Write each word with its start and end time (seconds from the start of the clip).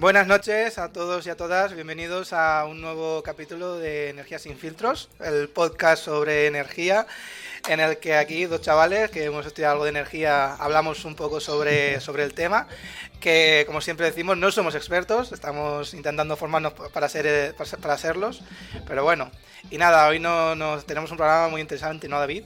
Buenas 0.00 0.26
noches 0.26 0.78
a 0.78 0.92
todos 0.92 1.26
y 1.26 1.30
a 1.30 1.36
todas, 1.36 1.74
bienvenidos 1.74 2.32
a 2.32 2.64
un 2.64 2.80
nuevo 2.80 3.22
capítulo 3.22 3.76
de 3.76 4.08
Energía 4.08 4.38
sin 4.38 4.56
filtros, 4.56 5.10
el 5.20 5.50
podcast 5.50 6.02
sobre 6.02 6.46
energía, 6.46 7.06
en 7.68 7.80
el 7.80 7.98
que 7.98 8.14
aquí 8.14 8.46
dos 8.46 8.62
chavales 8.62 9.10
que 9.10 9.24
hemos 9.24 9.44
estudiado 9.44 9.72
algo 9.72 9.84
de 9.84 9.90
energía 9.90 10.54
hablamos 10.54 11.04
un 11.04 11.16
poco 11.16 11.38
sobre, 11.38 12.00
sobre 12.00 12.24
el 12.24 12.32
tema, 12.32 12.66
que 13.20 13.64
como 13.66 13.82
siempre 13.82 14.06
decimos 14.06 14.38
no 14.38 14.50
somos 14.50 14.74
expertos, 14.74 15.32
estamos 15.32 15.92
intentando 15.92 16.34
formarnos 16.34 16.72
para, 16.72 17.08
ser, 17.10 17.54
para 17.82 17.98
serlos, 17.98 18.42
pero 18.86 19.04
bueno, 19.04 19.30
y 19.70 19.76
nada, 19.76 20.08
hoy 20.08 20.18
no, 20.18 20.54
nos 20.54 20.86
tenemos 20.86 21.10
un 21.10 21.18
programa 21.18 21.48
muy 21.48 21.60
interesante, 21.60 22.08
¿no 22.08 22.18
David? 22.18 22.44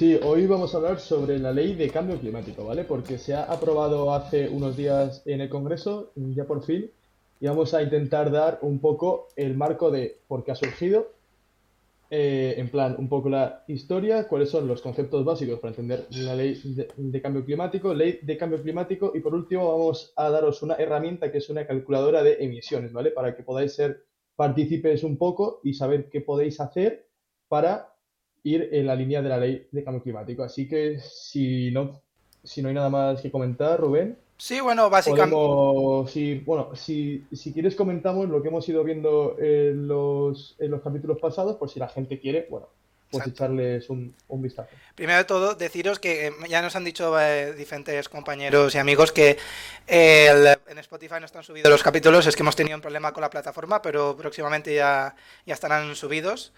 Sí, 0.00 0.18
hoy 0.22 0.46
vamos 0.46 0.72
a 0.72 0.78
hablar 0.78 0.98
sobre 0.98 1.38
la 1.38 1.52
ley 1.52 1.74
de 1.74 1.90
cambio 1.90 2.18
climático, 2.18 2.64
¿vale? 2.64 2.84
Porque 2.84 3.18
se 3.18 3.34
ha 3.34 3.42
aprobado 3.42 4.14
hace 4.14 4.48
unos 4.48 4.74
días 4.74 5.22
en 5.26 5.42
el 5.42 5.50
Congreso, 5.50 6.12
ya 6.16 6.46
por 6.46 6.64
fin, 6.64 6.90
y 7.38 7.46
vamos 7.46 7.74
a 7.74 7.82
intentar 7.82 8.30
dar 8.30 8.60
un 8.62 8.78
poco 8.78 9.28
el 9.36 9.54
marco 9.58 9.90
de 9.90 10.16
por 10.26 10.42
qué 10.42 10.52
ha 10.52 10.54
surgido, 10.54 11.12
eh, 12.08 12.54
en 12.56 12.70
plan, 12.70 12.96
un 12.98 13.10
poco 13.10 13.28
la 13.28 13.62
historia, 13.68 14.26
cuáles 14.26 14.48
son 14.48 14.66
los 14.66 14.80
conceptos 14.80 15.22
básicos 15.22 15.60
para 15.60 15.72
entender 15.72 16.06
la 16.12 16.34
ley 16.34 16.58
de, 16.96 17.20
cambio 17.20 17.44
climático, 17.44 17.92
ley 17.92 18.20
de 18.22 18.38
cambio 18.38 18.62
climático, 18.62 19.12
y 19.14 19.20
por 19.20 19.34
último 19.34 19.68
vamos 19.68 20.14
a 20.16 20.30
daros 20.30 20.62
una 20.62 20.76
herramienta 20.76 21.30
que 21.30 21.36
es 21.36 21.50
una 21.50 21.66
calculadora 21.66 22.22
de 22.22 22.38
emisiones, 22.40 22.94
¿vale? 22.94 23.10
Para 23.10 23.36
que 23.36 23.42
podáis 23.42 23.74
ser 23.74 24.02
partícipes 24.34 25.04
un 25.04 25.18
poco 25.18 25.60
y 25.62 25.74
saber 25.74 26.08
qué 26.08 26.22
podéis 26.22 26.58
hacer 26.58 27.06
para 27.48 27.89
ir 28.42 28.68
en 28.72 28.86
la 28.86 28.94
línea 28.94 29.22
de 29.22 29.28
la 29.28 29.38
ley 29.38 29.66
de 29.70 29.84
cambio 29.84 30.02
climático. 30.02 30.42
Así 30.42 30.68
que 30.68 30.98
si 31.00 31.70
no, 31.70 32.00
si 32.42 32.62
no 32.62 32.68
hay 32.68 32.74
nada 32.74 32.90
más 32.90 33.20
que 33.20 33.30
comentar, 33.30 33.80
Rubén. 33.80 34.16
Sí, 34.36 34.58
bueno, 34.60 34.88
básicamente. 34.88 35.36
si, 36.10 36.38
bueno, 36.38 36.74
si, 36.74 37.24
si, 37.30 37.52
quieres 37.52 37.76
comentamos 37.76 38.26
lo 38.28 38.40
que 38.40 38.48
hemos 38.48 38.66
ido 38.68 38.82
viendo 38.82 39.36
en 39.38 39.86
los, 39.86 40.56
en 40.58 40.70
los 40.70 40.80
capítulos 40.80 41.18
pasados, 41.20 41.56
por 41.56 41.68
si 41.68 41.78
la 41.78 41.88
gente 41.88 42.18
quiere, 42.18 42.46
bueno, 42.48 42.68
pues 43.10 43.26
echarles 43.26 43.90
un, 43.90 44.14
un, 44.28 44.42
vistazo. 44.42 44.70
Primero 44.94 45.18
de 45.18 45.24
todo, 45.24 45.54
deciros 45.54 45.98
que 45.98 46.28
eh, 46.28 46.32
ya 46.48 46.62
nos 46.62 46.76
han 46.76 46.84
dicho 46.84 47.20
eh, 47.20 47.52
diferentes 47.54 48.08
compañeros 48.08 48.74
y 48.74 48.78
amigos 48.78 49.12
que 49.12 49.36
eh, 49.86 50.56
en 50.68 50.78
Spotify 50.78 51.16
no 51.18 51.26
están 51.26 51.42
subidos 51.42 51.70
los 51.70 51.82
capítulos, 51.82 52.26
es 52.26 52.36
que 52.36 52.42
hemos 52.42 52.56
tenido 52.56 52.76
un 52.76 52.80
problema 52.80 53.12
con 53.12 53.20
la 53.22 53.30
plataforma, 53.30 53.82
pero 53.82 54.16
próximamente 54.16 54.74
ya, 54.74 55.14
ya 55.44 55.54
estarán 55.54 55.94
subidos. 55.96 56.52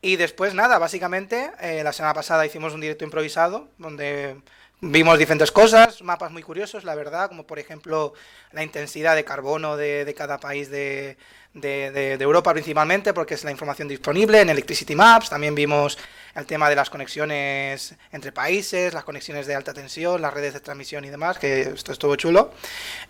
Y 0.00 0.16
después, 0.16 0.54
nada, 0.54 0.78
básicamente, 0.78 1.50
la 1.82 1.92
semana 1.92 2.14
pasada 2.14 2.46
hicimos 2.46 2.72
un 2.72 2.80
directo 2.80 3.04
improvisado, 3.04 3.68
donde 3.78 4.36
Vimos 4.80 5.18
diferentes 5.18 5.50
cosas, 5.50 6.02
mapas 6.02 6.30
muy 6.30 6.44
curiosos, 6.44 6.84
la 6.84 6.94
verdad, 6.94 7.26
como 7.26 7.44
por 7.44 7.58
ejemplo 7.58 8.14
la 8.52 8.62
intensidad 8.62 9.16
de 9.16 9.24
carbono 9.24 9.76
de, 9.76 10.04
de 10.04 10.14
cada 10.14 10.38
país 10.38 10.70
de, 10.70 11.16
de, 11.52 11.90
de, 11.90 12.22
Europa 12.22 12.52
principalmente, 12.52 13.12
porque 13.12 13.34
es 13.34 13.42
la 13.42 13.50
información 13.50 13.88
disponible 13.88 14.40
en 14.40 14.50
Electricity 14.50 14.94
Maps. 14.94 15.30
También 15.30 15.56
vimos 15.56 15.98
el 16.36 16.46
tema 16.46 16.70
de 16.70 16.76
las 16.76 16.90
conexiones 16.90 17.96
entre 18.12 18.30
países, 18.30 18.94
las 18.94 19.02
conexiones 19.02 19.48
de 19.48 19.56
alta 19.56 19.74
tensión, 19.74 20.22
las 20.22 20.32
redes 20.32 20.54
de 20.54 20.60
transmisión 20.60 21.04
y 21.04 21.10
demás, 21.10 21.38
que 21.38 21.62
esto 21.62 21.90
estuvo 21.90 22.14
chulo. 22.14 22.52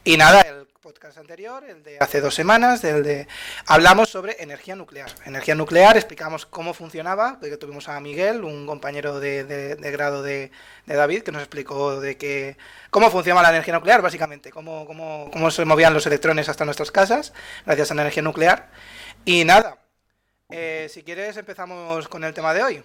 Y 0.05 0.17
nada, 0.17 0.41
el 0.41 0.68
podcast 0.89 1.19
anterior, 1.19 1.63
el 1.65 1.83
de 1.83 1.99
hace 2.01 2.23
dos 2.23 2.35
semanas, 2.35 2.81
del 2.81 3.03
de 3.03 3.29
hablamos 3.67 4.09
sobre 4.09 4.43
energía 4.43 4.75
nuclear. 4.75 5.11
Energía 5.27 5.55
nuclear, 5.55 5.99
explicamos 5.99 6.47
cómo 6.47 6.73
funcionaba, 6.73 7.39
que 7.43 7.59
tuvimos 7.59 7.91
a 7.91 8.01
Miguel, 8.01 8.43
un 8.43 8.67
compañero 8.67 9.21
de, 9.21 9.77
grado 9.93 10.23
de, 10.23 10.51
David, 10.87 11.25
que 11.25 11.31
nos 11.31 11.43
explicó 11.43 12.01
de 12.01 12.17
que 12.17 12.57
cómo 12.89 13.11
funcionaba 13.11 13.43
la 13.43 13.51
energía 13.51 13.75
nuclear, 13.75 14.01
básicamente, 14.01 14.51
cómo, 14.51 14.87
cómo, 14.87 15.29
cómo 15.31 15.51
se 15.51 15.67
movían 15.67 15.93
los 15.93 16.07
electrones 16.07 16.49
hasta 16.49 16.65
nuestras 16.65 16.91
casas, 16.91 17.35
gracias 17.67 17.91
a 17.91 17.95
la 17.95 18.01
energía 18.01 18.23
nuclear. 18.23 18.71
Y 19.27 19.45
nada, 19.45 19.77
eh, 20.49 20.87
si 20.89 21.03
quieres 21.03 21.37
empezamos 21.37 22.09
con 22.09 22.25
el 22.25 22.33
tema 22.33 22.55
de 22.55 22.63
hoy. 22.63 22.83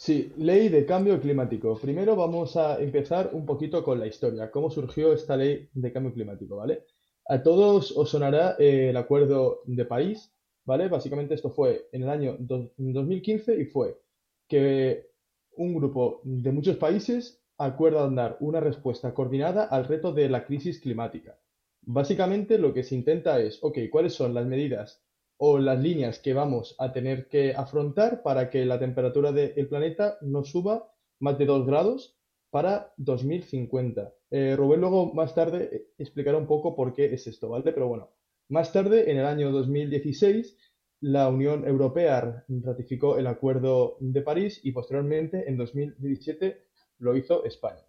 Sí, 0.00 0.32
ley 0.38 0.70
de 0.70 0.86
cambio 0.86 1.20
climático. 1.20 1.78
Primero 1.78 2.16
vamos 2.16 2.56
a 2.56 2.80
empezar 2.80 3.32
un 3.34 3.44
poquito 3.44 3.84
con 3.84 4.00
la 4.00 4.06
historia, 4.06 4.50
cómo 4.50 4.70
surgió 4.70 5.12
esta 5.12 5.36
ley 5.36 5.68
de 5.74 5.92
cambio 5.92 6.14
climático, 6.14 6.56
¿vale? 6.56 6.86
A 7.26 7.42
todos 7.42 7.94
os 7.94 8.08
sonará 8.08 8.56
eh, 8.58 8.88
el 8.88 8.96
Acuerdo 8.96 9.60
de 9.66 9.84
París, 9.84 10.32
¿vale? 10.64 10.88
Básicamente 10.88 11.34
esto 11.34 11.50
fue 11.50 11.90
en 11.92 12.04
el 12.04 12.08
año 12.08 12.36
2015 12.38 13.60
y 13.60 13.66
fue 13.66 14.00
que 14.48 15.10
un 15.56 15.74
grupo 15.74 16.22
de 16.24 16.50
muchos 16.50 16.78
países 16.78 17.42
acuerdan 17.58 18.14
dar 18.14 18.38
una 18.40 18.60
respuesta 18.60 19.12
coordinada 19.12 19.64
al 19.64 19.84
reto 19.84 20.14
de 20.14 20.30
la 20.30 20.46
crisis 20.46 20.80
climática. 20.80 21.38
Básicamente 21.82 22.56
lo 22.56 22.72
que 22.72 22.84
se 22.84 22.94
intenta 22.94 23.38
es, 23.38 23.62
ok, 23.62 23.76
¿cuáles 23.90 24.14
son 24.14 24.32
las 24.32 24.46
medidas 24.46 25.02
o 25.42 25.58
las 25.58 25.80
líneas 25.80 26.18
que 26.18 26.34
vamos 26.34 26.76
a 26.78 26.92
tener 26.92 27.26
que 27.26 27.54
afrontar 27.54 28.22
para 28.22 28.50
que 28.50 28.66
la 28.66 28.78
temperatura 28.78 29.32
del 29.32 29.68
planeta 29.68 30.18
no 30.20 30.44
suba 30.44 30.92
más 31.18 31.38
de 31.38 31.46
2 31.46 31.66
grados 31.66 32.14
para 32.50 32.92
2050. 32.98 34.12
Eh, 34.30 34.54
Rubén 34.54 34.82
luego 34.82 35.14
más 35.14 35.34
tarde 35.34 35.70
eh, 35.72 35.86
explicará 35.96 36.36
un 36.36 36.46
poco 36.46 36.76
por 36.76 36.92
qué 36.92 37.06
es 37.14 37.26
esto, 37.26 37.48
¿vale? 37.48 37.72
Pero 37.72 37.88
bueno, 37.88 38.10
más 38.50 38.70
tarde, 38.70 39.10
en 39.10 39.16
el 39.16 39.24
año 39.24 39.50
2016, 39.50 40.58
la 41.00 41.30
Unión 41.30 41.66
Europea 41.66 42.44
ratificó 42.46 43.16
el 43.16 43.26
Acuerdo 43.26 43.96
de 44.00 44.20
París 44.20 44.60
y 44.62 44.72
posteriormente, 44.72 45.48
en 45.48 45.56
2017, 45.56 46.66
lo 46.98 47.16
hizo 47.16 47.44
España. 47.46 47.80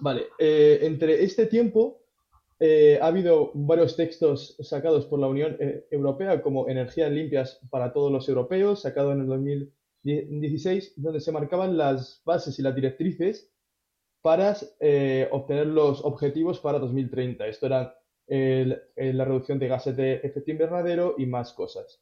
Vale, 0.00 0.22
eh, 0.36 0.80
entre 0.82 1.22
este 1.22 1.46
tiempo 1.46 2.01
eh, 2.64 2.96
ha 3.02 3.08
habido 3.08 3.50
varios 3.54 3.96
textos 3.96 4.54
sacados 4.60 5.06
por 5.06 5.18
la 5.18 5.26
Unión 5.26 5.56
eh, 5.58 5.84
Europea 5.90 6.40
como 6.42 6.68
Energías 6.68 7.10
limpias 7.10 7.58
para 7.70 7.92
todos 7.92 8.12
los 8.12 8.28
europeos, 8.28 8.82
sacado 8.82 9.10
en 9.10 9.22
el 9.22 9.26
2016, 9.26 10.92
donde 10.94 11.20
se 11.20 11.32
marcaban 11.32 11.76
las 11.76 12.22
bases 12.24 12.56
y 12.60 12.62
las 12.62 12.76
directrices 12.76 13.52
para 14.20 14.56
eh, 14.78 15.28
obtener 15.32 15.66
los 15.66 16.04
objetivos 16.04 16.60
para 16.60 16.78
2030. 16.78 17.48
Esto 17.48 17.66
era 17.66 17.98
la 18.28 19.24
reducción 19.24 19.58
de 19.58 19.66
gases 19.66 19.96
de 19.96 20.14
efecto 20.22 20.52
invernadero 20.52 21.16
y 21.18 21.26
más 21.26 21.52
cosas. 21.54 22.00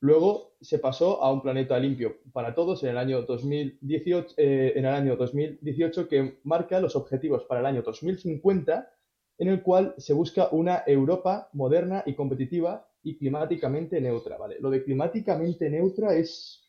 Luego 0.00 0.56
se 0.62 0.78
pasó 0.78 1.22
a 1.22 1.30
un 1.30 1.42
planeta 1.42 1.78
limpio 1.78 2.20
para 2.32 2.54
todos 2.54 2.82
en 2.84 2.88
el 2.88 2.96
año 2.96 3.20
2018, 3.20 4.34
en 4.38 4.86
el 4.86 4.94
año 4.94 5.16
2018 5.16 6.08
que 6.08 6.40
marca 6.44 6.80
los 6.80 6.96
objetivos 6.96 7.44
para 7.44 7.60
el 7.60 7.66
año 7.66 7.82
2050 7.82 8.94
en 9.40 9.48
el 9.48 9.62
cual 9.62 9.94
se 9.96 10.12
busca 10.12 10.50
una 10.52 10.84
Europa 10.86 11.48
moderna 11.54 12.02
y 12.04 12.14
competitiva 12.14 12.86
y 13.02 13.16
climáticamente 13.16 13.98
neutra, 13.98 14.36
¿vale? 14.36 14.58
Lo 14.60 14.68
de 14.68 14.84
climáticamente 14.84 15.70
neutra 15.70 16.14
es 16.14 16.68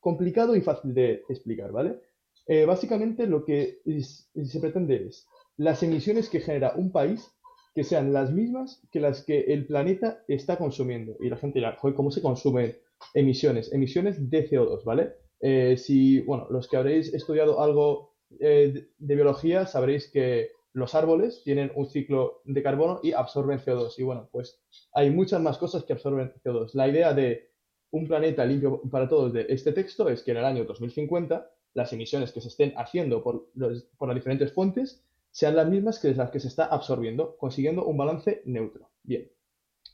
complicado 0.00 0.56
y 0.56 0.62
fácil 0.62 0.94
de 0.94 1.22
explicar, 1.28 1.70
¿vale? 1.72 2.00
Eh, 2.46 2.64
básicamente 2.64 3.26
lo 3.26 3.44
que 3.44 3.82
se 3.84 4.60
pretende 4.60 5.06
es 5.06 5.26
las 5.58 5.82
emisiones 5.82 6.30
que 6.30 6.40
genera 6.40 6.72
un 6.76 6.90
país 6.90 7.30
que 7.74 7.84
sean 7.84 8.10
las 8.10 8.32
mismas 8.32 8.80
que 8.90 9.00
las 9.00 9.22
que 9.22 9.40
el 9.40 9.66
planeta 9.66 10.24
está 10.28 10.56
consumiendo. 10.56 11.18
Y 11.20 11.28
la 11.28 11.36
gente 11.36 11.58
dirá, 11.58 11.76
¿cómo 11.76 12.10
se 12.10 12.22
consumen 12.22 12.74
emisiones? 13.12 13.70
Emisiones 13.70 14.30
de 14.30 14.48
CO2, 14.48 14.82
¿vale? 14.82 15.12
Eh, 15.40 15.76
si, 15.76 16.20
bueno, 16.20 16.46
los 16.48 16.68
que 16.68 16.78
habréis 16.78 17.12
estudiado 17.12 17.60
algo 17.60 18.14
eh, 18.40 18.88
de 18.96 19.14
biología 19.14 19.66
sabréis 19.66 20.10
que 20.10 20.55
los 20.76 20.94
árboles 20.94 21.40
tienen 21.42 21.72
un 21.74 21.86
ciclo 21.86 22.42
de 22.44 22.62
carbono 22.62 23.00
y 23.02 23.12
absorben 23.12 23.58
CO2. 23.58 23.94
Y 23.96 24.02
bueno, 24.02 24.28
pues 24.30 24.60
hay 24.92 25.08
muchas 25.08 25.40
más 25.40 25.56
cosas 25.56 25.84
que 25.84 25.94
absorben 25.94 26.34
CO2. 26.44 26.74
La 26.74 26.86
idea 26.86 27.14
de 27.14 27.50
un 27.92 28.06
planeta 28.06 28.44
limpio 28.44 28.82
para 28.90 29.08
todos 29.08 29.32
de 29.32 29.46
este 29.48 29.72
texto 29.72 30.06
es 30.10 30.22
que 30.22 30.32
en 30.32 30.36
el 30.36 30.44
año 30.44 30.64
2050 30.66 31.50
las 31.72 31.94
emisiones 31.94 32.30
que 32.30 32.42
se 32.42 32.48
estén 32.48 32.74
haciendo 32.76 33.22
por, 33.22 33.48
por 33.96 34.08
las 34.08 34.14
diferentes 34.14 34.52
fuentes 34.52 35.02
sean 35.30 35.56
las 35.56 35.66
mismas 35.66 35.98
que 35.98 36.12
las 36.12 36.30
que 36.30 36.40
se 36.40 36.48
está 36.48 36.66
absorbiendo, 36.66 37.38
consiguiendo 37.38 37.86
un 37.86 37.96
balance 37.96 38.42
neutro. 38.44 38.90
Bien, 39.02 39.30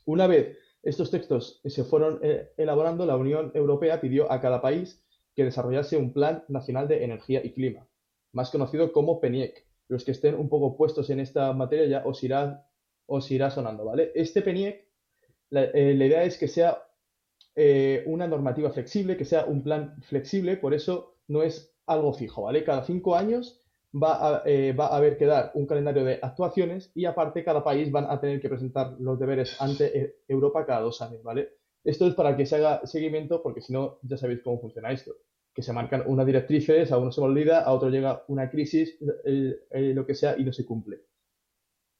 una 0.03 0.27
vez 0.27 0.57
estos 0.81 1.11
textos 1.11 1.61
se 1.63 1.85
fueron 1.85 2.19
eh, 2.23 2.51
elaborando, 2.57 3.05
la 3.05 3.15
Unión 3.15 3.53
Europea 3.53 4.01
pidió 4.01 4.29
a 4.29 4.41
cada 4.41 4.61
país 4.61 5.01
que 5.33 5.45
desarrollase 5.45 5.95
un 5.95 6.11
Plan 6.11 6.43
Nacional 6.49 6.89
de 6.89 7.05
Energía 7.05 7.39
y 7.41 7.53
Clima, 7.53 7.87
más 8.33 8.51
conocido 8.51 8.91
como 8.91 9.21
PENIEC, 9.21 9.65
los 9.93 10.03
que 10.03 10.11
estén 10.11 10.35
un 10.35 10.49
poco 10.49 10.75
puestos 10.75 11.09
en 11.11 11.19
esta 11.19 11.53
materia 11.53 11.85
ya 11.85 12.05
os 12.05 12.23
irá, 12.23 12.67
os 13.05 13.29
irá 13.31 13.51
sonando, 13.51 13.85
¿vale? 13.85 14.11
Este 14.15 14.41
PENIEC, 14.41 14.87
la, 15.51 15.65
eh, 15.65 15.93
idea 15.93 16.23
es 16.23 16.37
que 16.37 16.47
sea 16.47 16.83
eh, 17.55 18.03
una 18.07 18.27
normativa 18.27 18.71
flexible, 18.71 19.15
que 19.15 19.25
sea 19.25 19.45
un 19.45 19.61
plan 19.61 20.01
flexible, 20.01 20.57
por 20.57 20.73
eso 20.73 21.17
no 21.27 21.43
es 21.43 21.75
algo 21.85 22.13
fijo, 22.13 22.41
¿vale? 22.41 22.63
Cada 22.63 22.83
cinco 22.83 23.15
años 23.15 23.61
va 23.93 24.37
a, 24.37 24.43
eh, 24.45 24.73
va 24.73 24.87
a 24.87 24.97
haber 24.97 25.15
que 25.15 25.27
dar 25.27 25.51
un 25.53 25.67
calendario 25.67 26.03
de 26.03 26.17
actuaciones 26.21 26.91
y 26.95 27.05
aparte 27.05 27.43
cada 27.43 27.63
país 27.63 27.91
van 27.91 28.09
a 28.09 28.19
tener 28.19 28.41
que 28.41 28.49
presentar 28.49 28.95
los 28.99 29.19
deberes 29.19 29.61
ante 29.61 30.15
Europa 30.27 30.65
cada 30.65 30.81
dos 30.81 31.01
años, 31.03 31.21
¿vale? 31.21 31.49
Esto 31.83 32.07
es 32.07 32.15
para 32.15 32.35
que 32.35 32.47
se 32.47 32.55
haga 32.55 32.85
seguimiento 32.87 33.43
porque 33.43 33.61
si 33.61 33.73
no 33.73 33.99
ya 34.01 34.17
sabéis 34.17 34.41
cómo 34.41 34.59
funciona 34.59 34.91
esto. 34.91 35.13
Que 35.53 35.61
se 35.61 35.73
marcan 35.73 36.03
unas 36.07 36.25
directrices, 36.25 36.91
a 36.91 36.97
uno 36.97 37.11
se 37.11 37.21
olvida, 37.21 37.61
a 37.61 37.71
otro 37.73 37.89
llega 37.89 38.23
una 38.27 38.49
crisis, 38.49 38.97
lo 38.99 40.05
que 40.05 40.15
sea, 40.15 40.35
y 40.37 40.43
no 40.43 40.51
se 40.51 40.65
cumple. 40.65 41.01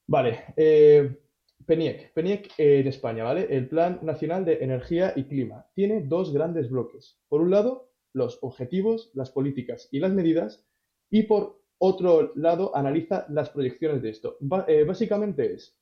Vale, 0.07 0.45
eh, 0.57 1.17
PENIEC, 1.65 2.13
PENIEC 2.13 2.53
en 2.57 2.87
España, 2.87 3.23
¿vale? 3.23 3.47
El 3.49 3.69
Plan 3.69 3.99
Nacional 4.01 4.43
de 4.43 4.63
Energía 4.63 5.13
y 5.15 5.23
Clima. 5.25 5.65
Tiene 5.73 6.01
dos 6.01 6.33
grandes 6.33 6.69
bloques. 6.69 7.19
Por 7.29 7.41
un 7.41 7.51
lado, 7.51 7.91
los 8.13 8.39
objetivos, 8.41 9.11
las 9.13 9.31
políticas 9.31 9.87
y 9.91 9.99
las 9.99 10.11
medidas, 10.11 10.65
y 11.09 11.23
por 11.23 11.61
otro 11.77 12.33
lado, 12.35 12.75
analiza 12.75 13.25
las 13.29 13.49
proyecciones 13.49 14.01
de 14.01 14.09
esto. 14.09 14.37
Eh, 14.67 14.83
básicamente 14.83 15.53
es, 15.53 15.77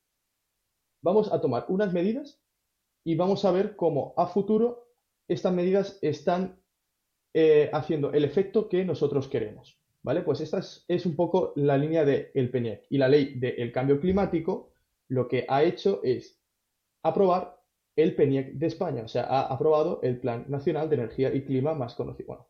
vamos 1.02 1.32
a 1.32 1.42
tomar 1.42 1.66
unas 1.70 1.94
medidas 1.94 2.42
y 3.04 3.16
vamos 3.16 3.46
a 3.46 3.52
ver 3.52 3.76
cómo 3.76 4.14
a 4.18 4.28
futuro 4.28 4.88
estas 5.28 5.54
medidas 5.54 5.98
están 6.02 6.61
eh, 7.34 7.70
haciendo 7.72 8.12
el 8.12 8.26
efecto 8.26 8.68
que 8.68 8.84
nosotros 8.86 9.28
queremos. 9.28 9.78
¿Vale? 10.04 10.22
Pues 10.22 10.42
esta 10.42 10.60
es, 10.60 11.06
un 11.06 11.16
poco 11.16 11.54
la 11.56 11.78
línea 11.78 12.04
del 12.04 12.30
el 12.34 12.50
PENIEC. 12.50 12.88
Y 12.90 12.98
la 12.98 13.08
ley 13.08 13.36
del 13.36 13.72
cambio 13.72 14.00
climático 14.00 14.74
lo 15.10 15.28
que 15.28 15.46
ha 15.48 15.64
hecho 15.64 16.02
es 16.04 16.42
aprobar 17.04 17.62
el 17.96 18.16
PENIEC 18.16 18.54
de 18.54 18.68
España. 18.68 19.04
O 19.04 19.08
sea, 19.08 19.24
ha 19.24 19.42
aprobado 19.42 20.00
el 20.02 20.20
Plan 20.20 20.46
Nacional 20.48 20.90
de 20.90 20.96
Energía 20.96 21.34
y 21.34 21.44
Clima 21.44 21.76
más 21.76 21.94
conocido. 21.94 22.28
Bueno, 22.28 22.48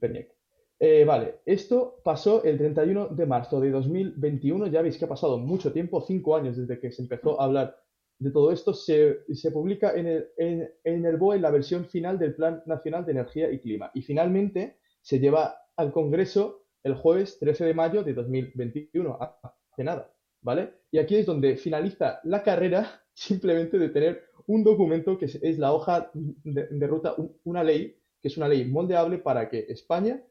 PENIEC. 0.00 0.34
Eh, 0.80 1.04
vale, 1.04 1.40
esto 1.44 2.00
pasó 2.04 2.44
el 2.44 2.56
31 2.56 3.08
de 3.08 3.26
marzo 3.26 3.60
de 3.60 3.70
2021. 3.70 4.68
Ya 4.68 4.80
veis 4.80 4.96
que 4.96 5.04
ha 5.04 5.08
pasado 5.08 5.38
mucho 5.38 5.72
tiempo, 5.72 6.00
cinco 6.00 6.36
años 6.36 6.56
desde 6.56 6.78
que 6.78 6.92
se 6.92 7.02
empezó 7.02 7.40
a 7.40 7.44
hablar 7.44 7.76
de 8.18 8.30
todo 8.30 8.52
esto. 8.52 8.74
Se, 8.74 9.24
publica 9.52 9.92
en 9.94 10.06
el, 10.06 10.28
en, 10.36 11.06
el 11.06 11.16
BOE 11.16 11.38
la 11.38 11.50
versión 11.50 11.86
final 11.86 12.18
del 12.18 12.34
Plan 12.34 12.62
Nacional 12.66 13.04
de 13.04 13.12
Energía 13.12 13.50
y 13.50 13.60
Clima. 13.60 13.90
Y 13.94 14.02
finalmente 14.02 14.78
se 15.00 15.18
lleva 15.18 15.56
al 15.76 15.92
Congreso 15.92 16.64
el 16.82 16.94
jueves 16.94 17.38
13 17.38 17.66
de 17.66 17.74
mayo 17.74 18.02
de 18.02 18.14
2021. 18.14 19.18
Hace 19.20 19.84
nada, 19.84 20.12
¿vale? 20.42 20.74
Y 20.90 20.98
aquí 20.98 21.16
es 21.16 21.26
donde 21.26 21.56
finaliza 21.56 22.20
la 22.24 22.42
carrera 22.42 23.02
simplemente 23.14 23.78
de 23.78 23.88
tener 23.88 24.24
un 24.46 24.64
documento 24.64 25.18
que 25.18 25.26
es 25.26 25.58
la 25.58 25.72
hoja 25.72 26.10
de, 26.14 26.68
de 26.68 26.86
ruta, 26.86 27.14
una 27.44 27.62
ley, 27.62 27.98
que 28.20 28.28
es 28.28 28.36
una 28.36 28.48
ley 28.48 28.64
moldeable 28.64 29.18
para 29.18 29.48
que 29.48 29.66
España 29.68 30.22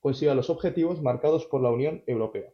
consiga 0.00 0.34
los 0.34 0.50
objetivos 0.50 1.02
marcados 1.02 1.46
por 1.46 1.60
la 1.60 1.70
Unión 1.70 2.02
Europea. 2.06 2.52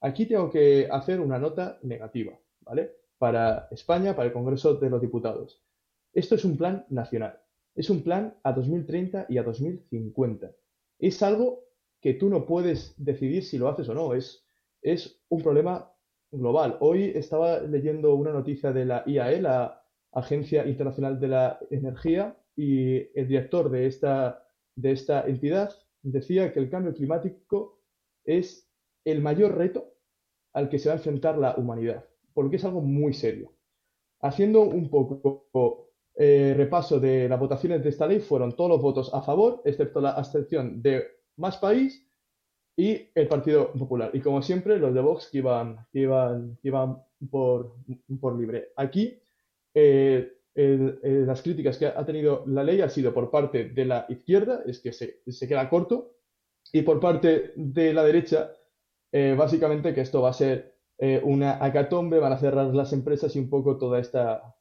Aquí 0.00 0.26
tengo 0.26 0.50
que 0.50 0.88
hacer 0.90 1.20
una 1.20 1.38
nota 1.38 1.78
negativa, 1.82 2.38
¿vale? 2.60 2.92
Para 3.18 3.68
España, 3.70 4.14
para 4.14 4.28
el 4.28 4.32
Congreso 4.32 4.74
de 4.74 4.90
los 4.90 5.00
Diputados. 5.00 5.62
Esto 6.12 6.34
es 6.34 6.44
un 6.44 6.56
plan 6.56 6.86
nacional. 6.90 7.40
Es 7.74 7.90
un 7.90 8.02
plan 8.02 8.34
a 8.42 8.52
2030 8.52 9.26
y 9.28 9.38
a 9.38 9.42
2050. 9.42 10.50
Es 10.98 11.22
algo 11.22 11.64
que 12.00 12.14
tú 12.14 12.28
no 12.28 12.46
puedes 12.46 12.94
decidir 12.96 13.44
si 13.44 13.58
lo 13.58 13.68
haces 13.68 13.88
o 13.88 13.94
no. 13.94 14.14
Es, 14.14 14.44
es 14.82 15.20
un 15.28 15.42
problema 15.42 15.92
global. 16.30 16.76
Hoy 16.80 17.12
estaba 17.14 17.60
leyendo 17.60 18.14
una 18.14 18.32
noticia 18.32 18.72
de 18.72 18.84
la 18.84 19.02
IAE, 19.06 19.42
la 19.42 19.82
Agencia 20.12 20.66
Internacional 20.66 21.20
de 21.20 21.28
la 21.28 21.58
Energía, 21.70 22.36
y 22.56 22.96
el 23.18 23.28
director 23.28 23.70
de 23.70 23.86
esta, 23.86 24.48
de 24.74 24.92
esta 24.92 25.26
entidad 25.26 25.74
decía 26.02 26.52
que 26.52 26.60
el 26.60 26.70
cambio 26.70 26.94
climático 26.94 27.82
es 28.24 28.70
el 29.04 29.20
mayor 29.20 29.56
reto 29.56 29.92
al 30.54 30.70
que 30.70 30.78
se 30.78 30.88
va 30.88 30.94
a 30.94 30.98
enfrentar 30.98 31.36
la 31.36 31.54
humanidad, 31.56 32.06
porque 32.36 32.56
es 32.56 32.64
algo 32.66 32.82
muy 32.82 33.14
serio. 33.14 33.54
Haciendo 34.20 34.60
un 34.60 34.90
poco 34.90 35.88
eh, 36.14 36.52
repaso 36.54 37.00
de 37.00 37.30
las 37.30 37.40
votaciones 37.40 37.82
de 37.82 37.88
esta 37.88 38.06
ley, 38.06 38.20
fueron 38.20 38.54
todos 38.54 38.68
los 38.68 38.82
votos 38.82 39.10
a 39.14 39.22
favor, 39.22 39.62
excepto 39.64 40.02
la 40.02 40.10
abstención 40.10 40.82
de 40.82 41.02
Más 41.36 41.56
País 41.56 42.06
y 42.76 43.08
el 43.14 43.26
Partido 43.26 43.72
Popular. 43.72 44.10
Y 44.12 44.20
como 44.20 44.42
siempre, 44.42 44.78
los 44.78 44.92
de 44.92 45.00
Vox 45.00 45.30
que 45.32 45.38
iban, 45.38 45.86
iban, 45.94 46.58
iban 46.62 47.02
por, 47.30 47.76
por 48.20 48.38
libre. 48.38 48.68
Aquí 48.76 49.18
eh, 49.72 50.30
las 50.54 51.40
críticas 51.40 51.78
que 51.78 51.86
ha 51.86 52.04
tenido 52.04 52.44
la 52.48 52.64
ley 52.64 52.82
ha 52.82 52.90
sido 52.90 53.14
por 53.14 53.30
parte 53.30 53.70
de 53.70 53.84
la 53.86 54.04
izquierda, 54.10 54.62
es 54.66 54.78
que 54.80 54.92
se, 54.92 55.48
queda 55.48 55.70
corto, 55.70 56.18
y 56.70 56.82
por 56.82 57.00
parte 57.00 57.54
de 57.56 57.94
la 57.94 58.04
derecha, 58.04 58.52
eh, 59.10 59.34
básicamente 59.38 59.94
que 59.94 60.02
esto 60.02 60.20
va 60.20 60.30
a 60.30 60.34
ser 60.34 60.75
eh, 60.98 61.20
una 61.22 61.62
acatombe, 61.64 62.18
van 62.18 62.32
a 62.32 62.38
cerrar 62.38 62.74
las 62.74 62.92
empresas 62.92 63.34
y 63.36 63.38
un 63.38 63.50
poco 63.50 63.76
toda 63.78 64.00
esta, 64.00 64.54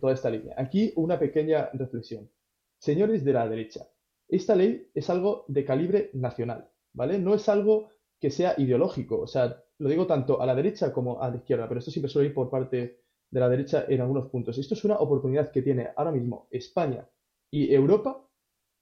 toda 0.00 0.14
esta 0.14 0.30
línea. 0.30 0.54
Aquí 0.56 0.92
una 0.96 1.18
pequeña 1.18 1.70
reflexión. 1.72 2.30
Señores 2.78 3.24
de 3.24 3.32
la 3.32 3.48
derecha, 3.48 3.86
esta 4.28 4.54
ley 4.54 4.90
es 4.94 5.10
algo 5.10 5.44
de 5.48 5.64
calibre 5.64 6.10
nacional, 6.14 6.70
¿vale? 6.92 7.18
No 7.18 7.34
es 7.34 7.48
algo 7.48 7.90
que 8.18 8.30
sea 8.30 8.54
ideológico, 8.56 9.20
o 9.20 9.26
sea, 9.26 9.62
lo 9.78 9.88
digo 9.88 10.06
tanto 10.06 10.40
a 10.40 10.46
la 10.46 10.54
derecha 10.54 10.92
como 10.92 11.20
a 11.20 11.28
la 11.30 11.36
izquierda, 11.36 11.68
pero 11.68 11.78
esto 11.78 11.90
siempre 11.90 12.10
suele 12.10 12.28
ir 12.28 12.34
por 12.34 12.48
parte 12.48 13.00
de 13.30 13.40
la 13.40 13.48
derecha 13.48 13.84
en 13.88 14.00
algunos 14.00 14.28
puntos. 14.28 14.58
Esto 14.58 14.74
es 14.74 14.84
una 14.84 14.96
oportunidad 14.96 15.50
que 15.50 15.62
tiene 15.62 15.88
ahora 15.96 16.12
mismo 16.12 16.46
España 16.50 17.08
y 17.50 17.74
Europa 17.74 18.26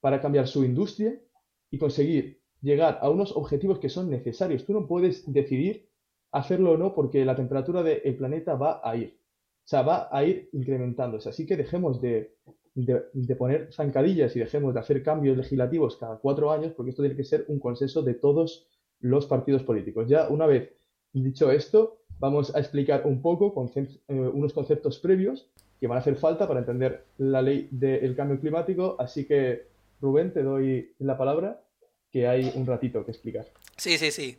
para 0.01 0.21
cambiar 0.21 0.47
su 0.47 0.65
industria 0.65 1.19
y 1.71 1.79
conseguir 1.79 2.43
llegar 2.61 2.99
a 3.01 3.09
unos 3.09 3.37
objetivos 3.37 3.79
que 3.79 3.89
son 3.89 4.11
necesarios. 4.11 4.65
Tú 4.65 4.73
no 4.73 4.87
puedes 4.87 5.31
decidir 5.33 5.89
hacerlo 6.33 6.73
o 6.73 6.77
no 6.77 6.95
porque 6.95 7.25
la 7.25 7.37
temperatura 7.37 7.83
del 7.83 8.17
planeta 8.17 8.55
va 8.55 8.81
a 8.83 8.97
ir. 8.97 9.19
O 9.65 9.69
sea, 9.69 9.83
va 9.83 10.09
a 10.11 10.25
ir 10.25 10.49
incrementándose. 10.53 11.29
Así 11.29 11.47
que 11.47 11.57
dejemos 11.57 12.01
de, 12.01 12.35
de, 12.75 13.37
poner 13.37 13.73
zancadillas 13.73 14.35
y 14.35 14.41
dejemos 14.41 14.75
de 14.75 14.81
hacer 14.81 15.03
cambios 15.03 15.37
legislativos 15.37 15.97
cada 15.97 16.17
cuatro 16.17 16.51
años 16.51 16.73
porque 16.73 16.91
esto 16.91 17.03
tiene 17.03 17.17
que 17.17 17.25
ser 17.25 17.45
un 17.49 17.61
consenso 17.61 18.03
de 18.03 18.15
todos 18.15 18.67
los 19.01 19.27
partidos 19.27 19.63
políticos. 19.63 20.09
Ya 20.09 20.29
una 20.29 20.47
vez 20.47 20.73
dicho 21.13 21.51
esto, 21.51 21.99
vamos 22.19 22.55
a 22.55 22.61
explicar 22.61 23.03
un 23.05 23.21
poco 23.21 23.55
eh, 23.77 23.89
unos 24.09 24.53
conceptos 24.53 24.99
previos 24.99 25.51
que 25.79 25.87
van 25.87 25.99
a 25.99 26.01
hacer 26.01 26.17
falta 26.17 26.47
para 26.49 26.61
entender 26.61 27.05
la 27.19 27.43
ley 27.43 27.69
del 27.71 28.15
cambio 28.15 28.41
climático. 28.41 28.97
Así 28.99 29.27
que, 29.27 29.67
Rubén, 30.01 30.33
te 30.33 30.43
doy 30.43 30.95
la 30.99 31.19
palabra, 31.19 31.61
que 32.11 32.27
hay 32.29 32.53
un 32.55 32.67
ratito 32.67 33.05
que 33.05 33.11
explicar. 33.11 33.47
Sí, 33.77 33.99
sí, 33.99 34.11
sí. 34.11 34.37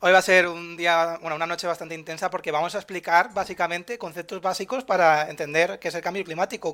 Hoy 0.00 0.12
va 0.12 0.18
a 0.18 0.22
ser 0.22 0.46
un 0.46 0.76
día, 0.76 1.18
bueno, 1.20 1.34
una 1.34 1.46
noche 1.46 1.66
bastante 1.66 1.92
intensa 1.92 2.30
porque 2.30 2.52
vamos 2.52 2.72
a 2.76 2.78
explicar 2.78 3.34
básicamente 3.34 3.98
conceptos 3.98 4.40
básicos 4.40 4.84
para 4.84 5.28
entender 5.28 5.80
qué 5.80 5.88
es 5.88 5.94
el 5.96 6.02
cambio 6.02 6.22
climático, 6.22 6.72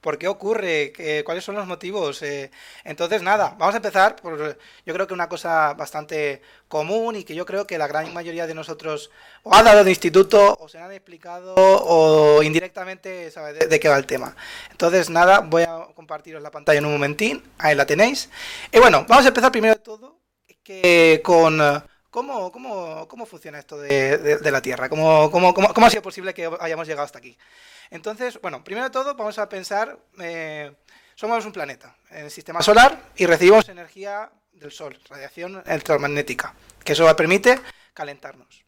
por 0.00 0.16
qué 0.16 0.26
ocurre, 0.26 0.90
cuáles 1.22 1.44
son 1.44 1.54
los 1.54 1.66
motivos. 1.66 2.22
Eh. 2.22 2.50
Entonces, 2.84 3.20
nada, 3.20 3.56
vamos 3.58 3.74
a 3.74 3.76
empezar 3.76 4.16
por, 4.16 4.56
yo 4.86 4.94
creo 4.94 5.06
que 5.06 5.12
una 5.12 5.28
cosa 5.28 5.74
bastante 5.74 6.40
común 6.66 7.16
y 7.16 7.24
que 7.24 7.34
yo 7.34 7.44
creo 7.44 7.66
que 7.66 7.76
la 7.76 7.86
gran 7.86 8.10
mayoría 8.14 8.46
de 8.46 8.54
nosotros 8.54 9.10
o 9.42 9.54
ha 9.54 9.62
dado 9.62 9.84
de 9.84 9.90
instituto 9.90 10.56
o 10.58 10.66
se 10.66 10.78
han 10.78 10.92
explicado 10.92 11.54
o 11.56 12.42
indirectamente 12.42 13.30
sabe 13.30 13.52
de, 13.52 13.66
de 13.66 13.80
qué 13.80 13.90
va 13.90 13.98
el 13.98 14.06
tema. 14.06 14.34
Entonces, 14.70 15.10
nada, 15.10 15.40
voy 15.40 15.64
a 15.64 15.88
compartiros 15.94 16.42
la 16.42 16.50
pantalla 16.50 16.78
en 16.78 16.86
un 16.86 16.92
momentín, 16.92 17.42
ahí 17.58 17.74
la 17.74 17.84
tenéis. 17.84 18.30
Y 18.72 18.78
bueno, 18.78 19.04
vamos 19.06 19.26
a 19.26 19.28
empezar 19.28 19.52
primero 19.52 19.74
de 19.74 19.80
todo 19.80 20.22
que 20.62 21.20
con 21.22 21.60
¿Cómo, 22.12 22.52
cómo, 22.52 23.08
cómo 23.08 23.24
funciona 23.24 23.58
esto 23.58 23.78
de, 23.78 24.38
la 24.50 24.60
Tierra? 24.60 24.90
¿Cómo, 24.90 25.30
¿Cómo, 25.30 25.54
cómo, 25.54 25.86
ha 25.86 25.88
sido 25.88 26.02
posible 26.02 26.34
que 26.34 26.46
hayamos 26.60 26.86
llegado 26.86 27.06
hasta 27.06 27.16
aquí? 27.16 27.38
Entonces, 27.90 28.38
bueno, 28.42 28.62
primero 28.62 28.84
de 28.84 28.90
todo 28.90 29.14
vamos 29.14 29.38
a 29.38 29.48
pensar, 29.48 29.98
eh, 30.20 30.72
somos 31.14 31.46
un 31.46 31.52
planeta 31.52 31.96
en 32.10 32.26
el 32.26 32.30
sistema 32.30 32.60
solar 32.60 33.12
y 33.16 33.24
recibimos 33.24 33.66
energía 33.70 34.30
del 34.52 34.70
Sol, 34.70 35.00
radiación 35.08 35.62
electromagnética, 35.64 36.54
que 36.84 36.92
eso 36.92 37.16
permite 37.16 37.58
calentarnos. 37.94 38.62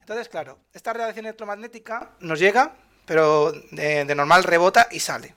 Entonces, 0.00 0.28
claro, 0.28 0.58
esta 0.74 0.92
radiación 0.92 1.24
electromagnética 1.24 2.10
nos 2.20 2.38
llega, 2.38 2.76
pero 3.06 3.52
de, 3.70 4.04
normal 4.14 4.44
rebota 4.44 4.88
y 4.90 5.00
sale. 5.00 5.34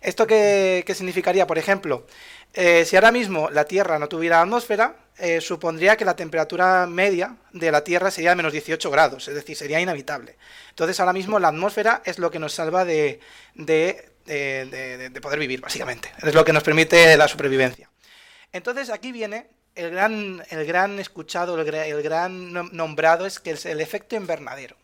¿Esto 0.00 0.26
qué, 0.26 0.82
qué 0.86 0.94
significaría? 0.94 1.46
Por 1.46 1.58
ejemplo, 1.58 2.06
eh, 2.54 2.86
si 2.86 2.96
ahora 2.96 3.12
mismo 3.12 3.50
la 3.50 3.66
Tierra 3.66 3.98
no 3.98 4.08
tuviera 4.08 4.40
atmósfera, 4.40 4.96
eh, 5.18 5.40
supondría 5.40 5.96
que 5.96 6.04
la 6.04 6.14
temperatura 6.14 6.86
media 6.86 7.36
de 7.52 7.70
la 7.70 7.82
Tierra 7.82 8.10
sería 8.10 8.30
de 8.30 8.36
menos 8.36 8.52
18 8.52 8.90
grados, 8.90 9.28
es 9.28 9.34
decir, 9.34 9.56
sería 9.56 9.80
inhabitable. 9.80 10.36
Entonces 10.70 11.00
ahora 11.00 11.12
mismo 11.12 11.38
la 11.38 11.48
atmósfera 11.48 12.02
es 12.04 12.18
lo 12.18 12.30
que 12.30 12.38
nos 12.38 12.52
salva 12.52 12.84
de, 12.84 13.20
poder 14.24 15.38
vivir, 15.38 15.60
básicamente. 15.60 16.12
Es 16.22 16.34
lo 16.34 16.44
que 16.44 16.52
nos 16.52 16.62
permite 16.62 17.16
la 17.16 17.28
supervivencia. 17.28 17.90
Entonces 18.52 18.90
aquí 18.90 19.10
viene 19.10 19.48
el 19.74 19.90
gran, 19.90 20.42
el 20.50 20.66
gran 20.66 20.98
escuchado, 20.98 21.58
el, 21.60 22.02
gran 22.02 22.52
nombrado, 22.76 23.26
es 23.26 23.40
que 23.40 23.52
es 23.52 23.66
el 23.66 23.80
efecto 23.80 24.16
invernadero 24.16 24.76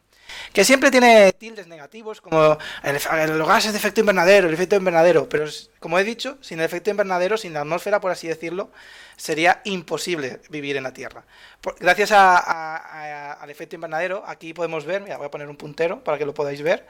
que 0.52 0.64
siempre 0.64 0.90
tiene 0.90 1.32
tildes 1.32 1.66
negativos, 1.66 2.20
como 2.20 2.58
los 2.82 3.48
gases 3.48 3.72
de 3.72 3.78
efecto 3.78 4.00
invernadero, 4.00 4.48
el 4.48 4.54
efecto 4.54 4.76
invernadero, 4.76 5.28
pero 5.28 5.46
como 5.80 5.98
he 5.98 6.04
dicho, 6.04 6.38
sin 6.40 6.60
el 6.60 6.66
efecto 6.66 6.90
invernadero, 6.90 7.36
sin 7.36 7.52
la 7.52 7.60
atmósfera, 7.60 8.00
por 8.00 8.10
así 8.10 8.28
decirlo, 8.28 8.70
sería 9.16 9.60
imposible 9.64 10.40
vivir 10.50 10.76
en 10.76 10.82
la 10.82 10.92
Tierra. 10.92 11.24
gracias 11.80 12.12
al 12.12 13.50
efecto 13.50 13.76
invernadero, 13.76 14.22
aquí 14.26 14.52
podemos 14.54 14.84
ver, 14.84 15.02
mira, 15.02 15.16
voy 15.16 15.26
a 15.26 15.30
poner 15.30 15.48
un 15.48 15.56
puntero 15.56 16.02
para 16.02 16.18
que 16.18 16.26
lo 16.26 16.34
podáis 16.34 16.62
ver, 16.62 16.86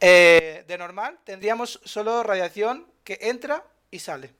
eh, 0.00 0.64
de 0.66 0.78
normal 0.78 1.18
tendríamos 1.24 1.80
solo 1.84 2.22
radiación 2.22 2.86
que 3.04 3.18
entra 3.22 3.64
y 3.90 4.00
sale. 4.00 4.30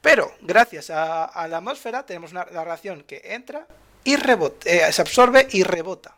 Pero 0.00 0.34
gracias 0.42 0.90
a, 0.90 1.46
la 1.48 1.58
atmósfera 1.58 2.04
tenemos 2.04 2.32
una, 2.32 2.44
la 2.46 2.64
radiación 2.64 3.04
que 3.04 3.22
entra 3.24 3.66
y 4.02 4.16
rebota, 4.16 4.68
eh, 4.68 4.92
se 4.92 5.00
absorbe 5.00 5.46
y 5.50 5.62
rebota. 5.62 6.16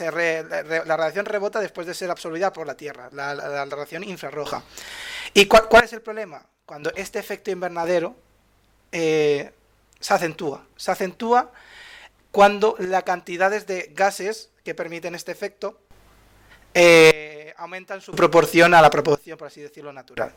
La, 0.00 0.96
radiación 0.96 1.26
rebota 1.26 1.60
después 1.60 1.86
de 1.86 1.94
ser 1.94 2.10
absorbida 2.10 2.52
por 2.52 2.66
la 2.66 2.76
Tierra, 2.76 3.08
la, 3.12 3.64
radiación 3.64 4.04
infrarroja. 4.04 4.62
¿Y 5.34 5.46
cuál, 5.46 5.84
es 5.84 5.92
el 5.92 6.02
problema? 6.02 6.44
Cuando 6.64 6.92
este 6.94 7.18
efecto 7.18 7.50
invernadero 7.50 8.16
eh, 8.92 9.52
se 10.00 10.14
acentúa. 10.14 10.66
Se 10.76 10.90
acentúa 10.90 11.50
cuando 12.30 12.76
las 12.78 13.04
cantidades 13.04 13.66
de 13.66 13.90
gases 13.94 14.50
que 14.64 14.74
permiten 14.74 15.14
este 15.14 15.32
efecto 15.32 15.80
eh, 16.74 17.54
aumentan 17.56 18.00
su 18.00 18.12
proporción 18.12 18.74
a 18.74 18.82
la 18.82 18.90
proporción, 18.90 19.38
por 19.38 19.48
así 19.48 19.60
decirlo, 19.60 19.92
natural. 19.92 20.32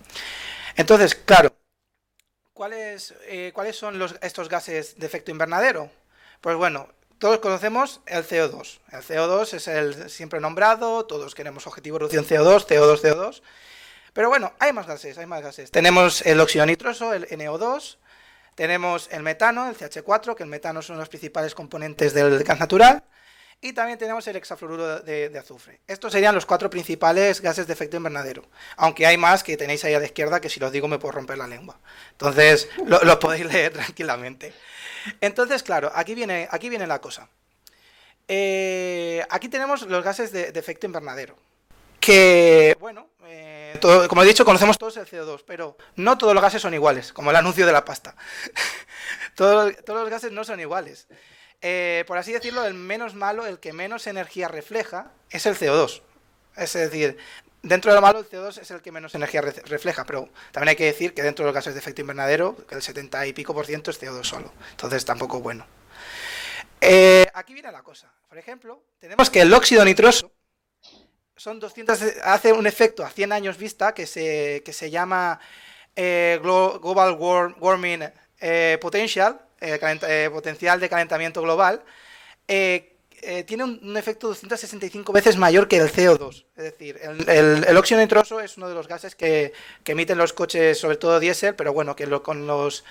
Entonces, 0.76 1.16
claro, 1.16 1.54
¿cuáles, 2.54 3.14
eh, 3.28 3.52
¿cuáles 3.54 3.76
son 3.76 4.02
estos 4.22 4.50
gases 4.50 4.98
de 4.98 5.06
efecto 5.06 5.32
invernadero? 5.32 5.92
Pues 6.40 6.56
bueno, 6.56 6.90
todos 7.22 7.38
conocemos 7.38 8.02
el 8.08 8.28
CO2. 8.28 8.80
El 8.92 9.02
CO2 9.04 9.54
es 9.54 9.68
el 9.68 10.10
siempre 10.10 10.40
nombrado, 10.40 11.06
todos 11.06 11.36
queremos 11.36 11.68
objetivo 11.68 12.00
de 12.00 12.08
reducción 12.08 12.26
CO2, 12.26 12.66
CO2, 12.66 13.00
CO2. 13.00 13.44
Pero 14.12 14.30
bueno, 14.30 14.54
hay 14.58 14.74
más 14.74 14.88
gases, 14.88 15.20
hay 15.20 15.28
más 15.28 15.44
gases. 15.44 15.70
Tenemos 15.70 16.26
el 16.26 16.40
óxido 16.40 16.66
nitroso, 16.66 17.14
el 17.14 17.28
NO2, 17.30 17.98
tenemos 18.56 19.08
el 19.12 19.22
metano, 19.22 19.70
el 19.70 19.78
CH4, 19.78 20.34
que 20.34 20.42
el 20.42 20.50
metano 20.50 20.80
es 20.80 20.90
uno 20.90 20.98
de 20.98 21.04
los 21.04 21.10
principales 21.10 21.54
componentes 21.54 22.16
del 22.16 22.44
gas 22.44 22.60
natural. 22.60 23.04
Y 23.64 23.74
también 23.74 24.00
tenemos 24.00 24.28
el 24.28 24.36
hexafluoruro 24.36 25.02
de, 25.02 25.38
azufre. 25.38 25.82
Estos 25.88 26.12
serían 26.12 26.34
los 26.34 26.48
cuatro 26.48 26.68
principales 26.68 27.42
gases 27.42 27.68
de 27.68 27.74
efecto 27.74 27.96
invernadero. 27.96 28.44
Aunque 28.76 29.06
hay 29.06 29.18
más 29.18 29.44
que 29.44 29.56
tenéis 29.56 29.86
ahí 29.86 29.94
a 29.94 30.00
la 30.00 30.06
izquierda 30.06 30.42
que 30.42 30.50
si 30.50 30.60
los 30.60 30.72
digo 30.72 30.88
me 30.88 30.98
puedo 30.98 31.12
romper 31.12 31.38
la 31.38 31.46
lengua. 31.46 31.80
Entonces 32.12 32.70
lo, 32.86 33.20
podéis 33.20 33.46
leer 33.46 33.72
tranquilamente. 33.74 34.52
Entonces, 35.22 35.62
claro, 35.62 35.92
aquí 35.94 36.16
viene, 36.16 36.48
aquí 36.50 36.70
viene 36.70 36.88
la 36.88 37.00
cosa. 37.00 37.30
Eh, 38.28 39.24
aquí 39.30 39.48
tenemos 39.48 39.84
los 39.84 40.04
gases 40.04 40.32
de, 40.32 40.48
efecto 40.56 40.88
invernadero. 40.88 41.36
Que, 42.00 42.76
bueno, 42.80 43.10
eh, 43.26 43.80
como 44.10 44.24
he 44.24 44.28
dicho, 44.28 44.44
conocemos 44.44 44.80
todos 44.80 44.98
el 44.98 45.06
CO2, 45.06 45.44
pero 45.46 45.78
no 45.98 46.18
todos 46.18 46.34
los 46.34 46.42
gases 46.42 46.64
son 46.64 46.74
iguales, 46.74 47.14
como 47.14 47.30
el 47.30 47.36
anuncio 47.36 47.68
de 47.68 47.72
la 47.72 47.86
pasta. 47.86 48.16
todos, 49.36 49.76
todos 49.86 50.02
los 50.02 50.10
gases 50.10 50.32
no 50.32 50.44
son 50.44 50.60
iguales. 50.60 51.08
Eh, 51.62 52.04
por 52.08 52.18
así 52.18 52.32
decirlo, 52.32 52.66
el 52.66 52.74
menos 52.74 53.14
malo, 53.14 53.46
el 53.46 53.60
que 53.60 53.72
menos 53.72 54.08
energía 54.08 54.48
refleja, 54.48 55.12
es 55.30 55.46
el 55.46 55.56
CO2. 55.56 56.02
Es 56.58 56.74
decir, 56.74 57.18
dentro 57.62 57.92
de 57.92 57.96
lo 57.96 58.02
malo, 58.02 58.20
el 58.20 58.30
CO2 58.30 58.60
es 58.60 58.72
el 58.72 58.82
que 58.82 58.92
menos 58.92 59.14
energía 59.14 59.42
refleja, 59.42 60.04
pero 60.06 60.30
también 60.52 60.70
hay 60.70 60.76
que 60.76 60.86
decir 60.86 61.14
que 61.14 61.22
dentro 61.22 61.46
de 61.46 61.50
los 61.50 61.56
gases 61.56 61.74
de 61.76 61.80
efecto 61.80 62.02
invernadero, 62.02 62.58
el 62.72 62.82
70 62.82 63.28
y 63.28 63.34
pico 63.34 63.54
por 63.54 63.68
ciento 63.68 63.92
es 63.92 64.02
CO2 64.02 64.24
solo. 64.24 64.52
Entonces 64.72 65.06
tampoco 65.06 65.40
bueno. 65.40 65.66
Eh, 66.82 67.28
aquí 67.34 67.54
viene 67.54 67.72
la 67.72 67.84
cosa. 67.84 68.12
Por 68.28 68.40
ejemplo, 68.40 68.82
tenemos 69.00 69.30
que 69.30 69.42
el 69.42 69.54
óxido 69.54 69.86
nitroso 69.86 70.32
son 71.36 71.60
200, 71.60 72.00
hace 72.24 72.54
un 72.54 72.68
efecto 72.68 73.04
a 73.04 73.10
100 73.10 73.32
años 73.32 73.58
vista 73.58 73.94
que 73.94 74.06
se, 74.06 74.62
que 74.64 74.74
se 74.74 74.92
llama 74.92 75.40
eh, 75.96 76.40
Global 76.42 77.18
Warming 77.60 78.10
Potential, 78.80 79.42
eh, 79.62 79.80
eh, 79.82 80.30
potencial 80.32 80.80
de 80.80 80.90
calentamiento 80.90 81.42
global, 81.42 81.84
eh, 82.48 82.88
tiene 83.46 83.64
un, 83.64 83.96
efecto 83.96 84.30
265 84.30 85.14
veces 85.14 85.38
mayor 85.38 85.68
que 85.68 85.78
el 85.78 85.92
CO2. 85.92 86.46
Es 86.58 86.64
decir, 86.64 87.00
el, 87.28 87.78
óxido 87.78 88.02
nitroso 88.02 88.40
es 88.40 88.58
uno 88.58 88.68
de 88.68 88.74
los 88.74 88.88
gases 88.88 89.16
que, 89.16 89.54
emiten 89.86 90.18
los 90.18 90.34
coches, 90.34 90.80
sobre 90.80 90.98
todo 90.98 91.20
diésel, 91.20 91.54
pero 91.56 91.72
bueno, 91.72 91.96
que 91.96 92.10
con 92.22 92.48
los 92.48 92.84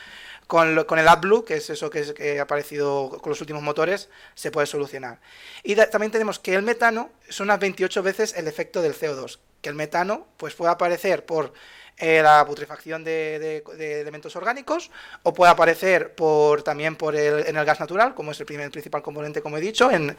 con, 0.46 0.84
con, 0.84 1.00
el 1.00 1.08
AdBlue, 1.08 1.44
que 1.44 1.54
es 1.54 1.70
eso 1.70 1.90
que, 1.90 2.14
que, 2.14 2.38
ha 2.38 2.42
aparecido 2.42 3.18
con 3.20 3.30
los 3.30 3.40
últimos 3.40 3.62
motores, 3.62 4.08
se 4.34 4.52
puede 4.52 4.68
solucionar. 4.68 5.20
Y 5.64 5.74
también 5.74 6.12
tenemos 6.12 6.38
que 6.38 6.54
el 6.54 6.62
metano 6.62 7.10
son 7.28 7.46
unas 7.48 7.58
28 7.58 8.02
veces 8.04 8.34
el 8.36 8.46
efecto 8.46 8.82
del 8.82 8.94
CO2, 8.94 9.38
que 9.60 9.68
el 9.68 9.74
metano 9.74 10.28
pues 10.36 10.54
puede 10.54 10.70
aparecer 10.70 11.24
por 11.26 11.52
eh, 12.00 12.22
la 12.22 12.44
putrefacción 12.46 13.04
de, 13.04 13.62
elementos 13.78 14.34
orgánicos 14.34 14.90
o 15.22 15.34
puede 15.34 15.52
aparecer 15.52 16.14
por 16.14 16.62
también 16.62 16.96
por 16.96 17.14
el, 17.14 17.46
en 17.46 17.56
el 17.56 17.64
gas 17.64 17.78
natural, 17.78 18.14
como 18.14 18.32
es 18.32 18.40
el 18.40 18.46
primer 18.46 18.70
principal 18.70 19.02
componente, 19.02 19.42
como 19.42 19.58
he 19.58 19.60
dicho, 19.60 19.90
en, 19.90 20.16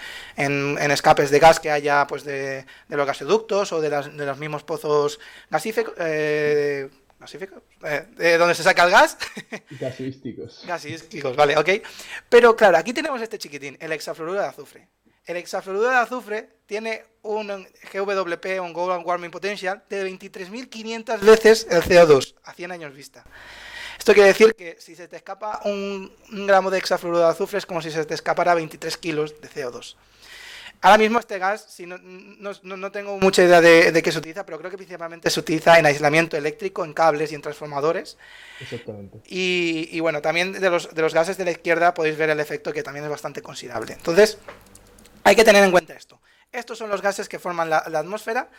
escapes 0.92 1.32
de 1.32 1.40
gas 1.40 1.60
que 1.60 1.72
haya 1.72 2.06
pues 2.08 2.24
de, 2.24 2.66
los 2.88 3.08
gasoductos 3.08 3.72
o 3.74 3.82
de, 3.82 3.90
los 3.90 4.38
mismos 4.38 4.64
pozos 4.64 5.20
gasíficos. 5.50 5.96
Eh, 5.98 6.90
eh, 7.84 8.08
de 8.18 8.38
donde 8.38 8.56
se 8.56 8.64
saca 8.64 8.84
el 8.84 8.92
gas. 8.92 9.18
Gasísticos. 9.80 10.64
Gasísticos, 10.66 11.36
vale, 11.36 11.56
ok. 11.58 11.70
Pero 12.30 12.56
claro, 12.56 12.78
aquí 12.78 12.94
tenemos 12.94 13.22
este 13.22 13.38
chiquitín, 13.38 13.78
el 13.80 13.92
hexafluoruro 13.92 14.42
de 14.42 14.48
azufre. 14.48 14.88
El 15.26 15.38
hexafluoruro 15.38 15.90
de 15.90 15.98
azufre 15.98 16.50
tiene 16.66 17.04
un 17.24 17.48
GWP, 17.94 18.62
un 18.62 18.74
Global 18.74 19.04
Warming 19.06 19.32
Potential, 19.32 19.84
de 19.90 20.10
23.500 20.10 21.20
veces 21.20 21.68
el 21.70 21.84
CO2 21.84 22.36
a 22.44 22.54
100 22.54 22.72
años 22.72 22.94
vista. 22.94 23.24
Esto 24.00 24.14
quiere 24.14 24.30
decir 24.30 24.56
que 24.56 24.78
si 24.80 24.96
se 24.96 25.08
te 25.08 25.18
escapa 25.18 25.62
un, 25.66 26.12
gramo 26.32 26.72
de 26.72 26.80
hexafluoruro 26.80 27.24
de 27.24 27.30
azufre 27.30 27.60
es 27.60 27.68
como 27.68 27.82
si 27.82 27.92
se 27.92 28.04
te 28.04 28.16
escapara 28.16 28.56
23 28.56 28.98
kilos 28.98 29.40
de 29.40 29.48
CO2. 29.48 29.96
Ahora 30.84 30.98
mismo 30.98 31.20
este 31.20 31.38
gas, 31.38 31.68
si 31.70 31.86
no, 31.86 32.00
no, 32.00 32.92
tengo 32.92 33.20
mucha 33.20 33.44
idea 33.44 33.62
de, 33.62 34.02
qué 34.02 34.12
se 34.12 34.18
utiliza, 34.18 34.44
pero 34.44 34.58
creo 34.58 34.72
que 34.72 34.78
principalmente 34.78 35.30
se 35.30 35.40
utiliza 35.40 35.78
en 35.78 35.86
aislamiento 35.86 36.36
eléctrico, 36.36 36.84
en 36.84 36.94
cables 36.94 37.32
y 37.32 37.36
en 37.36 37.44
transformadores. 37.44 38.18
Exactamente. 38.60 39.20
Y, 39.28 39.90
y 39.92 40.00
bueno, 40.00 40.24
también 40.24 40.54
de 40.54 40.70
los, 40.72 40.92
de 40.96 41.02
los 41.04 41.14
gases 41.14 41.38
de 41.38 41.46
la 41.46 41.52
izquierda 41.52 41.94
podéis 41.94 42.18
ver 42.18 42.32
el 42.32 42.40
efecto 42.40 42.74
que 42.74 42.82
también 42.82 43.06
es 43.06 43.12
bastante 43.12 43.44
considerable. 43.44 43.94
Entonces, 43.94 44.40
hay 45.24 45.36
que 45.36 45.44
tener 45.44 45.64
en 45.64 45.72
cuenta 45.72 45.94
esto. 45.94 46.20
Estos 46.52 46.78
son 46.78 46.90
los 46.90 47.02
gases 47.02 47.30
que 47.30 47.40
forman 47.40 47.70
la, 47.70 47.78
atmósfera. 47.78 48.50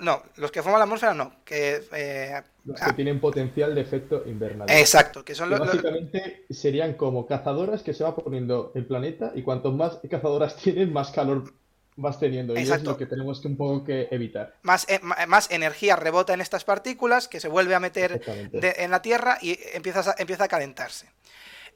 no, 0.00 0.22
los 0.36 0.50
que 0.50 0.62
forman 0.62 0.80
la 0.80 0.84
atmósfera 0.84 1.14
no. 1.14 1.32
Que, 1.44 1.80
eh, 1.92 2.42
los 2.64 2.80
que 2.80 2.90
ah. 2.90 2.96
tienen 2.96 3.20
potencial 3.20 3.74
de 3.74 3.80
efecto 3.80 4.24
invernadero. 4.26 4.78
Exacto, 4.78 5.24
que 5.24 5.36
son 5.36 5.50
los. 5.50 5.60
Básicamente 5.60 6.44
serían 6.50 6.94
como 6.94 7.26
cazadoras 7.26 7.82
que 7.82 7.94
se 7.94 8.02
va 8.02 8.16
poniendo 8.16 8.72
el 8.74 8.84
planeta 8.84 9.30
y 9.34 9.42
cuanto 9.42 9.70
más 9.70 10.00
cazadoras 10.10 10.56
tienen, 10.62 10.92
más 10.92 11.12
calor 11.12 11.54
vas 11.94 12.18
teniendo. 12.18 12.58
Y 12.58 12.62
es 12.62 12.82
lo 12.82 12.96
que 12.96 13.06
tenemos 13.06 13.40
que 13.40 13.46
un 13.46 13.56
poco 13.56 13.84
que 13.84 14.08
evitar. 14.10 14.56
Más, 14.62 14.86
eh, 14.88 14.98
más 15.28 15.50
energía 15.52 15.94
rebota 15.94 16.34
en 16.34 16.40
estas 16.40 16.64
partículas 16.64 17.28
que 17.28 17.38
se 17.38 17.48
vuelve 17.48 17.76
a 17.76 17.80
meter 17.80 18.20
en 18.52 18.90
la 18.90 19.02
Tierra 19.02 19.38
y 19.40 19.56
empieza 19.72 20.00
a, 20.00 20.14
empieza 20.18 20.44
a 20.44 20.48
calentarse. 20.48 21.08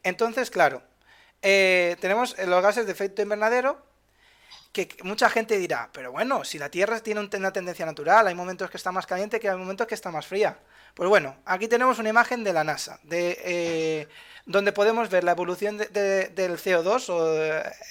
Entonces, 0.02 0.50
claro, 0.50 0.82
eh, 1.42 1.96
tenemos 2.00 2.36
los 2.44 2.62
gases 2.62 2.86
de 2.86 2.92
efecto 2.92 3.22
invernadero 3.22 3.93
que 4.74 4.88
mucha 5.04 5.30
gente 5.30 5.56
dirá, 5.56 5.88
pero 5.92 6.10
bueno, 6.10 6.44
si 6.44 6.58
la 6.58 6.68
Tierra 6.68 6.98
tiene 6.98 7.20
una 7.20 7.52
tendencia 7.52 7.86
natural, 7.86 8.26
hay 8.26 8.34
momentos 8.34 8.68
que 8.68 8.76
está 8.76 8.90
más 8.90 9.06
caliente 9.06 9.38
que 9.38 9.48
hay 9.48 9.56
momentos 9.56 9.86
que 9.86 9.94
está 9.94 10.10
más 10.10 10.26
fría. 10.26 10.58
Pues 10.94 11.08
bueno, 11.08 11.36
aquí 11.46 11.68
tenemos 11.68 11.98
una 12.00 12.08
imagen 12.08 12.42
de 12.42 12.52
la 12.52 12.64
NASA, 12.64 12.98
de, 13.04 13.38
eh, 13.44 14.08
donde 14.46 14.72
podemos 14.72 15.08
ver 15.08 15.22
la 15.22 15.32
evolución 15.32 15.78
del 15.78 16.58
CO2 16.58 17.08
o 17.08 17.36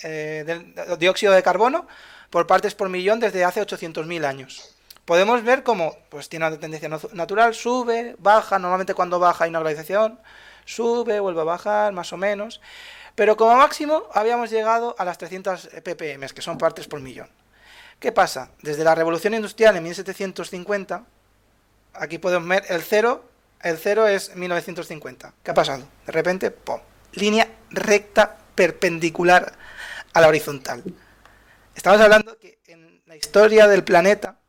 eh, 0.04 0.44
del 0.46 1.00
dióxido 1.00 1.32
de 1.32 1.42
carbono 1.42 1.88
por 2.30 2.48
partes 2.48 2.76
por 2.76 2.90
millón 2.90 3.20
desde 3.22 3.46
hace 3.46 3.62
800.000 3.62 4.26
años. 4.26 4.76
Podemos 5.06 5.42
ver 5.44 5.64
cómo 5.64 5.98
pues, 6.10 6.28
tiene 6.28 6.48
una 6.48 6.60
tendencia 6.60 6.90
natural, 7.14 7.56
sube, 7.56 8.16
baja, 8.20 8.60
normalmente 8.60 8.94
cuando 8.94 9.20
baja 9.20 9.46
hay 9.46 9.50
una 9.50 9.60
globalización, 9.60 10.20
sube, 10.66 11.20
vuelve 11.22 11.42
a 11.42 11.46
bajar, 11.46 11.94
más 11.94 12.12
o 12.12 12.18
menos. 12.18 12.62
Pero 13.16 13.38
como 13.38 13.56
máximo 13.56 14.04
habíamos 14.14 14.50
llegado 14.50 14.96
a 14.98 15.06
las 15.06 15.18
300 15.18 15.70
ppm, 15.84 16.28
que 16.30 16.42
son 16.42 16.58
partes 16.58 16.88
por 16.88 17.00
millón. 17.00 17.30
¿Qué 18.00 18.12
pasa? 18.12 18.52
Desde 18.62 18.84
la 18.84 18.96
revolución 18.96 19.34
industrial 19.34 19.78
en 19.78 19.84
1750, 19.84 21.06
aquí 21.94 22.18
podemos 22.18 22.50
ver 22.50 22.66
el 22.70 22.82
cero, 22.82 23.24
el 23.62 23.78
cero 23.78 24.08
es 24.08 24.36
1950. 24.36 25.34
¿Qué 25.44 25.52
ha 25.52 25.54
pasado? 25.54 25.88
De 26.06 26.12
repente, 26.12 26.52
¡pum! 26.52 26.80
Línea 27.14 27.48
recta 27.70 28.38
perpendicular 28.56 29.54
a 30.14 30.22
la 30.22 30.28
horizontal. 30.28 30.84
Estamos 31.76 32.02
hablando 32.02 32.38
que 32.40 32.60
en 32.68 33.02
la 33.06 33.16
historia 33.16 33.68
del 33.68 33.84
planeta, 33.84 34.40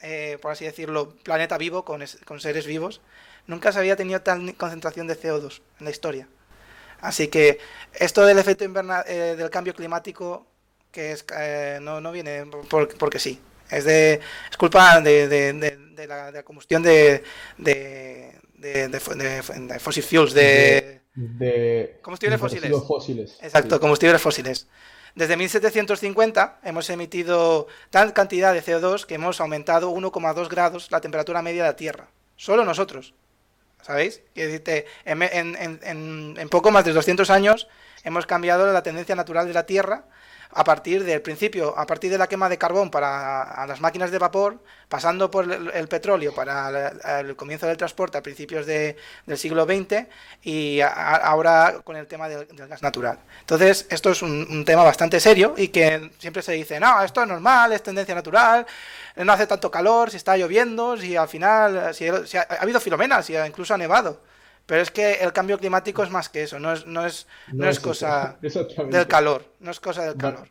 eh, 0.00 0.38
por 0.40 0.52
así 0.52 0.64
decirlo, 0.64 1.16
planeta 1.24 1.58
vivo, 1.58 1.84
con, 1.84 2.02
con 2.24 2.40
seres 2.40 2.66
vivos, 2.66 3.00
nunca 3.46 3.72
se 3.72 3.80
había 3.80 3.96
tenido 3.96 4.22
tal 4.22 4.54
concentración 4.56 5.08
de 5.08 5.20
CO2 5.20 5.60
en 5.80 5.84
la 5.84 5.90
historia. 5.90 6.28
Así 7.00 7.28
que 7.28 7.58
esto 7.94 8.24
del 8.26 8.38
efecto 8.38 8.64
invernal, 8.64 9.04
eh, 9.06 9.34
del 9.36 9.50
cambio 9.50 9.74
climático, 9.74 10.46
que 10.90 11.12
es 11.12 11.24
eh, 11.36 11.78
no, 11.80 12.00
no 12.00 12.12
viene 12.12 12.44
porque 12.68 13.18
sí. 13.18 13.40
Es 13.70 13.84
de 13.84 14.20
es 14.50 14.56
culpa 14.56 15.00
de, 15.00 15.28
de, 15.28 15.52
de, 15.52 16.06
la, 16.06 16.42
combustión 16.42 16.82
de, 16.82 17.22
de, 17.58 18.32
de, 18.54 19.00
fossil 19.78 20.02
fuels, 20.02 20.32
de, 20.32 21.02
combustibles 22.00 22.40
fósiles. 22.40 22.70
fósiles. 22.86 23.38
Exacto, 23.42 23.78
combustibles 23.78 24.22
fósiles. 24.22 24.66
Desde 25.14 25.36
1750 25.36 26.60
hemos 26.62 26.88
emitido 26.90 27.66
tal 27.90 28.12
cantidad 28.12 28.54
de 28.54 28.62
CO2 28.62 29.04
que 29.04 29.16
hemos 29.16 29.40
aumentado 29.40 29.90
1,2 29.92 30.48
grados 30.48 30.90
la 30.90 31.00
temperatura 31.00 31.42
media 31.42 31.64
de 31.64 31.68
la 31.70 31.76
Tierra. 31.76 32.08
Solo 32.36 32.64
nosotros. 32.64 33.14
¿Sabéis? 33.82 34.22
En, 34.34 35.22
en, 35.22 36.48
poco 36.48 36.70
más 36.70 36.84
de 36.84 36.92
200 36.92 37.30
años 37.30 37.68
hemos 38.04 38.26
cambiado 38.26 38.70
la 38.72 38.82
tendencia 38.82 39.14
natural 39.14 39.46
de 39.46 39.54
la 39.54 39.66
Tierra 39.66 40.04
a 40.52 40.64
partir 40.64 41.04
del 41.04 41.20
principio, 41.20 41.78
a 41.78 41.86
partir 41.86 42.10
de 42.10 42.18
la 42.18 42.26
quema 42.26 42.48
de 42.48 42.58
carbón 42.58 42.90
para 42.90 43.66
las 43.66 43.80
máquinas 43.80 44.10
de 44.10 44.18
vapor, 44.18 44.58
pasando 44.88 45.30
por 45.30 45.50
el, 45.50 45.88
petróleo 45.88 46.34
para 46.34 47.20
el, 47.20 47.36
comienzo 47.36 47.66
del 47.66 47.76
transporte 47.76 48.16
a 48.16 48.22
principios 48.22 48.66
del 48.66 48.96
siglo 49.36 49.64
XX 49.64 50.06
y 50.42 50.80
ahora 50.80 51.80
con 51.84 51.96
el 51.96 52.06
tema 52.06 52.28
del, 52.28 52.46
gas 52.66 52.82
natural. 52.82 53.18
Entonces, 53.40 53.86
esto 53.90 54.10
es 54.10 54.22
un, 54.22 54.64
tema 54.64 54.82
bastante 54.82 55.20
serio 55.20 55.54
y 55.56 55.68
que 55.68 56.10
siempre 56.18 56.42
se 56.42 56.52
dice, 56.52 56.80
no, 56.80 57.02
esto 57.02 57.22
es 57.22 57.28
normal, 57.28 57.72
es 57.72 57.82
tendencia 57.82 58.14
natural, 58.14 58.66
no 59.16 59.32
hace 59.32 59.46
tanto 59.46 59.70
calor, 59.70 60.10
si 60.10 60.16
está 60.16 60.36
lloviendo, 60.36 60.96
si 60.96 61.16
al 61.16 61.28
final, 61.28 61.94
si, 61.94 62.08
ha, 62.08 62.46
ha, 62.48 62.62
habido 62.62 62.80
filomenas, 62.80 63.26
si 63.26 63.34
incluso 63.36 63.74
ha 63.74 63.78
nevado. 63.78 64.20
Pero 64.68 64.82
es 64.82 64.90
que 64.90 65.14
el 65.14 65.32
cambio 65.32 65.56
climático 65.56 66.02
es 66.02 66.10
más 66.10 66.28
que 66.28 66.42
eso, 66.42 66.60
no 66.60 66.70
es, 66.74 66.86
no 66.86 67.06
es, 67.06 67.26
no, 67.54 67.66
es, 67.66 67.80
cosa 67.80 68.38
del 68.90 69.06
calor, 69.06 69.42
no 69.60 69.70
es 69.70 69.80
cosa 69.80 70.04
del 70.04 70.14
calor. 70.18 70.46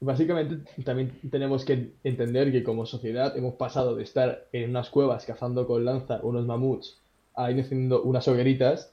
Básicamente 0.00 0.56
también 0.84 1.20
tenemos 1.30 1.66
que 1.66 1.92
entender 2.02 2.50
que 2.50 2.64
como 2.64 2.86
sociedad 2.86 3.36
hemos 3.36 3.56
pasado 3.56 3.94
de 3.94 4.04
estar 4.04 4.46
en 4.52 4.70
unas 4.70 4.88
cuevas 4.88 5.26
cazando 5.26 5.66
con 5.66 5.84
lanza 5.84 6.18
unos 6.22 6.46
mamuts 6.46 6.98
a 7.34 7.50
ir 7.50 7.60
haciendo 7.60 8.00
unas 8.04 8.26
hogueritas 8.26 8.90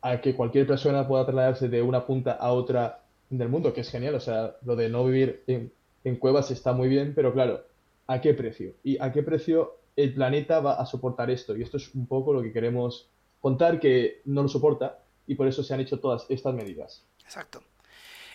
a 0.00 0.18
que 0.22 0.34
cualquier 0.34 0.66
persona 0.66 1.06
pueda 1.06 1.26
trasladarse 1.26 1.68
de 1.68 1.82
una 1.82 2.06
punta 2.06 2.32
a 2.32 2.52
otra 2.52 3.00
del 3.28 3.50
mundo, 3.50 3.74
que 3.74 3.82
es 3.82 3.90
genial. 3.90 4.14
O 4.14 4.20
sea, 4.20 4.56
lo 4.64 4.76
de 4.76 4.88
no 4.88 5.04
vivir 5.04 5.42
en, 5.46 5.70
en 6.04 6.16
cuevas 6.16 6.50
está 6.50 6.72
muy 6.72 6.88
bien, 6.88 7.12
pero 7.14 7.34
claro, 7.34 7.66
¿a 8.06 8.22
qué 8.22 8.32
precio? 8.32 8.72
¿Y 8.82 8.96
a 8.98 9.12
qué 9.12 9.22
precio 9.22 9.76
el 9.94 10.14
planeta 10.14 10.60
va 10.60 10.74
a 10.80 10.86
soportar 10.86 11.30
esto? 11.30 11.54
Y 11.54 11.60
esto 11.60 11.76
es 11.76 11.94
un 11.94 12.06
poco 12.06 12.32
lo 12.32 12.40
que 12.40 12.50
queremos 12.50 13.10
contar 13.44 13.78
que 13.78 14.22
no 14.24 14.42
lo 14.42 14.48
soporta 14.48 15.00
y 15.26 15.34
por 15.34 15.46
eso 15.46 15.62
se 15.62 15.74
han 15.74 15.80
hecho 15.80 16.00
todas 16.00 16.24
estas 16.30 16.54
medidas. 16.54 17.04
Exacto. 17.26 17.62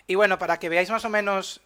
Y 0.06 0.14
bueno, 0.14 0.38
para 0.38 0.60
que 0.60 0.68
veáis 0.68 0.88
más 0.88 1.04
o 1.04 1.08
menos, 1.08 1.60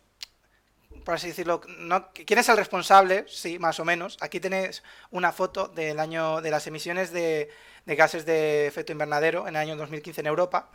por 1.04 1.16
así 1.16 1.26
decirlo, 1.26 1.60
quién 1.60 2.38
es 2.38 2.48
el 2.48 2.56
responsable, 2.56 3.26
sí, 3.28 3.58
más 3.58 3.78
o 3.80 3.84
menos. 3.84 4.16
Aquí 4.22 4.40
tenéis 4.40 4.82
una 5.10 5.30
foto 5.30 5.68
del 5.68 6.00
año 6.00 6.40
de 6.40 6.50
las 6.50 6.66
emisiones 6.68 7.12
de, 7.12 7.50
gases 7.84 8.24
de 8.24 8.66
efecto 8.66 8.92
invernadero 8.92 9.42
en 9.42 9.56
el 9.56 9.60
año 9.60 9.76
2015 9.76 10.22
en 10.22 10.26
Europa, 10.26 10.70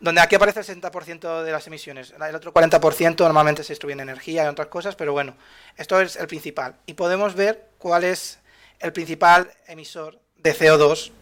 donde 0.00 0.20
aquí 0.20 0.34
aparece 0.34 0.58
el 0.58 0.66
60% 0.66 1.44
de 1.44 1.52
las 1.52 1.68
emisiones. 1.68 2.12
El 2.20 2.34
otro 2.34 2.52
40% 2.52 3.16
normalmente 3.18 3.62
se 3.62 3.74
destruye 3.74 3.92
en 3.92 4.00
energía 4.00 4.42
y 4.42 4.48
otras 4.48 4.66
cosas, 4.66 4.96
pero 4.96 5.12
bueno, 5.12 5.36
esto 5.76 6.00
es 6.00 6.16
el 6.16 6.26
principal. 6.26 6.80
Y 6.84 6.94
podemos 6.94 7.36
ver 7.36 7.68
cuál 7.78 8.02
es 8.02 8.40
el 8.80 8.92
principal 8.92 9.52
emisor 9.68 10.18
de 10.34 10.52
CO2 10.52 11.12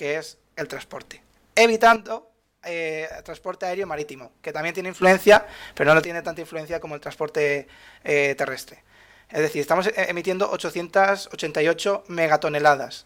que 0.00 0.16
es 0.16 0.38
el 0.56 0.66
transporte, 0.66 1.20
evitando 1.54 2.32
eh, 2.64 3.06
transporte 3.22 3.66
aéreo 3.66 3.86
marítimo, 3.86 4.32
que 4.40 4.50
también 4.50 4.72
tiene 4.72 4.88
influencia, 4.88 5.46
pero 5.74 5.94
no 5.94 6.00
tiene 6.00 6.22
tanta 6.22 6.40
influencia 6.40 6.80
como 6.80 6.94
el 6.94 7.02
transporte 7.02 7.68
eh, 8.02 8.34
terrestre. 8.34 8.82
Es 9.28 9.42
decir, 9.42 9.60
estamos 9.60 9.88
e-, 9.88 9.92
emitiendo 10.08 10.50
888 10.50 12.04
megatoneladas. 12.08 13.04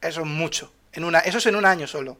Eso 0.00 0.20
es 0.20 0.26
mucho. 0.28 0.72
En 0.92 1.02
una, 1.02 1.18
eso 1.18 1.38
es 1.38 1.46
en 1.46 1.56
un 1.56 1.66
año 1.66 1.88
solo. 1.88 2.16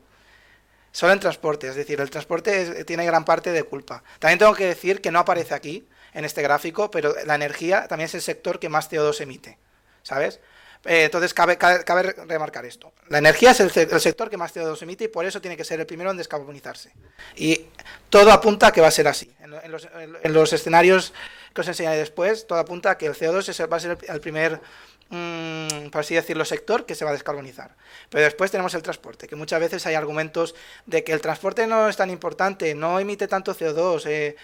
Solo 0.90 1.12
en 1.12 1.20
transporte. 1.20 1.68
Es 1.68 1.76
decir, 1.76 2.00
el 2.00 2.10
transporte 2.10 2.84
tiene 2.84 3.06
gran 3.06 3.24
parte 3.24 3.52
de 3.52 3.62
culpa. 3.62 4.02
También 4.18 4.40
tengo 4.40 4.54
que 4.54 4.66
decir 4.66 5.00
que 5.02 5.12
no 5.12 5.20
aparece 5.20 5.54
aquí, 5.54 5.86
en 6.14 6.24
este 6.24 6.42
gráfico, 6.42 6.90
pero 6.90 7.14
la 7.26 7.36
energía 7.36 7.86
también 7.86 8.06
es 8.06 8.14
el 8.16 8.22
sector 8.22 8.58
que 8.58 8.68
más 8.68 8.90
CO2 8.90 9.20
emite. 9.20 9.56
¿Sabes? 10.02 10.40
Eh, 10.84 11.04
entonces 11.04 11.32
cabe, 11.32 11.56
cabe, 11.56 12.12
remarcar 12.26 12.66
esto. 12.66 12.92
La 13.08 13.18
energía 13.18 13.52
es 13.52 13.60
el, 13.60 13.70
sector 13.70 14.28
que 14.28 14.36
más 14.36 14.54
CO2 14.54 14.82
emite 14.82 15.04
y 15.04 15.08
por 15.08 15.24
eso 15.24 15.40
tiene 15.40 15.56
que 15.56 15.64
ser 15.64 15.80
el 15.80 15.86
primero 15.86 16.10
en 16.10 16.16
descarbonizarse. 16.16 16.92
Y 17.36 17.66
todo 18.10 18.30
apunta 18.30 18.68
a 18.68 18.72
que 18.72 18.80
va 18.80 18.88
a 18.88 18.90
ser 18.90 19.08
así. 19.08 19.32
En, 19.40 20.32
los, 20.32 20.52
escenarios 20.52 21.14
que 21.54 21.62
os 21.62 21.68
enseñaré 21.68 21.96
después, 21.98 22.46
todo 22.46 22.58
apunta 22.58 22.90
a 22.90 22.98
que 22.98 23.06
el 23.06 23.14
CO2 23.14 23.70
va 23.72 23.76
a 23.76 23.80
ser 23.80 23.98
el, 24.08 24.20
primer, 24.20 24.60
mm, 25.08 25.88
por 25.90 26.02
así 26.02 26.14
decirlo, 26.14 26.44
sector 26.44 26.84
que 26.84 26.94
se 26.94 27.04
va 27.04 27.12
a 27.12 27.14
descarbonizar. 27.14 27.74
Pero 28.10 28.24
después 28.24 28.50
tenemos 28.50 28.74
el 28.74 28.82
transporte, 28.82 29.26
que 29.26 29.36
muchas 29.36 29.60
veces 29.60 29.86
hay 29.86 29.94
argumentos 29.94 30.54
de 30.84 31.02
que 31.02 31.12
el 31.12 31.22
transporte 31.22 31.66
no 31.66 31.88
es 31.88 31.96
tan 31.96 32.10
importante, 32.10 32.74
no 32.74 33.00
emite 33.00 33.26
tanto 33.26 33.54
CO2. 33.54 34.02
Eh, 34.06 34.36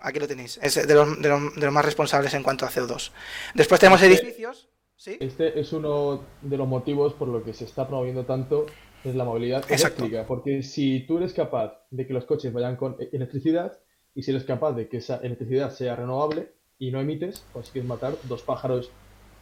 aquí 0.00 0.18
lo 0.18 0.26
tenéis, 0.26 0.58
es 0.60 0.74
de 0.74 0.94
los, 0.94 1.22
de 1.22 1.28
los 1.28 1.72
más 1.72 1.84
responsables 1.84 2.34
en 2.34 2.42
cuanto 2.42 2.66
a 2.66 2.70
CO2. 2.70 3.12
Después 3.54 3.78
tenemos 3.78 4.02
edificios 4.02 4.68
este 5.06 5.60
es 5.60 5.72
uno 5.72 6.20
de 6.42 6.56
los 6.56 6.68
motivos 6.68 7.14
por 7.14 7.28
lo 7.28 7.42
que 7.42 7.52
se 7.52 7.64
está 7.64 7.86
promoviendo 7.86 8.24
tanto 8.24 8.66
es 9.04 9.14
la 9.14 9.24
movilidad 9.24 9.64
eléctrica, 9.70 10.26
porque 10.26 10.62
si 10.62 11.00
tú 11.00 11.18
eres 11.18 11.34
capaz 11.34 11.78
de 11.90 12.06
que 12.06 12.14
los 12.14 12.24
coches 12.24 12.52
vayan 12.52 12.76
con 12.76 12.96
electricidad 13.12 13.78
y 14.14 14.22
si 14.22 14.30
eres 14.30 14.44
capaz 14.44 14.72
de 14.72 14.88
que 14.88 14.98
esa 14.98 15.16
electricidad 15.16 15.70
sea 15.70 15.94
renovable 15.94 16.52
y 16.78 16.90
no 16.90 17.00
emites, 17.00 17.44
consigues 17.52 17.84
matar 17.84 18.14
dos 18.24 18.42
pájaros 18.42 18.90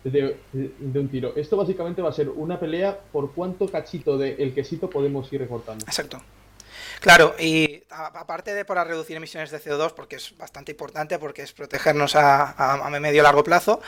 de, 0.05 0.37
un 0.53 1.09
tiro. 1.09 1.35
Esto 1.37 1.57
básicamente 1.57 2.03
va 2.03 2.09
a 2.09 2.13
ser 2.13 2.29
una 2.29 2.59
pelea 2.59 3.01
por 3.13 3.33
cuánto 3.33 3.69
cachito 3.69 4.19
del 4.19 4.53
quesito 4.55 4.91
podemos 4.91 5.33
ir 5.33 5.41
recortando. 5.41 5.85
Exacto. 5.85 6.19
Claro, 7.03 7.35
y 7.37 7.83
aparte 7.91 8.55
de 8.55 8.65
para 8.65 8.85
reducir 8.85 9.17
emisiones 9.17 9.51
de 9.51 9.61
CO2, 9.61 9.93
porque 9.93 10.15
es 10.17 10.39
bastante 10.39 10.71
importante, 10.71 11.19
porque 11.19 11.43
es 11.43 11.53
protegernos 11.53 12.15
a, 12.15 12.53
a 12.53 12.91
medio 12.91 13.25
largo 13.25 13.43
plazo, 13.43 13.81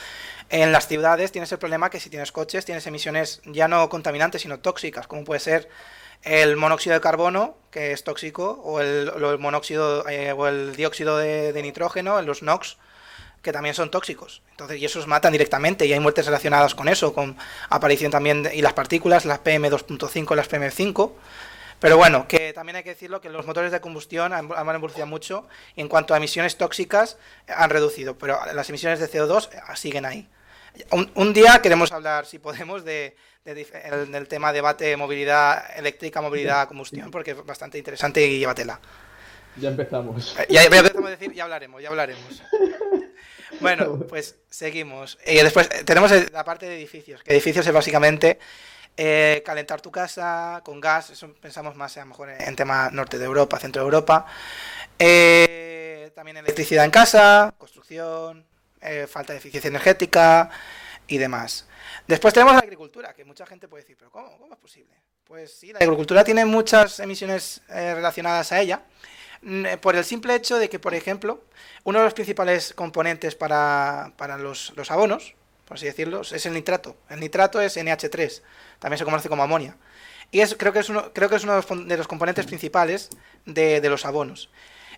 en 0.50 0.72
las 0.72 0.88
ciudades 0.88 1.30
tienes 1.30 1.52
el 1.52 1.58
problema 1.58 1.90
que 1.90 2.00
si 2.00 2.10
tienes 2.10 2.32
coches 2.32 2.64
tienes 2.64 2.84
emisiones 2.88 3.40
ya 3.44 3.68
no 3.68 3.88
contaminantes, 3.88 4.42
sino 4.42 4.58
tóxicas, 4.58 5.06
como 5.06 5.22
puede 5.22 5.38
ser 5.38 5.68
el 6.22 6.56
monóxido 6.56 6.94
de 6.94 7.00
carbono, 7.00 7.56
que 7.70 7.92
es 7.92 8.02
tóxico, 8.02 8.60
o 8.64 8.80
el, 8.80 9.12
monóxido 9.38 10.08
eh, 10.08 10.32
o 10.32 10.48
el 10.48 10.74
dióxido 10.74 11.16
de, 11.16 11.52
de, 11.52 11.62
nitrógeno, 11.62 12.20
los 12.20 12.42
NOx, 12.42 12.78
que 13.42 13.52
también 13.52 13.76
son 13.76 13.92
tóxicos. 13.92 14.42
Entonces, 14.50 14.80
y 14.80 14.86
esos 14.86 15.06
matan 15.06 15.30
directamente, 15.30 15.86
y 15.86 15.92
hay 15.92 16.00
muertes 16.00 16.26
relacionadas 16.26 16.74
con 16.74 16.88
eso, 16.88 17.12
con 17.14 17.36
aparición 17.70 18.10
también 18.10 18.50
y 18.52 18.60
las 18.60 18.72
partículas, 18.72 19.24
las 19.24 19.38
PM2.5, 19.44 20.34
las 20.34 20.50
PM5. 20.50 21.12
Pero 21.80 21.96
bueno, 21.96 22.26
que 22.26 22.52
también 22.52 22.76
hay 22.76 22.82
que 22.82 22.90
decirlo 22.90 23.20
que 23.20 23.28
los 23.28 23.46
motores 23.46 23.72
de 23.72 23.80
combustión 23.80 24.32
han, 24.32 24.50
evolucionado 24.50 25.06
mucho 25.06 25.48
y 25.76 25.80
en 25.80 25.88
cuanto 25.88 26.14
a 26.14 26.16
emisiones 26.16 26.56
tóxicas 26.56 27.18
han 27.48 27.70
reducido, 27.70 28.16
pero 28.16 28.38
las 28.54 28.68
emisiones 28.68 29.00
de 29.00 29.08
CO2 29.10 29.48
siguen 29.74 30.06
ahí. 30.06 30.28
Un, 30.90 31.32
día 31.32 31.60
queremos 31.62 31.92
hablar, 31.92 32.26
si 32.26 32.38
podemos, 32.38 32.84
de, 32.84 33.16
del 33.44 34.26
tema 34.26 34.52
debate 34.52 34.96
movilidad 34.96 35.78
eléctrica, 35.78 36.20
movilidad 36.20 36.66
combustión, 36.66 37.10
porque 37.10 37.32
es 37.32 37.46
bastante 37.46 37.78
interesante 37.78 38.26
y 38.26 38.40
llévatela. 38.40 38.80
Ya 39.56 39.68
empezamos. 39.68 40.34
Eh, 40.38 40.46
ya, 40.50 40.64
empezamos 40.64 41.06
a 41.06 41.10
decir, 41.10 41.32
ya 41.32 41.44
hablaremos, 41.44 41.82
ya 41.82 41.88
hablaremos. 41.88 42.42
Bueno, 43.60 44.00
pues 44.08 44.36
seguimos. 44.50 45.16
Y 45.24 45.36
después 45.36 45.70
eh, 45.72 45.84
tenemos 45.84 46.10
la 46.32 46.44
parte 46.44 46.66
de 46.66 46.76
edificios, 46.76 47.22
que 47.22 47.32
edificios 47.32 47.64
es 47.64 47.72
básicamente 47.72 48.40
eh, 48.96 49.42
calentar 49.44 49.80
tu 49.80 49.90
casa 49.90 50.62
con 50.64 50.80
gas, 50.80 51.10
eso 51.10 51.32
pensamos 51.40 51.74
más 51.74 51.96
a 51.96 52.00
lo 52.00 52.06
mejor 52.06 52.30
en, 52.30 52.54
tema 52.54 52.90
norte 52.90 53.18
de 53.18 53.24
Europa, 53.24 53.58
centro 53.58 53.82
de 53.82 53.86
Europa. 53.86 54.24
Eh, 54.98 56.12
también 56.14 56.36
electricidad 56.36 56.84
en 56.84 56.92
casa, 56.92 57.52
construcción, 57.58 58.44
eh, 58.80 59.08
falta 59.08 59.32
de 59.32 59.40
eficiencia 59.40 59.68
energética 59.68 60.48
y 61.08 61.18
demás. 61.18 61.66
Después 62.06 62.32
tenemos 62.32 62.54
la 62.54 62.60
agricultura, 62.60 63.12
que 63.14 63.24
mucha 63.24 63.44
gente 63.46 63.66
puede 63.66 63.82
decir, 63.82 63.96
pero 63.98 64.12
¿cómo? 64.12 64.38
¿Cómo 64.38 64.54
es 64.54 64.60
posible? 64.60 64.94
Pues 65.24 65.52
sí, 65.52 65.72
la 65.72 65.80
agricultura 65.80 66.22
tiene 66.22 66.44
muchas 66.44 67.00
emisiones 67.00 67.62
relacionadas 67.68 68.52
a 68.52 68.60
ella, 68.60 68.84
mm, 69.42 69.78
por 69.80 69.96
el 69.96 70.04
simple 70.04 70.36
hecho 70.36 70.56
de 70.56 70.68
que, 70.68 70.78
por 70.78 70.94
ejemplo, 70.94 71.42
uno 71.82 71.98
de 71.98 72.04
los 72.04 72.14
principales 72.14 72.72
componentes 72.74 73.34
para, 73.34 74.12
para 74.16 74.38
los, 74.38 74.72
los 74.76 74.90
abonos, 74.92 75.34
por 75.64 75.76
así 75.76 75.86
decirlo, 75.86 76.22
es 76.22 76.46
el 76.46 76.52
nitrato. 76.52 76.96
El 77.08 77.20
nitrato 77.20 77.60
es 77.60 77.76
NH3, 77.76 78.42
también 78.78 78.98
se 78.98 79.04
conoce 79.04 79.28
como 79.28 79.42
amonia. 79.42 79.76
Y 80.30 80.40
es, 80.40 80.54
creo, 80.56 80.72
que 80.72 80.80
es 80.80 80.88
uno, 80.88 81.12
creo 81.12 81.28
que 81.28 81.36
es 81.36 81.44
uno 81.44 81.60
de 81.60 81.96
los 81.96 82.08
componentes 82.08 82.46
principales 82.46 83.10
de, 83.46 83.80
los 83.88 84.04
abonos. 84.04 84.50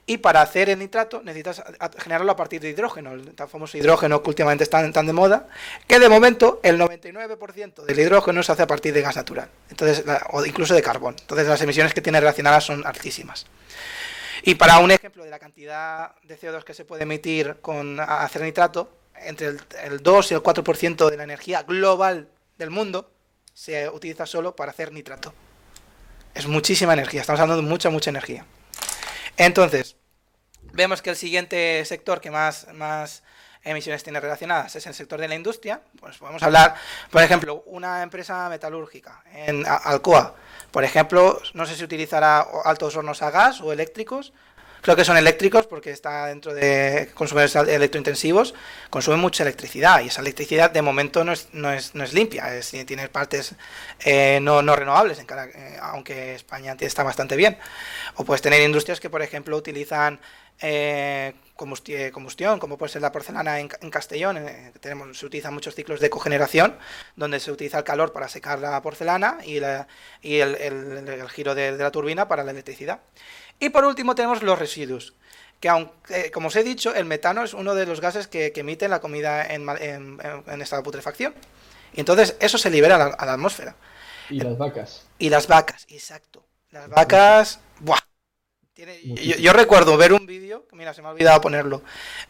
Y 0.08 0.18
para 0.18 0.40
hacer 0.40 0.70
el 0.70 0.78
nitrato 0.78 1.20
necesitas 1.22 1.62
generarlo 1.98 2.30
a 2.30 2.36
partir 2.36 2.60
de 2.60 2.70
hidrógeno, 2.70 3.12
el 3.12 3.34
famoso 3.48 3.76
hidrógeno 3.76 4.22
que 4.22 4.30
últimamente 4.30 4.62
está 4.62 4.90
tan 4.92 5.06
de 5.06 5.12
moda, 5.12 5.48
que 5.88 5.98
de 5.98 6.08
momento 6.08 6.60
el 6.62 6.78
99% 6.78 7.84
del 7.84 7.98
hidrógeno 7.98 8.42
se 8.44 8.52
hace 8.52 8.62
a 8.62 8.66
partir 8.68 8.94
de 8.94 9.02
gas 9.02 9.16
natural, 9.16 9.50
entonces 9.68 10.04
o 10.30 10.46
incluso 10.46 10.74
de 10.74 10.82
carbón. 10.82 11.16
Entonces 11.20 11.48
las 11.48 11.60
emisiones 11.60 11.92
que 11.92 12.00
tiene 12.00 12.20
relacionadas 12.20 12.64
son 12.64 12.86
altísimas. 12.86 13.46
Y 14.42 14.54
para 14.54 14.78
un 14.78 14.92
ejemplo 14.92 15.24
de 15.24 15.30
la 15.30 15.40
cantidad 15.40 16.14
de 16.22 16.38
CO2 16.38 16.62
que 16.62 16.72
se 16.72 16.84
puede 16.84 17.02
emitir 17.02 17.56
con 17.60 17.98
hacer 17.98 18.42
nitrato, 18.42 18.88
entre 19.22 19.48
el, 19.48 20.02
2 20.02 20.30
y 20.30 20.34
el 20.34 20.42
4% 20.42 21.10
de 21.10 21.16
la 21.16 21.24
energía 21.24 21.62
global 21.62 22.28
del 22.58 22.70
mundo 22.70 23.10
se 23.54 23.88
utiliza 23.88 24.26
solo 24.26 24.54
para 24.54 24.70
hacer 24.70 24.92
nitrato. 24.92 25.32
Es 26.34 26.46
muchísima 26.46 26.92
energía, 26.92 27.22
estamos 27.22 27.40
hablando 27.40 27.62
de 27.62 27.68
mucha, 27.68 27.90
mucha 27.90 28.10
energía. 28.10 28.44
Entonces, 29.36 29.96
vemos 30.72 31.02
que 31.02 31.10
el 31.10 31.16
siguiente 31.16 31.84
sector 31.84 32.20
que 32.20 32.30
más, 32.30 32.66
más 32.74 33.22
emisiones 33.64 34.02
tiene 34.02 34.20
relacionadas 34.20 34.76
es 34.76 34.86
el 34.86 34.94
sector 34.94 35.20
de 35.20 35.28
la 35.28 35.34
industria, 35.34 35.80
pues 35.98 36.18
podemos 36.18 36.42
hablar, 36.42 36.74
por 37.10 37.22
ejemplo, 37.22 37.62
una 37.66 38.02
empresa 38.02 38.48
metalúrgica 38.48 39.22
en 39.32 39.64
Alcoa, 39.66 40.34
por 40.70 40.84
ejemplo, 40.84 41.40
no 41.54 41.66
sé 41.66 41.74
si 41.74 41.84
utilizará 41.84 42.46
altos 42.64 42.96
hornos 42.96 43.22
a 43.22 43.30
gas 43.30 43.60
o 43.60 43.72
eléctricos, 43.72 44.32
Creo 44.82 44.94
que 44.94 45.04
son 45.04 45.16
eléctricos 45.16 45.66
porque 45.66 45.90
está 45.90 46.26
dentro 46.26 46.54
de 46.54 47.10
consumidores 47.14 47.56
electrointensivos, 47.56 48.54
consumen 48.90 49.20
mucha 49.20 49.42
electricidad 49.42 50.00
y 50.00 50.08
esa 50.08 50.20
electricidad 50.20 50.70
de 50.70 50.82
momento 50.82 51.24
no 51.24 51.32
es, 51.32 51.48
no 51.52 51.72
es, 51.72 51.94
no 51.94 52.04
es 52.04 52.12
limpia, 52.12 52.44
tiene 52.86 53.08
partes 53.08 53.54
eh, 54.04 54.38
no, 54.40 54.62
no, 54.62 54.76
renovables, 54.76 55.18
en 55.18 55.26
eh, 55.28 55.76
aunque 55.80 56.34
España 56.34 56.76
está 56.78 57.02
bastante 57.02 57.36
bien. 57.36 57.58
O 58.14 58.24
puedes 58.24 58.42
tener 58.42 58.62
industrias 58.62 59.00
que, 59.00 59.10
por 59.10 59.22
ejemplo, 59.22 59.56
utilizan 59.56 60.20
eh, 60.60 61.34
combustión, 61.54 62.58
como 62.58 62.76
puede 62.76 62.92
ser 62.92 63.02
la 63.02 63.12
porcelana 63.12 63.60
en, 63.60 63.68
Castellón, 63.68 64.38
tenemos, 64.80 65.18
se 65.18 65.26
utilizan 65.26 65.54
muchos 65.54 65.74
ciclos 65.74 66.00
de 66.00 66.10
cogeneración, 66.10 66.76
donde 67.16 67.40
se 67.40 67.50
utiliza 67.50 67.78
el 67.78 67.84
calor 67.84 68.12
para 68.12 68.28
secar 68.28 68.58
la 68.58 68.80
porcelana 68.82 69.38
y, 69.42 69.58
y 70.22 70.40
el, 70.40 71.28
giro 71.30 71.54
de 71.54 71.72
la 71.72 71.90
turbina 71.90 72.28
para 72.28 72.44
la 72.44 72.50
electricidad. 72.50 73.00
Y 73.58 73.70
por 73.70 73.84
último 73.84 74.14
tenemos 74.14 74.42
los 74.42 74.58
residuos, 74.58 75.14
que 75.60 75.68
aunque, 75.68 76.30
como 76.30 76.48
os 76.48 76.56
he 76.56 76.62
dicho, 76.62 76.94
el 76.94 77.04
metano 77.06 77.42
es 77.44 77.54
uno 77.54 77.74
de 77.74 77.86
los 77.86 78.00
gases 78.00 78.26
que, 78.26 78.52
emite 78.54 78.88
la 78.88 79.00
comida 79.00 79.46
en, 79.46 79.68
estado 80.60 80.82
de 80.82 80.84
putrefacción. 80.84 81.34
Y 81.94 82.00
entonces 82.00 82.36
eso 82.40 82.58
se 82.58 82.70
libera 82.70 82.96
a 82.96 83.26
la, 83.26 83.32
atmósfera. 83.32 83.74
Y 84.28 84.40
las 84.40 84.58
vacas. 84.58 85.06
Y 85.18 85.30
las 85.30 85.46
vacas, 85.46 85.86
exacto. 85.88 86.44
Las 86.70 86.88
vacas... 86.88 87.60
¡Buah! 87.80 87.98
yo, 89.14 89.52
recuerdo 89.54 89.96
ver 89.96 90.12
un 90.12 90.26
vídeo, 90.26 90.66
mira, 90.72 90.92
se 90.92 91.00
me 91.00 91.08
ha 91.08 91.12
olvidado 91.12 91.40
ponerlo. 91.40 91.82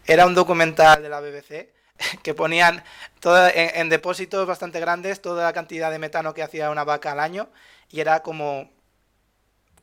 Era 0.06 0.26
un 0.26 0.34
documental 0.34 1.02
de 1.02 1.08
la 1.08 1.20
BBC 1.20 1.72
que 2.22 2.34
ponían 2.34 2.84
toda, 3.20 3.50
en, 3.50 3.88
depósitos 3.88 4.46
bastante 4.46 4.80
grandes 4.80 5.20
toda 5.20 5.44
la 5.44 5.52
cantidad 5.52 5.90
de 5.90 5.98
metano 5.98 6.34
que 6.34 6.42
hacía 6.42 6.70
una 6.70 6.84
vaca 6.84 7.12
al 7.12 7.20
año 7.20 7.48
y 7.90 8.00
era 8.00 8.22
como 8.22 8.70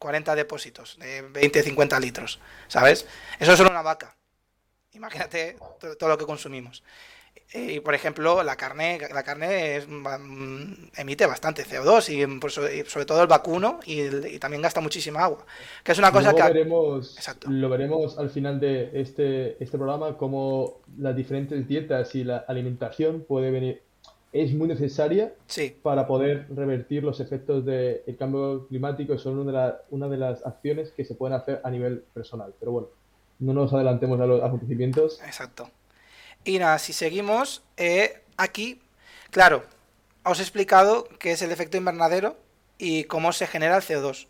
40 0.03 0.35
depósitos 0.35 0.99
de 0.99 1.21
20, 1.21 1.63
50 1.63 1.99
litros, 2.01 2.39
¿sabes? 2.67 3.07
Eso 3.39 3.53
es 3.53 3.57
solo 3.57 3.69
una 3.69 3.81
vaca. 3.81 4.17
Imagínate 4.91 5.55
todo, 5.97 6.09
lo 6.09 6.17
que 6.17 6.25
consumimos. 6.25 6.83
Y 7.53 7.79
por 7.79 7.95
ejemplo, 7.95 8.43
la 8.43 8.57
carne, 8.57 8.99
la 9.13 9.23
carne 9.23 9.79
mm, 9.87 10.89
emite 10.97 11.25
bastante 11.25 11.63
CO2 11.65 12.09
y, 12.09 12.89
sobre 12.89 13.05
todo 13.05 13.21
el 13.21 13.27
vacuno 13.27 13.79
y, 13.85 14.37
también 14.39 14.61
gasta 14.61 14.81
muchísima 14.81 15.23
agua. 15.23 15.45
Que 15.85 15.93
es 15.93 15.97
una 15.97 16.11
cosa 16.11 16.35
que 16.35 16.43
veremos, 16.43 17.17
lo 17.47 17.69
veremos 17.69 18.17
al 18.17 18.29
final 18.29 18.59
de 18.59 18.91
este, 18.93 19.63
este 19.63 19.77
programa 19.77 20.17
cómo 20.17 20.81
las 20.97 21.15
diferentes 21.15 21.65
dietas 21.65 22.13
y 22.15 22.25
la 22.25 22.39
alimentación 22.39 23.23
puede 23.25 23.51
venir 23.51 23.81
es 24.34 24.52
muy 24.54 24.67
necesaria 24.67 25.32
para 25.84 26.08
poder 26.08 26.48
revertir 26.50 27.04
los 27.04 27.19
efectos 27.19 27.63
del 27.63 28.17
cambio 28.17 28.67
climático 28.67 29.13
y 29.13 29.19
son 29.19 29.38
una 29.38 29.67
de, 29.67 29.74
una 29.91 30.10
de 30.10 30.17
las 30.17 30.43
acciones 30.46 30.91
que 30.91 31.06
se 31.06 31.13
pueden 31.13 31.38
hacer 31.38 31.62
a 31.63 31.69
nivel 31.69 32.04
personal. 32.13 32.54
Pero 32.60 32.72
bueno, 32.72 32.88
no 33.39 33.54
nos 33.54 33.72
adelantemos 33.74 34.19
a 34.19 34.26
los 34.26 34.43
acontecimientos. 34.43 35.22
Exacto. 35.24 35.69
Y 36.43 36.58
nada, 36.58 36.80
si 36.80 36.93
seguimos, 36.93 37.63
eh, 37.78 38.22
aquí, 38.36 38.82
claro, 39.30 39.63
os 40.24 40.39
he 40.39 40.41
explicado 40.41 41.08
qué 41.19 41.32
es 41.34 41.41
el 41.43 41.52
efecto 41.52 41.78
invernadero 41.78 42.36
y 42.80 43.04
cómo 43.04 43.34
se 43.34 43.46
genera 43.46 43.78
el 43.78 43.84
CO2. 43.84 44.28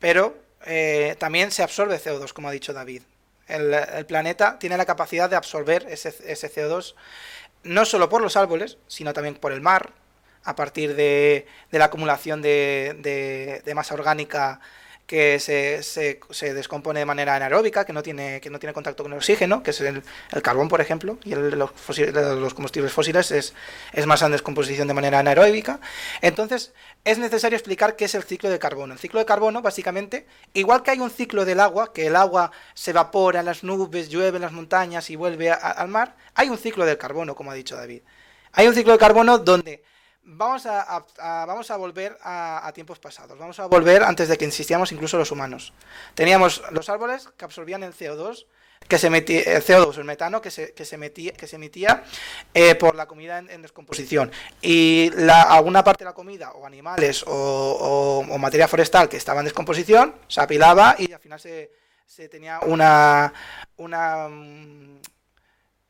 Pero 0.00 0.36
eh, 0.66 1.14
también 1.20 1.52
se 1.52 1.62
absorbe 1.62 2.00
CO2, 2.00 2.32
como 2.32 2.48
ha 2.48 2.52
dicho 2.52 2.72
David. 2.72 3.02
El, 3.46 3.72
el, 3.72 4.04
planeta 4.04 4.58
tiene 4.58 4.76
la 4.76 4.84
capacidad 4.84 5.30
de 5.30 5.36
absorber 5.36 5.86
ese, 5.88 6.12
ese 6.26 6.52
CO2 6.52 6.94
no 7.62 7.84
solo 7.84 8.08
por 8.08 8.22
los 8.22 8.36
árboles, 8.36 8.78
sino 8.86 9.12
también 9.12 9.34
por 9.34 9.52
el 9.52 9.60
mar, 9.60 9.92
a 10.44 10.56
partir 10.56 10.94
de, 10.94 11.46
la 11.70 11.86
acumulación 11.86 12.40
de, 12.40 13.62
de, 13.64 13.74
masa 13.74 13.94
orgánica 13.94 14.60
que 15.08 15.40
se, 15.40 15.82
se, 15.82 16.54
descompone 16.54 17.00
de 17.00 17.06
manera 17.06 17.34
anaeróbica, 17.34 17.86
que 17.86 17.94
no 17.94 18.02
tiene, 18.02 18.42
que 18.42 18.50
no 18.50 18.58
tiene 18.58 18.74
contacto 18.74 19.02
con 19.02 19.12
el 19.12 19.16
oxígeno, 19.16 19.62
que 19.62 19.70
es 19.70 19.80
el, 19.80 20.02
carbón, 20.42 20.68
por 20.68 20.82
ejemplo, 20.82 21.16
y 21.24 21.34
los, 21.34 21.72
combustibles 22.52 22.92
fósiles 22.92 23.30
es, 23.30 23.54
es 23.94 24.04
masa 24.04 24.26
en 24.26 24.32
descomposición 24.32 24.86
de 24.86 24.92
manera 24.92 25.20
anaeróbica. 25.20 25.80
Entonces, 26.20 26.74
es 27.06 27.16
necesario 27.16 27.56
explicar 27.56 27.96
qué 27.96 28.04
es 28.04 28.14
el 28.14 28.22
ciclo 28.22 28.50
de 28.50 28.58
carbono. 28.58 28.92
El 28.92 28.98
ciclo 28.98 29.18
de 29.18 29.24
carbono, 29.24 29.62
básicamente, 29.62 30.26
igual 30.52 30.82
que 30.82 30.90
hay 30.90 31.00
un 31.00 31.08
ciclo 31.08 31.46
del 31.46 31.60
agua, 31.60 31.94
que 31.94 32.08
el 32.08 32.14
agua 32.14 32.52
se 32.74 32.90
evapora 32.90 33.40
en 33.40 33.46
las 33.46 33.64
nubes, 33.64 34.10
llueve 34.10 34.36
en 34.36 34.42
las 34.42 34.52
montañas 34.52 35.08
y 35.08 35.16
vuelve 35.16 35.50
al 35.50 35.88
mar, 35.88 36.16
hay 36.34 36.50
un 36.50 36.58
ciclo 36.58 36.84
del 36.84 36.98
carbono, 36.98 37.34
como 37.34 37.50
ha 37.50 37.54
dicho 37.54 37.76
David. 37.76 38.02
Hay 38.52 38.68
un 38.68 38.74
ciclo 38.74 38.92
de 38.92 38.98
carbono 38.98 39.38
donde 39.38 39.82
vamos 40.28 40.66
a, 40.66 41.04
vamos 41.46 41.70
a 41.70 41.76
volver 41.76 42.16
a, 42.22 42.70
tiempos 42.74 42.98
pasados. 42.98 43.38
Vamos 43.38 43.58
a 43.58 43.66
volver 43.66 44.02
antes 44.02 44.28
de 44.28 44.36
que 44.36 44.44
existíamos 44.44 44.92
incluso 44.92 45.16
los 45.16 45.32
humanos. 45.32 45.72
Teníamos 46.14 46.62
los 46.70 46.88
árboles 46.88 47.28
que 47.36 47.44
absorbían 47.44 47.82
el 47.82 47.94
CO2, 47.94 48.46
que 48.86 48.98
se 48.98 49.08
emitía, 49.08 49.40
el 49.40 49.64
CO2, 49.64 49.96
el 49.98 50.04
metano 50.04 50.40
que 50.40 50.50
se, 50.50 50.72
que 50.74 50.84
se, 50.84 50.96
metía, 50.98 51.32
que 51.32 51.46
se 51.46 51.56
emitía 51.56 52.04
eh, 52.54 52.74
por 52.74 52.94
la 52.94 53.06
comida 53.06 53.38
en, 53.38 53.62
descomposición. 53.62 54.30
Y 54.60 55.10
alguna 55.28 55.82
parte 55.82 56.04
de 56.04 56.10
la 56.10 56.14
comida, 56.14 56.52
o 56.52 56.66
animales, 56.66 57.24
o, 57.26 58.26
o, 58.28 58.38
materia 58.38 58.68
forestal 58.68 59.08
que 59.08 59.16
estaba 59.16 59.40
en 59.40 59.46
descomposición, 59.46 60.14
se 60.28 60.40
apilaba 60.40 60.94
y 60.98 61.12
al 61.12 61.20
final 61.20 61.40
se, 61.40 61.72
se 62.06 62.28
tenía 62.28 62.60
una, 62.60 63.32
una 63.76 64.28
mm, 64.28 65.00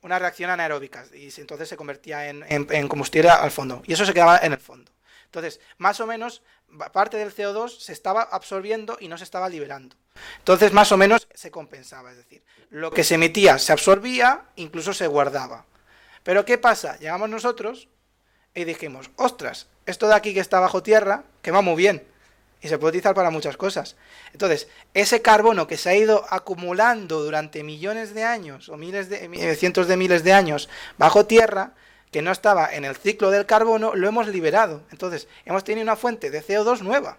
una 0.02 0.18
reacción 0.18 0.50
anaeróbica 0.50 1.04
y 1.12 1.28
entonces 1.40 1.68
se 1.68 1.76
convertía 1.76 2.28
en, 2.28 2.88
combustible 2.88 3.30
al 3.30 3.50
fondo 3.50 3.82
y 3.86 3.92
eso 3.92 4.06
se 4.06 4.14
quedaba 4.14 4.38
en 4.38 4.52
el 4.52 4.60
fondo. 4.60 4.92
Entonces, 5.26 5.60
más 5.76 6.00
o 6.00 6.06
menos, 6.06 6.42
parte 6.92 7.16
del 7.18 7.34
CO2 7.34 7.78
se 7.78 7.92
estaba 7.92 8.22
absorbiendo 8.22 8.96
y 9.00 9.08
no 9.08 9.18
se 9.18 9.24
estaba 9.24 9.48
liberando. 9.48 9.96
Entonces, 10.38 10.72
más 10.72 10.90
o 10.90 10.96
menos 10.96 11.28
se 11.34 11.50
compensaba, 11.50 12.10
es 12.12 12.16
decir, 12.16 12.42
lo 12.70 12.90
que 12.90 13.04
se 13.04 13.16
emitía 13.16 13.58
se 13.58 13.72
absorbía, 13.72 14.44
incluso 14.56 14.94
se 14.94 15.06
guardaba. 15.06 15.66
Pero 16.22 16.44
¿qué 16.44 16.58
pasa? 16.58 16.98
Llegamos 16.98 17.28
nosotros 17.28 17.88
y 18.54 18.64
dijimos, 18.64 19.10
ostras, 19.16 19.68
esto 19.84 20.08
de 20.08 20.14
aquí 20.14 20.32
que 20.32 20.40
está 20.40 20.60
bajo 20.60 20.82
tierra, 20.82 21.24
que 21.42 21.50
va 21.50 21.60
muy 21.60 21.76
bien 21.76 22.06
y 22.60 22.68
se 22.68 22.78
puede 22.78 22.90
utilizar 22.90 23.14
para 23.14 23.30
muchas 23.30 23.56
cosas. 23.56 23.96
Entonces, 24.32 24.68
ese 24.94 25.22
carbono 25.22 25.66
que 25.66 25.76
se 25.76 25.90
ha 25.90 25.96
ido 25.96 26.24
acumulando 26.30 27.22
durante 27.22 27.62
millones 27.62 28.14
de 28.14 28.24
años 28.24 28.68
o 28.68 28.76
miles 28.76 29.08
de 29.08 29.30
eh, 29.32 29.54
cientos 29.56 29.86
de 29.86 29.96
miles 29.96 30.24
de 30.24 30.32
años 30.32 30.68
bajo 30.96 31.26
tierra, 31.26 31.74
que 32.10 32.22
no 32.22 32.32
estaba 32.32 32.74
en 32.74 32.84
el 32.84 32.96
ciclo 32.96 33.30
del 33.30 33.46
carbono, 33.46 33.94
lo 33.94 34.08
hemos 34.08 34.28
liberado. 34.28 34.82
Entonces, 34.90 35.28
hemos 35.44 35.62
tenido 35.62 35.82
una 35.82 35.96
fuente 35.96 36.30
de 36.30 36.42
CO2 36.42 36.80
nueva. 36.80 37.18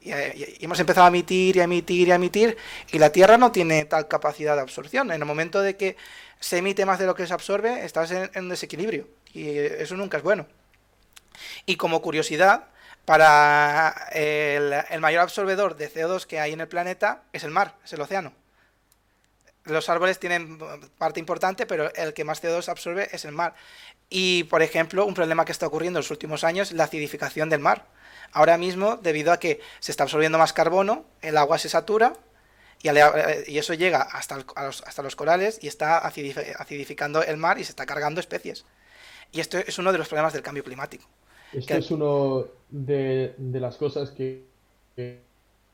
Y, 0.00 0.12
eh, 0.12 0.58
hemos 0.60 0.78
empezado 0.78 1.06
a 1.06 1.08
emitir 1.08 1.56
y 1.56 1.60
a 1.60 1.64
emitir 1.64 2.08
y 2.08 2.12
a 2.12 2.14
emitir 2.14 2.56
y 2.92 2.98
la 2.98 3.10
Tierra 3.10 3.36
no 3.36 3.50
tiene 3.50 3.84
tal 3.84 4.06
capacidad 4.06 4.54
de 4.54 4.62
absorción. 4.62 5.10
En 5.10 5.20
el 5.20 5.26
momento 5.26 5.60
de 5.60 5.76
que 5.76 5.96
se 6.38 6.58
emite 6.58 6.86
más 6.86 7.00
de 7.00 7.06
lo 7.06 7.16
que 7.16 7.26
se 7.26 7.34
absorbe, 7.34 7.84
estás 7.84 8.12
en, 8.12 8.30
en 8.34 8.48
desequilibrio 8.48 9.08
y 9.32 9.48
eso 9.48 9.96
nunca 9.96 10.18
es 10.18 10.22
bueno. 10.22 10.46
Y 11.66 11.76
como 11.76 12.00
curiosidad, 12.00 12.68
para 13.08 14.10
el, 14.12 15.00
mayor 15.00 15.22
absorbedor 15.22 15.76
de 15.76 15.90
CO2 15.90 16.26
que 16.26 16.40
hay 16.40 16.52
en 16.52 16.60
el 16.60 16.68
planeta 16.68 17.22
es 17.32 17.42
el 17.42 17.50
mar, 17.50 17.74
es 17.82 17.94
el 17.94 18.02
océano. 18.02 18.34
Los 19.64 19.88
árboles 19.88 20.20
tienen 20.20 20.58
parte 20.98 21.18
importante, 21.18 21.64
pero 21.64 21.90
el 21.94 22.12
que 22.12 22.24
más 22.24 22.42
CO2 22.42 22.68
absorbe 22.68 23.08
es 23.10 23.24
el 23.24 23.32
mar. 23.32 23.54
Y, 24.10 24.44
por 24.44 24.60
ejemplo, 24.60 25.06
un 25.06 25.14
problema 25.14 25.46
que 25.46 25.52
está 25.52 25.66
ocurriendo 25.66 25.98
en 25.98 26.02
los 26.02 26.10
últimos 26.10 26.44
años 26.44 26.68
es 26.68 26.76
la 26.76 26.84
acidificación 26.84 27.48
del 27.48 27.60
mar. 27.60 27.86
Ahora 28.32 28.58
mismo, 28.58 28.98
debido 28.98 29.32
a 29.32 29.40
que 29.40 29.62
se 29.80 29.90
está 29.90 30.02
absorbiendo 30.02 30.36
más 30.36 30.52
carbono, 30.52 31.06
el 31.22 31.38
agua 31.38 31.56
se 31.56 31.70
satura 31.70 32.12
y, 32.82 32.88
eso 33.56 33.72
llega 33.72 34.02
hasta, 34.02 34.44
hasta 34.54 35.02
los 35.02 35.16
corales 35.16 35.58
y 35.62 35.68
está 35.68 35.96
acidificando 35.96 37.22
el 37.22 37.38
mar 37.38 37.58
y 37.58 37.64
se 37.64 37.70
está 37.70 37.86
cargando 37.86 38.20
especies. 38.20 38.66
Y 39.32 39.40
esto 39.40 39.56
es 39.56 39.78
uno 39.78 39.92
de 39.92 39.98
los 39.98 40.08
problemas 40.08 40.34
del 40.34 40.42
cambio 40.42 40.62
climático. 40.62 41.08
Esto 41.52 41.74
es 41.74 41.90
uno 41.90 42.44
de, 42.70 43.34
las 43.38 43.76
cosas 43.76 44.10
que, 44.10 44.44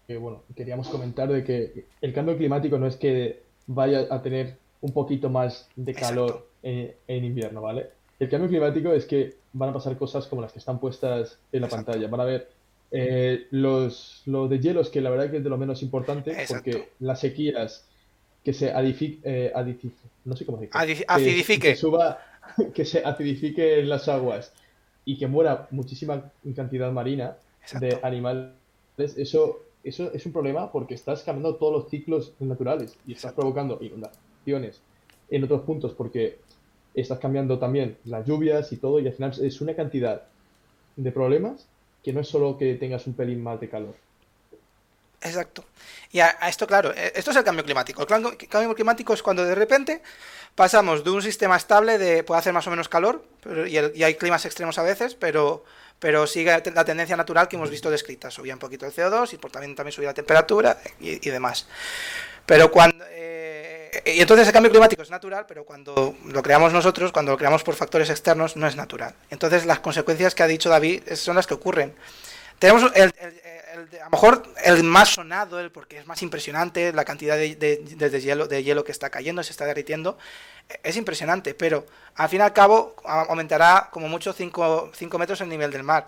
bueno, 0.08 0.42
queríamos 0.54 0.88
comentar 0.88 1.28
de 1.28 1.44
que 1.44 1.86
el 2.00 2.12
cambio 2.12 2.36
climático 2.36 2.78
no 2.78 2.86
es 2.86 2.96
que 2.96 3.42
vaya 3.66 4.06
a 4.10 4.22
tener 4.22 4.56
un 4.80 4.92
poquito 4.92 5.30
más 5.30 5.68
de 5.76 5.94
calor 5.94 6.46
en, 6.62 7.24
invierno, 7.24 7.62
¿vale? 7.62 7.88
El 8.18 8.28
cambio 8.28 8.48
climático 8.48 8.92
es 8.92 9.06
que 9.06 9.34
van 9.52 9.70
a 9.70 9.72
pasar 9.72 9.96
cosas 9.96 10.26
como 10.26 10.42
las 10.42 10.52
que 10.52 10.58
están 10.58 10.78
puestas 10.78 11.38
en 11.52 11.62
la 11.62 11.68
pantalla. 11.68 12.06
Van 12.08 12.20
a 12.20 12.24
ver 12.24 12.48
eh, 12.90 13.46
los, 13.50 14.22
los 14.26 14.48
de 14.48 14.60
hielos, 14.60 14.88
que 14.90 15.00
la 15.00 15.10
verdad 15.10 15.30
que 15.30 15.38
es 15.38 15.44
de 15.44 15.50
lo 15.50 15.58
menos 15.58 15.82
importante, 15.82 16.36
porque 16.48 16.90
las 17.00 17.20
sequías 17.20 17.86
que 18.44 18.52
se 18.52 18.70
adifique, 18.70 19.20
eh, 19.24 19.52
no 20.24 20.36
sé 20.36 20.44
cómo 20.44 20.58
se 20.58 20.66
dice, 20.66 21.04
acidifique. 21.08 21.70
Que, 21.70 21.76
suba, 21.76 22.18
que 22.74 22.84
se 22.84 23.02
acidifique 23.04 23.80
en 23.80 23.88
las 23.88 24.06
aguas 24.08 24.52
y 25.04 25.18
que 25.18 25.26
muera 25.26 25.68
muchísima 25.70 26.30
cantidad 26.54 26.90
marina 26.92 27.36
de 27.80 27.98
animales, 28.02 28.52
eso, 28.96 29.60
eso 29.82 30.12
es 30.12 30.26
un 30.26 30.32
problema 30.32 30.70
porque 30.70 30.94
estás 30.94 31.22
cambiando 31.22 31.56
todos 31.56 31.72
los 31.72 31.90
ciclos 31.90 32.32
naturales 32.40 32.96
y 33.06 33.12
estás 33.12 33.32
provocando 33.32 33.78
inundaciones 33.80 34.80
en 35.30 35.44
otros 35.44 35.62
puntos 35.62 35.92
porque 35.92 36.38
estás 36.94 37.18
cambiando 37.18 37.58
también 37.58 37.96
las 38.04 38.26
lluvias 38.26 38.72
y 38.72 38.76
todo, 38.76 39.00
y 39.00 39.06
al 39.06 39.12
final 39.12 39.32
es 39.42 39.60
una 39.60 39.74
cantidad 39.74 40.22
de 40.96 41.10
problemas 41.10 41.66
que 42.02 42.12
no 42.12 42.20
es 42.20 42.28
solo 42.28 42.56
que 42.56 42.74
tengas 42.74 43.06
un 43.06 43.14
pelín 43.14 43.42
más 43.42 43.60
de 43.60 43.68
calor. 43.68 43.94
Exacto. 45.24 45.64
Y 46.12 46.20
a, 46.20 46.28
esto, 46.48 46.66
claro, 46.66 46.92
e, 46.94 47.12
esto 47.16 47.30
es 47.30 47.36
el 47.36 47.44
cambio 47.44 47.64
climático. 47.64 48.02
El 48.02 48.06
cambio, 48.06 48.74
climático 48.74 49.14
es 49.14 49.22
cuando 49.22 49.44
de 49.44 49.54
repente 49.54 50.02
pasamos 50.54 51.02
de 51.02 51.10
un 51.10 51.22
sistema 51.22 51.56
estable 51.56 51.98
de 51.98 52.22
puede 52.22 52.38
hacer 52.38 52.52
más 52.52 52.66
o 52.66 52.70
menos 52.70 52.88
calor, 52.88 53.24
y, 53.66 53.76
hay 53.76 54.14
climas 54.14 54.44
extremos 54.44 54.78
a 54.78 54.82
veces, 54.82 55.14
pero, 55.14 55.64
pero 55.98 56.26
sigue 56.26 56.50
la 56.50 56.84
tendencia 56.84 57.16
natural 57.16 57.48
que 57.48 57.56
hemos 57.56 57.70
visto 57.70 57.90
descrita. 57.90 58.30
Subía 58.30 58.52
un 58.52 58.60
poquito 58.60 58.86
el 58.86 58.92
CO2 58.92 59.32
y 59.32 59.38
por 59.38 59.50
también, 59.50 59.74
también 59.74 59.92
subía 59.92 60.08
la 60.08 60.14
temperatura 60.14 60.78
y, 61.00 61.18
demás. 61.30 61.66
Pero 62.46 62.70
cuando... 62.70 63.04
Eh, 63.08 64.02
y 64.04 64.20
entonces 64.20 64.46
el 64.46 64.52
cambio 64.52 64.70
climático 64.70 65.02
es 65.02 65.10
natural, 65.10 65.46
pero 65.48 65.64
cuando 65.64 66.16
lo 66.26 66.42
creamos 66.42 66.72
nosotros, 66.72 67.12
cuando 67.12 67.32
lo 67.32 67.38
creamos 67.38 67.62
por 67.62 67.74
factores 67.76 68.10
externos, 68.10 68.56
no 68.56 68.66
es 68.66 68.76
natural. 68.76 69.14
Entonces 69.30 69.64
las 69.64 69.78
consecuencias 69.78 70.34
que 70.34 70.42
ha 70.42 70.46
dicho 70.46 70.68
David 70.68 71.14
son 71.14 71.36
las 71.36 71.46
que 71.46 71.54
ocurren. 71.54 71.94
Tenemos 72.58 72.90
el, 72.94 73.12
a 73.74 74.04
lo 74.04 74.10
mejor 74.10 74.42
el 74.64 74.84
más 74.84 75.10
sonado, 75.10 75.60
el 75.60 75.70
porque 75.70 75.98
es 75.98 76.06
más 76.06 76.22
impresionante, 76.22 76.92
la 76.92 77.04
cantidad 77.04 77.36
de, 77.36 78.20
hielo, 78.22 78.46
de 78.46 78.62
hielo 78.62 78.84
que 78.84 78.92
está 78.92 79.10
cayendo, 79.10 79.42
se 79.42 79.52
está 79.52 79.66
derritiendo, 79.66 80.16
es 80.82 80.96
impresionante, 80.96 81.54
pero 81.54 81.86
al 82.14 82.28
fin 82.28 82.40
y 82.40 82.42
al 82.42 82.52
cabo 82.52 82.96
aumentará 83.04 83.88
como 83.90 84.08
mucho 84.08 84.32
5 84.32 84.92
metros 85.18 85.40
el 85.40 85.48
nivel 85.48 85.70
del 85.70 85.82
mar, 85.82 86.06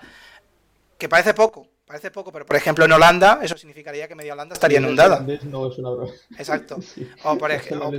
que 0.99 1.09
parece 1.09 1.35
poco, 1.35 1.67
parece 1.87 2.11
poco, 2.11 2.33
pero 2.33 2.47
por 2.47 2.57
ejemplo 2.57 2.85
en 2.85 2.93
Holanda 2.93 3.41
eso 3.43 3.57
significaría 3.57 4.09
que 4.09 4.15
media 4.15 4.33
Holanda 4.33 4.55
estaría 4.55 4.79
inundada. 4.79 5.21
No 5.21 5.33
es 5.71 5.79
una 5.79 5.91
broma. 5.91 6.13
Exacto. 6.39 6.77
O 7.25 7.39
por, 7.39 7.51
ejemplo, 7.51 7.91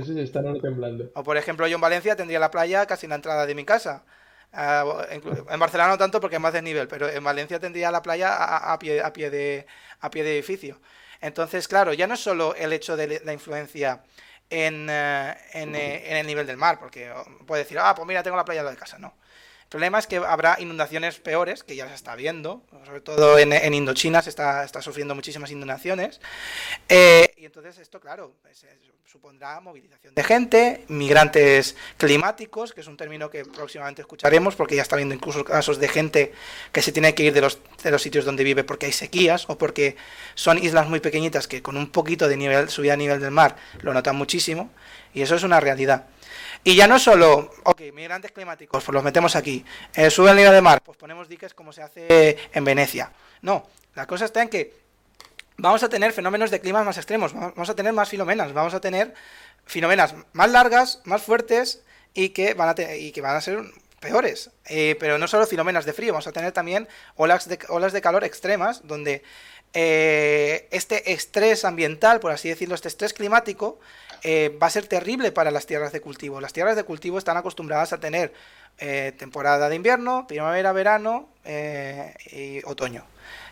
o 1.14 1.22
por 1.22 1.36
ejemplo 1.36 1.66
yo 1.66 1.76
en 1.76 1.80
Valencia 1.80 2.16
tendría 2.16 2.38
la 2.38 2.50
playa 2.50 2.86
casi 2.86 3.06
en 3.06 3.10
la 3.10 3.16
entrada 3.16 3.46
de 3.46 3.54
mi 3.54 3.64
casa. 3.64 4.04
En 4.52 5.60
Barcelona 5.60 5.90
no 5.90 5.98
tanto 5.98 6.20
porque 6.20 6.36
es 6.36 6.42
más 6.42 6.52
desnivel, 6.52 6.88
pero 6.88 7.08
en 7.08 7.22
Valencia 7.22 7.60
tendría 7.60 7.90
la 7.90 8.02
playa 8.02 8.34
a, 8.34 8.78
pie, 8.78 9.02
a, 9.02 9.12
pie, 9.12 9.30
de, 9.30 9.66
a 10.00 10.10
pie 10.10 10.24
de 10.24 10.34
edificio. 10.34 10.80
Entonces, 11.20 11.68
claro, 11.68 11.92
ya 11.92 12.06
no 12.06 12.14
es 12.14 12.20
solo 12.20 12.54
el 12.54 12.72
hecho 12.72 12.96
de 12.96 13.20
la 13.24 13.32
influencia 13.32 14.02
en, 14.50 14.88
eh, 14.88 15.36
en, 15.52 15.74
eh, 15.74 16.10
en, 16.10 16.16
el 16.16 16.26
nivel 16.26 16.46
del 16.46 16.56
mar, 16.56 16.78
porque 16.78 17.12
puede 17.46 17.64
decir, 17.64 17.78
ah, 17.78 17.94
pues 17.94 18.06
mira, 18.06 18.22
tengo 18.22 18.36
la 18.36 18.44
playa 18.44 18.64
de 18.64 18.76
casa. 18.76 18.98
No. 18.98 19.14
El 19.68 19.72
problema 19.72 19.98
es 19.98 20.06
que 20.06 20.16
habrá 20.16 20.56
inundaciones 20.60 21.18
peores, 21.18 21.62
que 21.62 21.76
ya 21.76 21.86
se 21.86 21.94
está 21.94 22.16
viendo, 22.16 22.62
sobre 22.86 23.02
todo 23.02 23.38
en, 23.38 23.74
Indochina 23.74 24.22
se 24.22 24.30
está, 24.30 24.66
sufriendo 24.80 25.14
muchísimas 25.14 25.50
inundaciones. 25.50 26.22
Eh, 26.88 27.34
y 27.36 27.44
entonces 27.44 27.76
esto, 27.76 28.00
claro, 28.00 28.32
pues, 28.40 28.64
supondrá 29.04 29.60
movilización 29.60 30.14
de 30.14 30.24
gente, 30.24 30.84
migrantes 30.88 31.76
climáticos, 31.98 32.72
que 32.72 32.80
es 32.80 32.86
un 32.86 32.96
término 32.96 33.28
que 33.28 33.44
próximamente 33.44 34.00
escucharemos, 34.00 34.56
porque 34.56 34.74
ya 34.74 34.80
está 34.80 34.96
habiendo 34.96 35.14
incluso 35.14 35.44
casos 35.44 35.78
de 35.78 35.88
gente 35.88 36.32
que 36.72 36.80
se 36.80 36.90
tiene 36.90 37.14
que 37.14 37.24
ir 37.24 37.34
de 37.34 37.42
los, 37.42 37.58
de 37.82 37.90
los 37.90 38.00
sitios 38.00 38.24
donde 38.24 38.44
vive 38.44 38.64
porque 38.64 38.86
hay 38.86 38.92
sequías 38.92 39.50
o 39.50 39.58
porque 39.58 39.96
son 40.34 40.56
islas 40.56 40.88
muy 40.88 41.00
pequeñitas 41.00 41.46
que 41.46 41.60
con 41.60 41.76
un 41.76 41.90
poquito 41.90 42.26
de 42.26 42.38
nivel, 42.38 42.70
subida 42.70 42.94
a 42.94 42.96
nivel 42.96 43.20
del 43.20 43.32
mar 43.32 43.56
lo 43.82 43.92
notan 43.92 44.16
muchísimo, 44.16 44.70
y 45.12 45.20
eso 45.20 45.34
es 45.34 45.42
una 45.42 45.60
realidad. 45.60 46.06
Y 46.64 46.76
ya 46.76 46.86
no 46.86 46.98
solo, 46.98 47.50
ok, 47.64 47.82
migrantes 47.92 48.32
climáticos, 48.32 48.84
pues 48.84 48.94
los 48.94 49.02
metemos 49.02 49.36
aquí. 49.36 49.64
Eh, 49.94 50.10
sube 50.10 50.30
el 50.30 50.36
nivel 50.36 50.52
de 50.52 50.60
mar, 50.60 50.80
pues 50.82 50.98
ponemos 50.98 51.28
diques 51.28 51.54
como 51.54 51.72
se 51.72 51.82
hace 51.82 52.38
en 52.52 52.64
Venecia. 52.64 53.12
No, 53.42 53.68
la 53.94 54.06
cosa 54.06 54.24
está 54.24 54.42
en 54.42 54.48
que 54.48 54.74
vamos 55.56 55.82
a 55.82 55.88
tener 55.88 56.12
fenómenos 56.12 56.50
de 56.50 56.60
climas 56.60 56.84
más 56.84 56.96
extremos, 56.96 57.32
vamos 57.34 57.68
a 57.68 57.74
tener 57.74 57.92
más 57.92 58.08
filomenas, 58.08 58.52
vamos 58.52 58.74
a 58.74 58.80
tener 58.80 59.14
filomenas 59.66 60.14
más 60.32 60.50
largas, 60.50 61.00
más 61.04 61.22
fuertes 61.22 61.82
y 62.14 62.30
que 62.30 62.54
van 62.54 62.68
a, 62.68 62.94
y 62.94 63.12
que 63.12 63.20
van 63.20 63.36
a 63.36 63.40
ser 63.40 63.62
peores. 64.00 64.50
Eh, 64.66 64.96
pero 64.98 65.18
no 65.18 65.28
solo 65.28 65.46
filomenas 65.46 65.84
de 65.84 65.92
frío, 65.92 66.12
vamos 66.12 66.26
a 66.26 66.32
tener 66.32 66.52
también 66.52 66.88
olas 67.16 67.48
de, 67.48 67.58
olas 67.68 67.92
de 67.92 68.00
calor 68.00 68.24
extremas, 68.24 68.86
donde 68.86 69.22
eh, 69.74 70.68
este 70.70 71.12
estrés 71.12 71.64
ambiental, 71.64 72.20
por 72.20 72.32
así 72.32 72.48
decirlo, 72.48 72.74
este 72.74 72.88
estrés 72.88 73.12
climático, 73.12 73.80
eh, 74.22 74.56
va 74.60 74.66
a 74.68 74.70
ser 74.70 74.86
terrible 74.86 75.32
para 75.32 75.50
las 75.50 75.66
tierras 75.66 75.92
de 75.92 76.00
cultivo. 76.00 76.40
Las 76.40 76.52
tierras 76.52 76.76
de 76.76 76.84
cultivo 76.84 77.18
están 77.18 77.36
acostumbradas 77.36 77.92
a 77.92 78.00
tener 78.00 78.32
eh, 78.78 79.12
temporada 79.18 79.68
de 79.68 79.76
invierno, 79.76 80.26
primavera, 80.26 80.72
verano 80.72 81.28
y 82.30 82.62
otoño. 82.64 83.04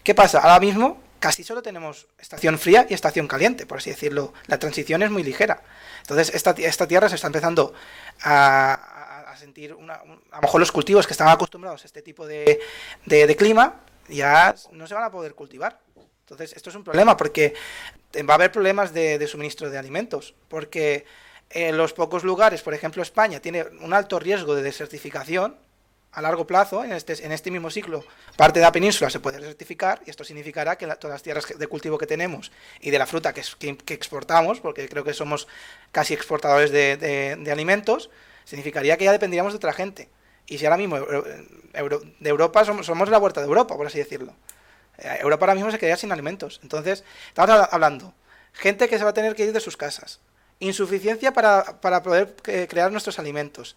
¿Qué 0.04 0.14
pasa? 0.14 0.40
Ahora 0.40 0.60
mismo 0.60 1.00
casi 1.18 1.42
solo 1.42 1.62
tenemos 1.62 2.06
estación 2.18 2.58
fría 2.58 2.86
y 2.88 2.94
estación 2.94 3.26
caliente, 3.26 3.66
por 3.66 3.78
así 3.78 3.90
decirlo. 3.90 4.32
La 4.46 4.58
transición 4.58 5.02
es 5.02 5.10
muy 5.10 5.22
ligera. 5.22 5.62
Entonces 6.02 6.34
esta, 6.34 6.52
esta 6.52 6.86
tierra 6.86 7.08
se 7.08 7.16
está 7.16 7.26
empezando 7.26 7.72
a, 8.22 9.34
sentir, 9.38 9.74
una, 9.74 9.94
a 9.94 10.36
lo 10.36 10.42
mejor 10.42 10.60
los 10.60 10.72
cultivos 10.72 11.06
que 11.06 11.12
estaban 11.12 11.32
acostumbrados 11.32 11.82
a 11.82 11.86
este 11.86 12.00
tipo 12.00 12.26
de, 12.26 12.60
de 13.04 13.36
clima 13.36 13.80
ya 14.08 14.54
no 14.72 14.86
se 14.86 14.94
van 14.94 15.04
a 15.04 15.10
poder 15.10 15.34
cultivar. 15.34 15.78
Entonces, 16.20 16.54
esto 16.54 16.70
es 16.70 16.76
un 16.76 16.82
problema 16.82 17.16
porque 17.16 17.54
va 18.22 18.34
a 18.34 18.36
haber 18.36 18.52
problemas 18.52 18.92
de, 18.92 19.24
suministro 19.26 19.70
de 19.70 19.78
alimentos, 19.78 20.34
porque 20.48 21.04
en 21.50 21.76
los 21.76 21.92
pocos 21.92 22.24
lugares, 22.24 22.62
por 22.62 22.74
ejemplo 22.74 23.02
España, 23.02 23.40
tiene 23.40 23.64
un 23.80 23.92
alto 23.92 24.18
riesgo 24.18 24.54
de 24.54 24.62
desertificación 24.62 25.56
a 26.12 26.22
largo 26.22 26.46
plazo, 26.46 26.82
en 26.82 26.92
este, 26.92 27.24
en 27.26 27.32
este 27.32 27.50
mismo 27.50 27.70
ciclo, 27.70 28.02
parte 28.36 28.58
de 28.58 28.64
la 28.64 28.72
península 28.72 29.10
se 29.10 29.20
puede 29.20 29.38
desertificar 29.38 30.00
y 30.06 30.10
esto 30.10 30.24
significará 30.24 30.78
que 30.78 30.86
todas 30.86 31.14
las 31.14 31.22
tierras 31.22 31.46
de 31.58 31.66
cultivo 31.66 31.98
que 31.98 32.06
tenemos 32.06 32.52
y 32.80 32.90
de 32.90 32.98
la 32.98 33.06
fruta 33.06 33.34
que, 33.34 33.42
exportamos, 33.88 34.60
porque 34.60 34.88
creo 34.88 35.04
que 35.04 35.12
somos 35.12 35.46
casi 35.92 36.14
exportadores 36.14 36.70
de, 36.70 37.50
alimentos, 37.52 38.08
significaría 38.44 38.96
que 38.96 39.04
ya 39.04 39.12
dependeríamos 39.12 39.52
de 39.52 39.58
otra 39.58 39.74
gente. 39.74 40.08
Y 40.46 40.56
si 40.56 40.64
ahora 40.64 40.78
mismo 40.78 40.96
de 40.98 42.28
Europa 42.30 42.64
somos, 42.64 42.86
somos 42.86 43.10
la 43.10 43.18
huerta 43.18 43.40
de 43.42 43.46
Europa, 43.48 43.76
por 43.76 43.86
así 43.86 43.98
decirlo. 43.98 44.32
Eh, 44.98 45.18
Europa 45.20 45.44
ahora 45.44 45.54
mismo 45.54 45.70
se 45.70 45.78
quedaría 45.78 45.96
sin 45.96 46.12
alimentos. 46.12 46.60
Entonces, 46.62 47.04
estamos 47.28 47.68
hablando, 47.70 48.14
gente 48.52 48.88
que 48.88 48.98
se 48.98 49.04
va 49.04 49.10
a 49.10 49.14
tener 49.14 49.34
que 49.34 49.44
ir 49.44 49.52
de 49.52 49.60
sus 49.60 49.76
casas, 49.76 50.20
insuficiencia 50.58 51.32
para, 51.32 52.02
poder 52.02 52.34
eh, 52.46 52.66
crear 52.68 52.90
nuestros 52.90 53.18
alimentos. 53.18 53.76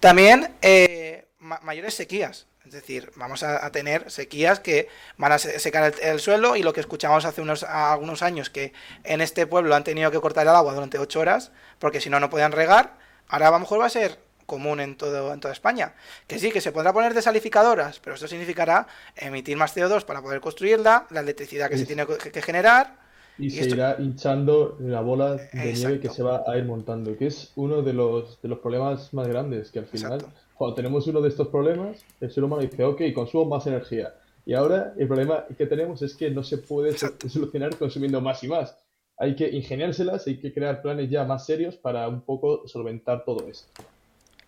También 0.00 0.54
eh, 0.62 1.26
mayores 1.38 1.94
sequías. 1.94 2.46
Es 2.64 2.72
decir, 2.72 3.12
vamos 3.14 3.44
a, 3.44 3.70
tener 3.70 4.10
sequías 4.10 4.58
que 4.58 4.88
van 5.18 5.30
a 5.30 5.38
secar 5.38 5.94
el, 6.02 6.18
suelo 6.18 6.56
y 6.56 6.64
lo 6.64 6.72
que 6.72 6.80
escuchamos 6.80 7.24
hace 7.24 7.40
unos 7.40 7.62
algunos 7.62 8.22
años 8.22 8.50
que 8.50 8.72
en 9.04 9.20
este 9.20 9.46
pueblo 9.46 9.76
han 9.76 9.84
tenido 9.84 10.10
que 10.10 10.20
cortar 10.20 10.48
el 10.48 10.52
agua 10.52 10.74
durante 10.74 10.98
ocho 10.98 11.20
horas 11.20 11.52
porque 11.78 12.00
si 12.00 12.10
no 12.10 12.18
no 12.18 12.28
podían 12.28 12.50
regar. 12.50 12.98
Ahora 13.28 13.48
a 13.48 13.50
lo 13.52 13.60
mejor 13.60 13.80
va 13.80 13.86
a 13.86 13.90
ser 13.90 14.18
común 14.46 14.80
en, 14.80 14.96
todo, 14.96 15.32
en 15.34 15.40
toda 15.40 15.52
España. 15.52 15.94
Que 16.26 16.38
sí, 16.38 16.50
que 16.50 16.60
se 16.60 16.72
podrá 16.72 16.92
poner 16.92 17.14
desalificadoras, 17.14 18.00
pero 18.00 18.14
esto 18.14 18.28
significará 18.28 18.86
emitir 19.16 19.56
más 19.56 19.76
CO2 19.76 20.04
para 20.04 20.22
poder 20.22 20.40
construirla, 20.40 21.06
la 21.10 21.20
electricidad 21.20 21.68
que 21.68 21.78
se 21.78 21.86
tiene 21.86 22.06
que, 22.06 22.42
generar. 22.42 23.04
Y, 23.38 23.50
se 23.50 23.68
irá 23.68 23.96
hinchando 23.98 24.78
la 24.80 25.02
bola 25.02 25.34
de 25.34 25.72
nieve 25.74 26.00
que 26.00 26.08
se 26.08 26.22
va 26.22 26.44
a 26.46 26.56
ir 26.56 26.64
montando, 26.64 27.16
que 27.18 27.26
es 27.26 27.52
uno 27.56 27.82
de 27.82 27.92
los, 27.92 28.40
de 28.40 28.48
los 28.48 28.60
problemas 28.60 29.12
más 29.12 29.28
grandes, 29.28 29.70
que 29.70 29.80
al 29.80 29.86
final, 29.86 30.24
cuando 30.54 30.74
tenemos 30.74 31.06
uno 31.06 31.20
de 31.20 31.28
estos 31.28 31.48
problemas, 31.48 31.98
el 32.20 32.30
ser 32.30 32.44
humano 32.44 32.62
dice, 32.62 32.82
ok, 32.82 33.02
consumo 33.14 33.44
más 33.44 33.66
energía. 33.66 34.14
Y 34.46 34.54
ahora 34.54 34.94
el 34.96 35.08
problema 35.08 35.44
que 35.58 35.66
tenemos 35.66 36.00
es 36.02 36.14
que 36.14 36.30
no 36.30 36.44
se 36.44 36.58
puede 36.58 36.96
solucionar 36.96 37.76
consumiendo 37.76 38.20
más 38.20 38.42
y 38.44 38.48
más. 38.48 38.78
Hay 39.18 39.34
que 39.34 39.50
ingeniárselas, 39.50 40.26
hay 40.26 40.38
que 40.38 40.54
crear 40.54 40.82
planes 40.82 41.10
ya 41.10 41.24
más 41.24 41.44
serios 41.44 41.76
para 41.76 42.08
un 42.08 42.20
poco 42.20 42.66
solventar 42.68 43.24
todo 43.24 43.48
esto. 43.48 43.82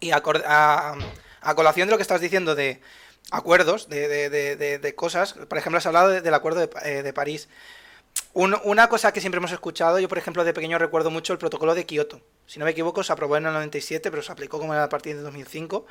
Y 0.00 0.10
a, 0.10 0.22
a, 1.40 1.54
colación 1.54 1.88
de 1.88 1.92
lo 1.92 1.98
que 1.98 2.02
estás 2.02 2.20
diciendo 2.20 2.54
de 2.54 2.80
acuerdos, 3.30 3.88
de, 3.88 4.08
de, 4.08 4.78
de, 4.78 4.94
cosas, 4.94 5.32
por 5.32 5.58
ejemplo, 5.58 5.78
has 5.78 5.86
hablado 5.86 6.08
del 6.08 6.34
acuerdo 6.34 6.60
de, 6.60 6.70
eh, 6.84 7.12
París. 7.12 7.48
una 8.32 8.88
cosa 8.88 9.12
que 9.12 9.20
siempre 9.20 9.38
hemos 9.38 9.52
escuchado, 9.52 9.98
yo 9.98 10.08
por 10.08 10.18
ejemplo 10.18 10.44
de 10.44 10.54
pequeño 10.54 10.78
recuerdo 10.78 11.10
mucho 11.10 11.32
el 11.32 11.38
protocolo 11.38 11.74
de 11.74 11.84
Kioto. 11.84 12.20
Si 12.46 12.58
no 12.58 12.64
me 12.64 12.70
equivoco, 12.70 13.02
se 13.02 13.12
aprobó 13.12 13.36
en 13.36 13.46
el 13.46 13.52
97, 13.52 14.10
pero 14.10 14.22
se 14.22 14.32
aplicó 14.32 14.58
como 14.58 14.72
a 14.72 14.88
partir 14.88 15.16
de 15.16 15.22
2005. 15.22 15.86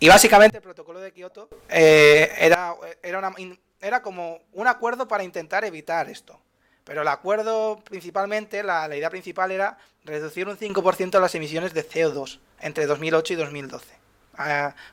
Y 0.00 0.08
básicamente 0.08 0.56
el 0.56 0.62
protocolo 0.62 1.00
de 1.00 1.12
Kioto 1.12 1.48
eh, 1.68 2.32
era, 2.38 2.74
era, 3.02 3.18
una, 3.18 3.32
era 3.80 4.02
como 4.02 4.40
un 4.52 4.66
acuerdo 4.66 5.06
para 5.06 5.22
intentar 5.22 5.64
evitar 5.64 6.08
esto. 6.10 6.40
Pero 6.84 7.02
el 7.02 7.08
acuerdo 7.08 7.80
principalmente, 7.84 8.62
la, 8.62 8.86
la 8.88 8.96
idea 8.96 9.10
principal 9.10 9.50
era 9.50 9.78
reducir 10.04 10.48
un 10.48 10.56
5% 10.56 11.20
las 11.20 11.34
emisiones 11.34 11.74
de 11.74 11.88
CO2 11.88 12.38
entre 12.60 12.86
2008 12.86 13.32
y 13.32 13.36
2012, 13.36 13.86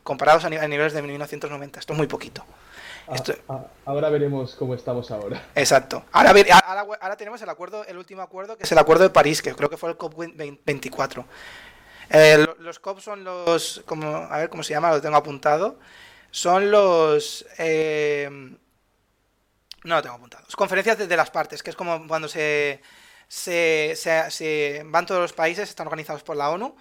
comparados 0.03 0.45
a, 0.45 0.49
niveles 0.49 0.93
de 0.93 1.01
1990. 1.01 1.79
Esto 1.79 1.93
es 1.93 1.97
muy 1.97 2.07
poquito. 2.07 2.45
Ah, 3.07 3.15
ah, 3.49 3.65
ahora 3.85 4.09
veremos 4.09 4.55
cómo 4.55 4.73
estamos 4.75 5.11
ahora. 5.11 5.41
Exacto. 5.55 6.03
Ahora, 6.11 6.33
ahora, 7.01 7.17
tenemos 7.17 7.41
el 7.41 7.49
acuerdo, 7.49 7.85
el 7.85 7.97
último 7.97 8.21
acuerdo, 8.21 8.57
que 8.57 8.63
es 8.63 8.71
el 8.71 8.77
acuerdo 8.77 9.03
de 9.03 9.09
París, 9.09 9.41
que 9.41 9.53
creo 9.53 9.69
que 9.69 9.77
fue 9.77 9.89
el 9.89 9.97
COP24. 9.97 11.25
Eh, 12.13 12.45
los 12.59 12.79
COP 12.79 12.99
son 12.99 13.23
los, 13.23 13.81
como, 13.85 14.15
a 14.15 14.37
ver 14.37 14.49
cómo 14.49 14.63
se 14.63 14.73
llama, 14.73 14.91
lo 14.91 15.01
tengo 15.01 15.17
apuntado. 15.17 15.79
Son 16.29 16.71
los... 16.71 17.45
Eh, 17.57 18.55
no 19.83 19.95
lo 19.95 20.01
tengo 20.01 20.15
apuntado. 20.15 20.45
Conferencias 20.55 20.97
de, 20.97 21.17
las 21.17 21.31
partes, 21.31 21.63
que 21.63 21.69
es 21.69 21.75
como 21.75 22.07
cuando 22.07 22.27
se, 22.27 22.81
se, 23.27 23.95
se, 23.95 24.83
van 24.85 25.05
todos 25.05 25.21
los 25.21 25.33
países, 25.33 25.69
están 25.69 25.87
organizados 25.87 26.23
por 26.23 26.35
la 26.35 26.49
ONU, 26.49 26.75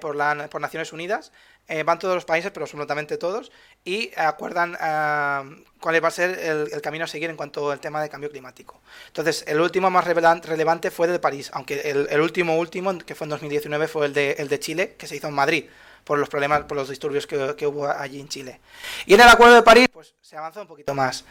por, 0.00 0.16
la, 0.16 0.48
por 0.50 0.60
Naciones 0.60 0.92
Unidas, 0.92 1.32
eh, 1.66 1.82
van 1.82 1.98
todos 1.98 2.14
los 2.14 2.24
países, 2.24 2.50
pero 2.50 2.64
absolutamente 2.64 3.18
todos, 3.18 3.52
y 3.84 4.10
acuerdan 4.16 4.72
uh, 4.72 5.64
cuál 5.80 6.02
va 6.02 6.08
a 6.08 6.10
ser 6.10 6.38
el, 6.38 6.80
camino 6.80 7.04
a 7.04 7.08
seguir 7.08 7.28
en 7.28 7.36
cuanto 7.36 7.70
al 7.70 7.78
tema 7.80 8.00
de 8.00 8.08
cambio 8.08 8.30
climático. 8.30 8.80
Entonces, 9.08 9.44
el 9.46 9.60
último 9.60 9.90
más 9.90 10.06
relevante 10.06 10.90
fue 10.90 11.06
el 11.06 11.12
de 11.12 11.18
París, 11.18 11.50
aunque 11.52 11.80
el, 11.90 12.20
último 12.20 12.56
último, 12.58 12.96
que 12.98 13.14
fue 13.14 13.26
en 13.26 13.30
2019, 13.30 13.88
fue 13.88 14.06
el 14.06 14.14
de, 14.14 14.32
el 14.38 14.48
de 14.48 14.58
Chile, 14.58 14.94
que 14.96 15.06
se 15.06 15.16
hizo 15.16 15.28
en 15.28 15.34
Madrid 15.34 15.66
por 16.08 16.18
los 16.18 16.30
problemas, 16.30 16.62
por 16.62 16.78
los 16.78 16.88
disturbios 16.88 17.26
que, 17.26 17.66
hubo 17.66 17.86
allí 17.86 18.18
en 18.18 18.28
Chile. 18.30 18.60
Y 19.04 19.12
en 19.12 19.20
el 19.20 19.28
Acuerdo 19.28 19.56
de 19.56 19.62
París, 19.62 19.88
pues 19.92 20.14
se 20.22 20.38
avanzó 20.38 20.62
un 20.62 20.66
poquito 20.66 20.94
más. 20.94 21.22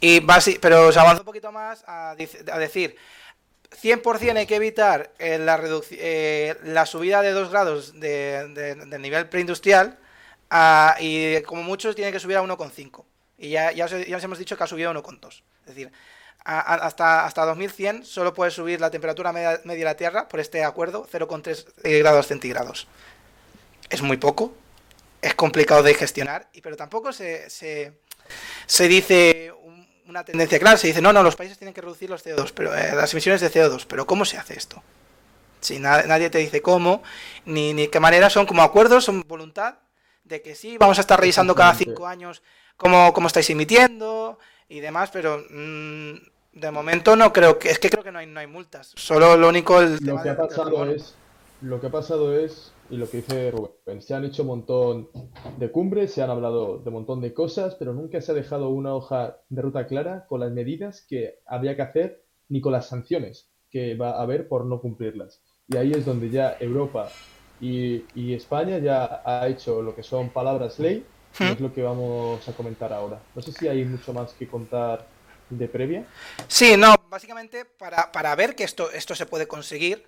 Y 0.00 0.20
pero 0.60 0.90
se 0.90 0.98
avanzó 0.98 1.20
un 1.20 1.24
poquito 1.24 1.52
más 1.52 1.84
a, 1.86 2.10
a 2.10 2.58
decir, 2.58 2.96
100% 3.80 4.36
hay 4.36 4.46
que 4.46 4.56
evitar 4.56 5.12
eh, 5.20 5.38
la, 5.38 5.62
eh, 5.92 6.56
la 6.64 6.84
subida 6.84 7.22
de 7.22 7.30
2 7.30 7.48
grados 7.48 8.00
de, 8.00 8.48
del 8.88 9.00
nivel 9.00 9.28
preindustrial 9.28 10.00
ah, 10.50 10.96
y 10.98 11.40
como 11.42 11.62
muchos 11.62 11.94
tiene 11.94 12.10
que 12.10 12.18
subir 12.18 12.36
a 12.36 12.42
1,5. 12.42 13.04
Y 13.38 13.50
ya, 13.50 13.70
ya, 13.70 13.84
os, 13.84 13.92
hemos 13.92 14.38
dicho 14.38 14.56
que 14.56 14.64
ha 14.64 14.66
subido 14.66 14.90
a 14.90 14.94
1,2. 14.94 15.42
Es 15.60 15.66
decir, 15.66 15.92
hasta, 16.44 17.24
hasta 17.24 17.46
2100 17.46 18.04
solo 18.04 18.34
puede 18.34 18.50
subir 18.50 18.80
la 18.80 18.90
temperatura 18.90 19.32
media, 19.32 19.58
de 19.58 19.84
la 19.84 19.96
Tierra 19.96 20.26
por 20.26 20.40
este 20.40 20.64
acuerdo 20.64 21.06
0,3 21.06 21.66
eh, 21.84 21.98
grados 22.00 22.26
centígrados. 22.26 22.88
Es 23.94 24.02
muy 24.02 24.16
poco, 24.16 24.52
es 25.22 25.34
complicado 25.34 25.84
de 25.84 25.94
gestionar, 25.94 26.48
pero 26.62 26.76
tampoco 26.76 27.12
se, 27.12 27.48
se, 27.48 27.92
se 28.66 28.88
dice 28.88 29.52
una 30.08 30.24
tendencia 30.24 30.58
clara. 30.58 30.76
Se 30.76 30.88
dice, 30.88 31.00
no, 31.00 31.12
no, 31.12 31.22
los 31.22 31.36
países 31.36 31.58
tienen 31.58 31.72
que 31.72 31.80
reducir 31.80 32.10
los 32.10 32.26
CO2, 32.26 32.52
pero, 32.54 32.74
eh, 32.74 32.92
las 32.92 33.12
emisiones 33.12 33.40
de 33.40 33.52
CO2. 33.52 33.86
Pero 33.88 34.04
¿cómo 34.04 34.24
se 34.24 34.36
hace 34.36 34.58
esto? 34.58 34.82
Si 35.60 35.78
nadie 35.78 36.28
te 36.28 36.38
dice 36.38 36.60
cómo, 36.60 37.04
ni, 37.46 37.72
ni 37.72 37.86
qué 37.86 38.00
manera, 38.00 38.28
son 38.30 38.46
como 38.46 38.62
acuerdos, 38.62 39.04
son 39.04 39.22
voluntad 39.28 39.76
de 40.24 40.42
que 40.42 40.56
sí, 40.56 40.76
vamos 40.76 40.98
a 40.98 41.02
estar 41.02 41.20
revisando 41.20 41.54
cada 41.54 41.74
cinco 41.74 42.06
años 42.08 42.42
cómo, 42.76 43.12
cómo 43.12 43.28
estáis 43.28 43.48
emitiendo 43.50 44.40
y 44.68 44.80
demás, 44.80 45.10
pero 45.12 45.44
mm, 45.48 46.14
de 46.54 46.70
momento 46.72 47.14
no 47.14 47.32
creo 47.32 47.60
que, 47.60 47.70
es 47.70 47.78
que 47.78 47.90
creo 47.90 48.02
que 48.02 48.12
no 48.12 48.18
hay, 48.18 48.26
no 48.26 48.40
hay 48.40 48.46
multas. 48.46 48.92
Solo 48.96 49.36
lo 49.36 49.48
único... 49.48 49.80
El 49.80 49.98
lo, 50.02 50.20
que 50.20 50.30
ha 50.30 50.36
pasado 50.36 50.90
es, 50.90 51.14
lo 51.60 51.80
que 51.80 51.86
ha 51.86 51.90
pasado 51.90 52.38
es 52.38 52.72
y 52.90 52.96
lo 52.96 53.08
que 53.08 53.18
dice 53.18 53.50
Rubén, 53.50 54.02
se 54.02 54.14
han 54.14 54.24
hecho 54.24 54.42
un 54.42 54.48
montón 54.48 55.08
de 55.58 55.70
cumbres, 55.70 56.12
se 56.12 56.22
han 56.22 56.30
hablado 56.30 56.78
de 56.78 56.88
un 56.88 56.94
montón 56.94 57.20
de 57.20 57.32
cosas, 57.32 57.74
pero 57.76 57.94
nunca 57.94 58.20
se 58.20 58.32
ha 58.32 58.34
dejado 58.34 58.68
una 58.68 58.94
hoja 58.94 59.38
de 59.48 59.62
ruta 59.62 59.86
clara 59.86 60.26
con 60.28 60.40
las 60.40 60.52
medidas 60.52 61.02
que 61.02 61.40
habría 61.46 61.76
que 61.76 61.82
hacer 61.82 62.24
ni 62.48 62.60
con 62.60 62.72
las 62.72 62.88
sanciones 62.88 63.48
que 63.70 63.94
va 63.94 64.10
a 64.12 64.22
haber 64.22 64.48
por 64.48 64.66
no 64.66 64.80
cumplirlas. 64.80 65.40
Y 65.68 65.76
ahí 65.76 65.92
es 65.92 66.04
donde 66.04 66.30
ya 66.30 66.56
Europa 66.60 67.08
y, 67.60 68.34
España 68.34 68.78
ya 68.78 69.22
ha 69.24 69.48
hecho 69.48 69.80
lo 69.80 69.94
que 69.94 70.02
son 70.02 70.30
palabras 70.30 70.78
ley, 70.78 71.04
y 71.40 71.44
es 71.44 71.60
lo 71.60 71.72
que 71.72 71.82
vamos 71.82 72.46
a 72.48 72.52
comentar 72.52 72.92
ahora. 72.92 73.20
No 73.34 73.42
sé 73.42 73.52
si 73.52 73.66
hay 73.66 73.84
mucho 73.84 74.12
más 74.12 74.32
que 74.34 74.46
contar 74.46 75.06
de 75.50 75.68
previa. 75.68 76.06
Sí, 76.46 76.76
no, 76.76 76.94
básicamente 77.08 77.64
para, 77.64 78.12
para 78.12 78.34
ver 78.34 78.54
que 78.54 78.64
esto, 78.64 78.90
esto 78.90 79.14
se 79.14 79.26
puede 79.26 79.48
conseguir, 79.48 80.06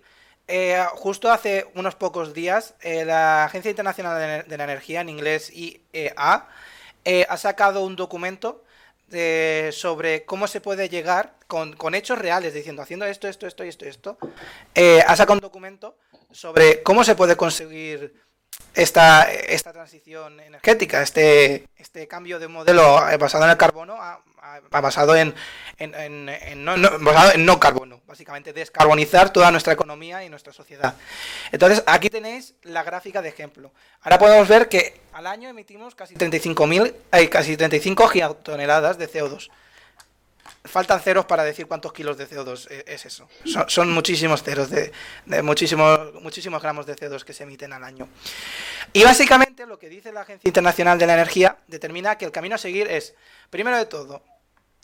eh, 0.48 0.84
justo 0.94 1.30
hace 1.30 1.66
unos 1.74 1.96
pocos 1.96 2.32
días, 2.32 2.74
eh, 2.80 3.04
la 3.04 3.44
Agencia 3.44 3.70
Internacional 3.70 4.44
de, 4.46 4.56
la 4.56 4.64
Energía, 4.64 5.00
en 5.00 5.08
inglés 5.08 5.50
IEA, 5.52 6.48
eh, 7.04 7.26
ha 7.28 7.36
sacado 7.36 7.84
un 7.84 7.96
documento 7.96 8.62
sobre 9.70 10.24
cómo 10.24 10.48
se 10.48 10.60
puede 10.60 10.88
llegar 10.88 11.36
con, 11.46 11.94
hechos 11.94 12.18
reales, 12.18 12.54
diciendo, 12.54 12.82
haciendo 12.82 13.06
esto, 13.06 13.28
esto, 13.28 13.46
esto 13.46 13.64
y 13.64 13.68
esto, 13.68 13.84
esto. 13.84 14.18
ha 15.06 15.16
sacado 15.16 15.34
un 15.34 15.40
documento 15.40 15.96
sobre 16.32 16.82
cómo 16.82 17.04
se 17.04 17.14
puede 17.14 17.36
conseguir 17.36 18.20
esta, 18.74 19.30
esta 19.30 19.72
transición 19.72 20.40
energética, 20.40 21.02
este, 21.02 21.68
este 21.76 22.08
cambio 22.08 22.40
de 22.40 22.48
modelo 22.48 23.00
basado 23.20 23.44
en 23.44 23.50
el 23.50 23.56
carbono 23.56 23.94
a, 23.94 24.20
basado 24.70 25.16
en, 25.16 25.34
no, 26.56 27.60
carbono, 27.60 28.00
básicamente 28.06 28.52
descarbonizar 28.52 29.32
toda 29.32 29.50
nuestra 29.50 29.72
economía 29.72 30.24
y 30.24 30.28
nuestra 30.28 30.52
sociedad. 30.52 30.94
Entonces, 31.52 31.82
aquí 31.86 32.10
tenéis 32.10 32.54
la 32.62 32.82
gráfica 32.82 33.22
de 33.22 33.28
ejemplo. 33.28 33.72
Ahora 34.02 34.18
podemos 34.18 34.48
ver 34.48 34.68
que 34.68 35.00
al 35.12 35.26
año 35.26 35.48
emitimos 35.48 35.94
casi 35.94 36.14
35.000, 36.14 36.94
hay 37.10 37.28
casi 37.28 37.56
35 37.56 38.08
gigatoneladas 38.08 38.98
de 38.98 39.10
CO2 39.10 39.50
faltan 40.66 41.00
ceros 41.00 41.24
para 41.24 41.44
decir 41.44 41.66
cuántos 41.66 41.92
kilos 41.92 42.16
de 42.18 42.28
CO2 42.28 42.70
e-, 42.70 42.84
es 42.86 43.06
eso. 43.06 43.28
Son, 43.68 43.90
muchísimos 43.92 44.42
ceros, 44.42 44.70
de, 44.70 44.92
muchísimos, 45.42 46.14
muchísimos 46.22 46.62
gramos 46.62 46.86
de 46.86 46.96
CO2 46.96 47.24
que 47.24 47.32
se 47.32 47.44
emiten 47.44 47.72
al 47.72 47.84
año. 47.84 48.08
Y 48.92 49.04
básicamente 49.04 49.66
lo 49.66 49.78
que 49.78 49.88
dice 49.88 50.12
la 50.12 50.22
Agencia 50.22 50.48
Internacional 50.48 50.98
de 50.98 51.06
la 51.06 51.14
Energía 51.14 51.58
determina 51.66 52.16
que 52.16 52.24
el 52.24 52.32
camino 52.32 52.54
a 52.54 52.58
seguir 52.58 52.88
es, 52.88 53.14
primero 53.50 53.76
de 53.76 53.86
todo, 53.86 54.22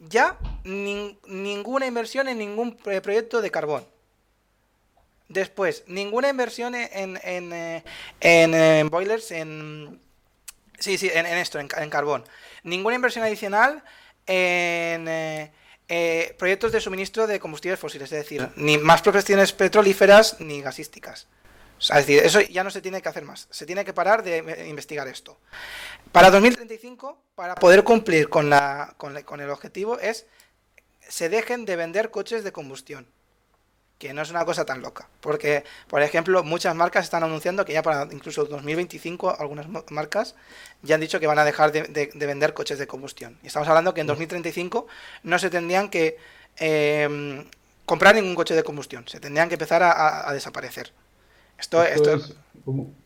ya 0.09 0.39
ninguna 0.65 1.87
inversión 1.87 2.29
en 2.29 2.39
ningún 2.39 2.77
proyecto 2.77 3.41
de 3.41 3.51
carbón. 3.51 3.87
Después, 5.29 5.85
ninguna 5.87 6.29
inversión 6.29 6.75
en, 6.75 7.19
en, 7.23 7.53
eh, 7.53 7.83
en, 8.21 8.91
boilers, 8.91 9.31
en... 9.31 10.01
Sí, 10.79 10.99
sí, 10.99 11.11
en, 11.13 11.27
esto, 11.27 11.59
en, 11.59 11.69
carbón. 11.69 12.25
Ninguna 12.63 12.97
inversión 12.97 13.25
adicional 13.25 13.83
en... 14.27 15.09
Eh, 15.09 15.53
eh, 15.95 16.35
proyectos 16.39 16.73
de 16.73 16.81
suministro 16.81 17.27
de 17.27 17.39
combustibles 17.39 17.79
fósiles, 17.79 18.11
es 18.13 18.19
decir, 18.19 18.49
ni 18.57 18.79
más 18.79 19.03
profesiones 19.03 19.53
petrolíferas 19.53 20.41
ni 20.41 20.63
gasísticas. 20.63 21.27
Es 21.91 22.07
decir, 22.07 22.23
eso 22.25 22.41
ya 22.41 22.65
no 22.65 22.71
se 22.71 22.81
tiene 22.81 23.03
que 23.03 23.09
hacer 23.09 23.25
más. 23.25 23.49
Se 23.51 23.67
tiene 23.67 23.85
que 23.85 23.93
parar 23.93 24.23
de 24.23 24.67
investigar 24.69 25.09
esto. 25.09 25.39
Para 26.13 26.31
2035, 26.31 27.19
para 27.35 27.55
poder 27.55 27.85
cumplir 27.85 28.29
con, 28.29 28.51
la, 28.51 28.95
con 28.97 29.41
el 29.41 29.51
objetivo, 29.51 29.99
es 29.99 30.27
se 31.09 31.29
dejen 31.29 31.65
de 31.65 31.77
vender 31.77 32.11
coches 32.11 32.45
de 32.45 32.53
combustión 32.53 33.07
que 34.03 34.13
no 34.13 34.23
es 34.23 34.31
una 34.31 34.45
cosa 34.45 34.65
tan 34.65 34.83
loca. 34.83 35.09
Porque, 35.21 35.63
por 35.87 36.03
ejemplo, 36.03 36.43
muchas 36.43 36.75
marcas 36.75 37.05
están 37.05 37.23
anunciando 37.23 37.65
que 37.65 37.73
ya 37.73 37.83
para 37.83 38.09
incluso 38.11 38.45
2025, 38.47 39.37
algunas 39.39 39.69
marcas 39.93 40.35
ya 40.83 40.97
han 40.97 41.01
dicho 41.01 41.21
que 41.21 41.29
van 41.29 41.39
a 41.39 41.45
dejar 41.45 41.71
de, 41.71 42.11
vender 42.17 42.53
coches 42.53 42.81
de 42.81 42.89
combustión. 42.89 43.39
Y 43.45 43.47
estamos 43.47 43.69
hablando 43.69 43.95
que 43.95 44.01
en 44.01 44.09
2035 44.09 44.89
no 45.23 45.39
se 45.39 45.51
tendrían 45.51 45.89
que 45.89 46.17
em, 46.57 47.47
comprar 47.87 48.17
ningún 48.17 48.35
coche 48.35 48.57
de 48.57 48.65
combustión, 48.65 49.07
se 49.07 49.21
tendrían 49.21 49.49
que 49.49 49.55
empezar 49.55 49.85
a, 49.85 50.33
desaparecer. 50.33 50.93
Esto, 51.59 51.83
esto, 51.83 52.15
es 52.15 52.35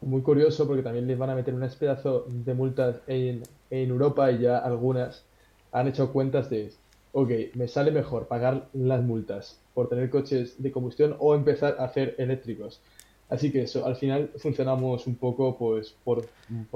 muy 0.00 0.22
curioso 0.22 0.66
porque 0.66 0.82
también 0.82 1.06
les 1.06 1.18
van 1.18 1.30
a 1.30 1.34
meter 1.34 1.54
un 1.54 1.68
pedazo 1.78 2.26
de 2.28 2.54
multas 2.54 2.96
en, 3.06 3.42
en 3.70 3.90
Europa 3.90 4.30
y 4.32 4.40
ya 4.40 4.58
algunas 4.58 5.24
han 5.72 5.88
hecho 5.88 6.12
cuentas 6.12 6.48
de 6.50 6.72
ok, 7.18 7.30
me 7.54 7.66
sale 7.66 7.90
mejor 7.92 8.28
pagar 8.28 8.68
las 8.74 9.02
multas 9.02 9.58
por 9.72 9.88
tener 9.88 10.10
coches 10.10 10.62
de 10.62 10.70
combustión 10.70 11.16
o 11.18 11.34
empezar 11.34 11.76
a 11.78 11.84
hacer 11.84 12.14
eléctricos. 12.18 12.82
Así 13.30 13.50
que 13.50 13.62
eso, 13.62 13.86
al 13.86 13.96
final 13.96 14.30
funcionamos 14.36 15.06
un 15.06 15.16
poco 15.16 15.56
pues 15.56 15.94
por, 16.04 16.28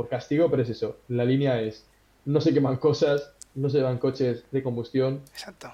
castigo, 0.09 0.51
pero 0.51 0.63
es 0.63 0.71
eso, 0.71 0.97
la 1.09 1.27
línea 1.27 1.61
es 1.61 1.85
no 2.25 2.41
se 2.41 2.55
queman 2.55 2.79
cosas, 2.79 3.33
no 3.55 3.69
se 3.69 3.77
llevan 3.77 3.99
coches 3.99 4.43
de 4.51 4.63
combustión. 4.63 5.21
Exacto. 5.33 5.71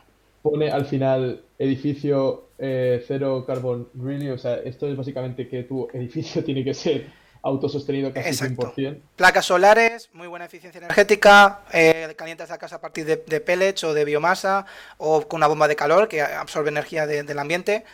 Pone 0.51 0.71
al 0.71 0.87
final 0.87 1.43
edificio 1.59 2.51
eh, 2.57 3.05
cero 3.05 3.45
carbon 3.45 3.89
really, 3.95 4.29
o 4.29 4.39
sea, 4.39 4.55
esto 4.57 4.87
es 4.87 4.97
básicamente 4.97 5.49
que 5.49 5.65
tu 5.65 5.89
edificio 5.93 6.45
tiene 6.45 6.63
que 6.63 6.73
ser 6.73 7.07
autosostenido 7.43 8.13
casi 8.13 8.29
Exacto. 8.29 8.73
100%. 8.77 9.01
Placas 9.17 9.47
solares, 9.47 10.09
muy 10.13 10.29
buena 10.29 10.45
eficiencia 10.45 10.79
energética, 10.79 11.63
eh, 11.73 12.15
calientas 12.17 12.49
la 12.51 12.59
casa 12.59 12.77
a 12.77 12.81
partir 12.81 13.05
de, 13.05 13.41
pellets 13.41 13.83
o 13.83 13.93
de 13.93 14.05
biomasa 14.05 14.67
o 14.99 15.27
con 15.27 15.39
una 15.39 15.49
bomba 15.49 15.67
de 15.67 15.75
calor 15.75 16.07
que 16.07 16.23
absorbe 16.23 16.69
energía 16.69 17.09
del 17.09 17.39
ambiente. 17.41 17.85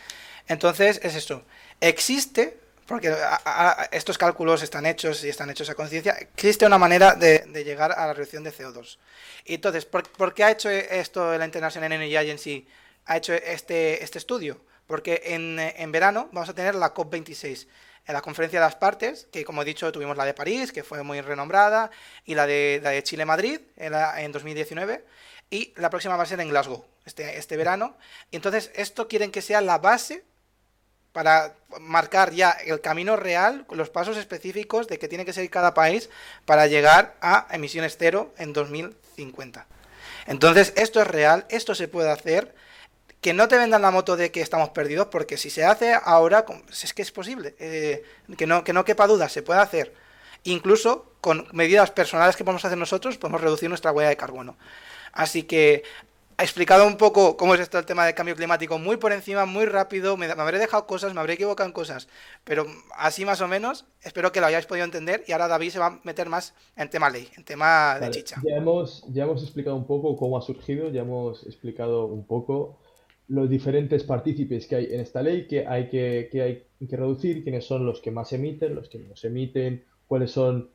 Entonces, 0.47 0.99
es 1.03 1.15
esto. 1.15 1.41
Existe, 1.81 2.59
porque 2.93 3.15
estos 3.91 4.19
cálculos 4.19 4.61
están 4.61 4.85
hechos 4.85 5.23
y 5.23 5.29
están 5.29 5.49
hechos 5.49 5.67
a 5.69 5.73
conciencia, 5.73 6.13
existe 6.13 6.63
una 6.63 6.77
manera 6.77 7.15
de, 7.15 7.43
llegar 7.63 7.91
a 7.91 8.05
la 8.05 8.13
reducción 8.13 8.43
de 8.43 8.53
CO2. 8.53 8.99
entonces, 9.45 9.85
¿por, 9.85 10.33
qué 10.35 10.43
ha 10.43 10.51
hecho 10.51 10.69
esto 10.69 11.35
la 11.35 11.45
International 11.45 11.91
Energy 11.91 12.15
Agency? 12.15 12.67
Ha 13.05 13.17
hecho 13.17 13.33
este, 13.33 14.03
este 14.03 14.19
estudio. 14.19 14.61
Porque 14.85 15.21
en, 15.25 15.57
en 15.59 15.91
verano 15.91 16.29
vamos 16.33 16.49
a 16.49 16.53
tener 16.53 16.75
la 16.75 16.93
COP26 16.93 17.67
en 18.05 18.13
la 18.13 18.21
conferencia 18.21 18.59
de 18.59 18.65
las 18.65 18.75
partes, 18.75 19.27
que 19.31 19.43
como 19.43 19.63
he 19.63 19.65
dicho 19.65 19.91
tuvimos 19.91 20.15
la 20.15 20.25
de 20.25 20.35
París, 20.35 20.71
que 20.71 20.83
fue 20.83 21.01
muy 21.03 21.19
renombrada, 21.21 21.89
y 22.25 22.35
la 22.35 22.45
de, 22.45 22.79
la 22.83 22.91
de 22.91 23.01
Chile-Madrid 23.01 23.59
en, 23.77 23.93
en 23.93 24.31
2019, 24.31 25.03
y 25.49 25.73
la 25.77 25.89
próxima 25.89 26.15
va 26.15 26.23
a 26.23 26.27
ser 26.27 26.39
en 26.41 26.49
Glasgow, 26.49 26.85
este, 27.05 27.39
este 27.39 27.57
verano. 27.57 27.97
Y 28.29 28.35
entonces 28.35 28.71
esto 28.75 29.07
quieren 29.07 29.31
que 29.31 29.41
sea 29.41 29.61
la 29.61 29.79
base 29.79 30.25
para 31.13 31.53
marcar 31.79 32.33
ya 32.33 32.51
el 32.51 32.81
camino 32.81 33.15
real, 33.15 33.65
los 33.69 33.89
pasos 33.89 34.17
específicos 34.17 34.87
de 34.87 34.99
que 34.99 35.07
tiene 35.07 35.25
que 35.25 35.33
ser 35.33 35.49
cada 35.49 35.73
país 35.73 36.09
para 36.45 36.67
llegar 36.67 37.15
a 37.21 37.47
emisiones 37.51 37.95
cero 37.97 38.33
en 38.37 38.51
2050. 38.51 39.65
Entonces, 40.25 40.73
esto 40.75 41.01
es 41.01 41.07
real, 41.07 41.45
esto 41.49 41.75
se 41.75 41.87
puede 41.87 42.09
hacer, 42.09 42.55
que 43.21 43.33
no 43.33 43.47
te 43.47 43.57
vendan 43.57 43.81
la 43.81 43.91
moto 43.91 44.17
de 44.17 44.31
que 44.31 44.41
estamos 44.41 44.69
perdidos, 44.69 45.07
porque 45.07 45.37
si 45.37 45.49
se 45.49 45.63
hace 45.63 45.93
ahora, 46.03 46.45
es 46.69 46.93
que 46.93 47.03
es 47.03 47.11
posible, 47.11 47.55
eh, 47.59 48.03
que, 48.35 48.47
no, 48.47 48.63
que 48.63 48.73
no 48.73 48.83
quepa 48.83 49.07
duda, 49.07 49.29
se 49.29 49.43
puede 49.43 49.61
hacer. 49.61 49.93
Incluso 50.43 51.13
con 51.21 51.47
medidas 51.53 51.91
personales 51.91 52.35
que 52.35 52.43
podemos 52.43 52.65
hacer 52.65 52.77
nosotros, 52.77 53.17
podemos 53.17 53.39
reducir 53.39 53.69
nuestra 53.69 53.91
huella 53.91 54.09
de 54.09 54.17
carbono. 54.17 54.57
Así 55.13 55.43
que 55.43 55.83
explicado 56.43 56.85
un 56.85 56.97
poco 56.97 57.37
cómo 57.37 57.55
es 57.55 57.61
esto 57.61 57.79
el 57.79 57.85
tema 57.85 58.05
del 58.05 58.13
cambio 58.13 58.35
climático 58.35 58.77
muy 58.77 58.97
por 58.97 59.11
encima, 59.11 59.45
muy 59.45 59.65
rápido. 59.65 60.17
Me, 60.17 60.25
habré 60.27 60.59
dejado 60.59 60.85
cosas, 60.85 61.13
me 61.13 61.19
habré 61.19 61.33
equivocado 61.33 61.67
en 61.67 61.73
cosas, 61.73 62.07
pero 62.43 62.65
así 62.97 63.25
más 63.25 63.41
o 63.41 63.47
menos. 63.47 63.85
Espero 64.01 64.31
que 64.31 64.39
lo 64.39 64.47
hayáis 64.47 64.65
podido 64.65 64.85
entender. 64.85 65.23
Y 65.27 65.31
ahora 65.31 65.47
David 65.47 65.69
se 65.69 65.79
va 65.79 65.87
a 65.87 65.99
meter 66.03 66.29
más 66.29 66.53
en 66.75 66.89
tema 66.89 67.09
ley, 67.09 67.27
en 67.37 67.43
tema 67.43 67.97
de 67.99 68.11
chicha. 68.11 68.41
Ya 68.43 68.57
hemos, 68.57 69.05
ya 69.11 69.23
hemos 69.23 69.41
explicado 69.41 69.75
un 69.75 69.87
poco 69.87 70.15
cómo 70.17 70.37
ha 70.37 70.41
surgido, 70.41 70.89
ya 70.89 71.01
hemos 71.01 71.45
explicado 71.45 72.05
un 72.05 72.25
poco 72.25 72.79
los 73.27 73.49
diferentes 73.49 74.03
partícipes 74.03 74.67
que 74.67 74.75
hay 74.75 74.85
en 74.93 74.99
esta 74.99 75.21
ley, 75.21 75.47
que 75.47 75.65
hay 75.65 75.89
que, 75.89 76.29
que 76.31 76.41
hay 76.41 76.87
que 76.87 76.97
reducir, 76.97 77.43
quiénes 77.43 77.65
son 77.65 77.85
los 77.85 78.01
que 78.01 78.11
más 78.11 78.33
emiten, 78.33 78.75
los 78.75 78.89
que 78.89 78.99
menos 78.99 79.23
emiten, 79.23 79.85
cuáles 80.07 80.31
son 80.31 80.69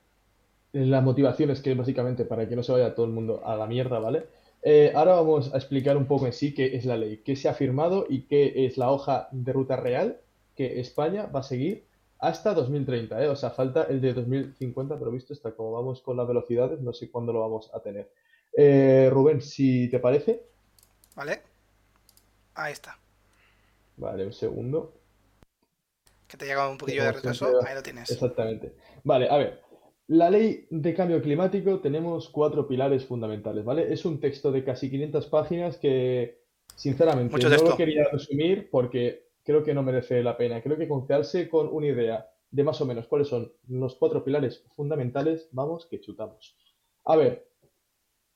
las 0.72 1.02
motivaciones 1.02 1.60
que 1.60 1.74
básicamente 1.74 2.24
para 2.24 2.48
que 2.48 2.56
no 2.56 2.62
se 2.62 2.72
vaya 2.72 2.94
todo 2.94 3.06
el 3.06 3.12
mundo 3.12 3.42
a 3.44 3.56
la 3.56 3.66
mierda, 3.66 3.98
¿vale? 3.98 4.24
Eh, 4.62 4.92
ahora 4.94 5.14
vamos 5.14 5.54
a 5.54 5.56
explicar 5.56 5.96
un 5.96 6.06
poco 6.06 6.26
en 6.26 6.32
sí 6.32 6.52
qué 6.52 6.76
es 6.76 6.84
la 6.84 6.96
ley, 6.96 7.22
qué 7.24 7.36
se 7.36 7.48
ha 7.48 7.54
firmado 7.54 8.06
y 8.09 8.22
qué 8.22 8.66
es 8.66 8.76
la 8.76 8.90
hoja 8.90 9.28
de 9.30 9.52
ruta 9.52 9.76
real 9.76 10.20
que 10.56 10.80
España 10.80 11.26
va 11.26 11.40
a 11.40 11.44
seguir 11.44 11.86
hasta 12.18 12.52
2030, 12.52 13.22
¿eh? 13.22 13.28
O 13.28 13.36
sea, 13.36 13.50
falta 13.50 13.84
el 13.84 14.00
de 14.00 14.12
2050, 14.12 14.98
pero 14.98 15.12
visto 15.12 15.32
está 15.32 15.52
como 15.52 15.72
vamos 15.72 16.02
con 16.02 16.16
las 16.16 16.26
velocidades, 16.26 16.80
no 16.80 16.92
sé 16.92 17.11
cuándo 17.11 17.32
lo 17.32 17.40
vamos 17.40 17.70
a 17.72 17.80
tener. 17.80 18.11
Eh, 18.56 19.09
Rubén, 19.12 19.40
si 19.40 19.88
te 19.88 20.00
parece. 20.00 20.42
Vale. 21.14 21.42
Ahí 22.54 22.72
está. 22.72 22.98
Vale, 23.96 24.26
un 24.26 24.32
segundo. 24.32 24.94
Que 26.26 26.36
te 26.36 26.46
llega 26.46 26.68
un 26.68 26.76
poquillo 26.76 27.04
de 27.04 27.12
retraso, 27.12 27.64
ahí 27.64 27.74
lo 27.74 27.82
tienes. 27.82 28.11
Exactamente. 28.11 28.74
Vale, 29.04 29.28
a 29.30 29.36
ver. 29.36 29.67
La 30.09 30.30
ley 30.30 30.66
de 30.70 30.94
cambio 30.94 31.20
climático 31.20 31.80
tenemos 31.80 32.30
cuatro 32.30 32.66
pilares 32.66 33.04
fundamentales, 33.04 33.62
¿vale? 33.62 33.92
Es 33.92 34.06
un 34.06 34.18
texto 34.18 34.50
de 34.50 34.64
casi 34.64 34.90
500 34.90 35.26
páginas 35.26 35.76
que, 35.76 36.40
sinceramente, 36.74 37.36
no 37.38 37.48
lo 37.50 37.76
quería 37.76 38.09
resumir 38.11 38.70
porque 38.70 39.28
creo 39.44 39.62
que 39.62 39.74
no 39.74 39.82
merece 39.82 40.22
la 40.22 40.38
pena. 40.38 40.62
Creo 40.62 40.78
que 40.78 40.88
con 40.88 41.06
quedarse 41.06 41.50
con 41.50 41.68
una 41.68 41.88
idea 41.88 42.26
de 42.50 42.64
más 42.64 42.80
o 42.80 42.86
menos 42.86 43.06
cuáles 43.06 43.28
son 43.28 43.52
los 43.68 43.96
cuatro 43.96 44.24
pilares 44.24 44.64
fundamentales, 44.74 45.50
vamos 45.52 45.84
que 45.84 46.00
chutamos. 46.00 46.56
A 47.04 47.14
ver, 47.14 47.46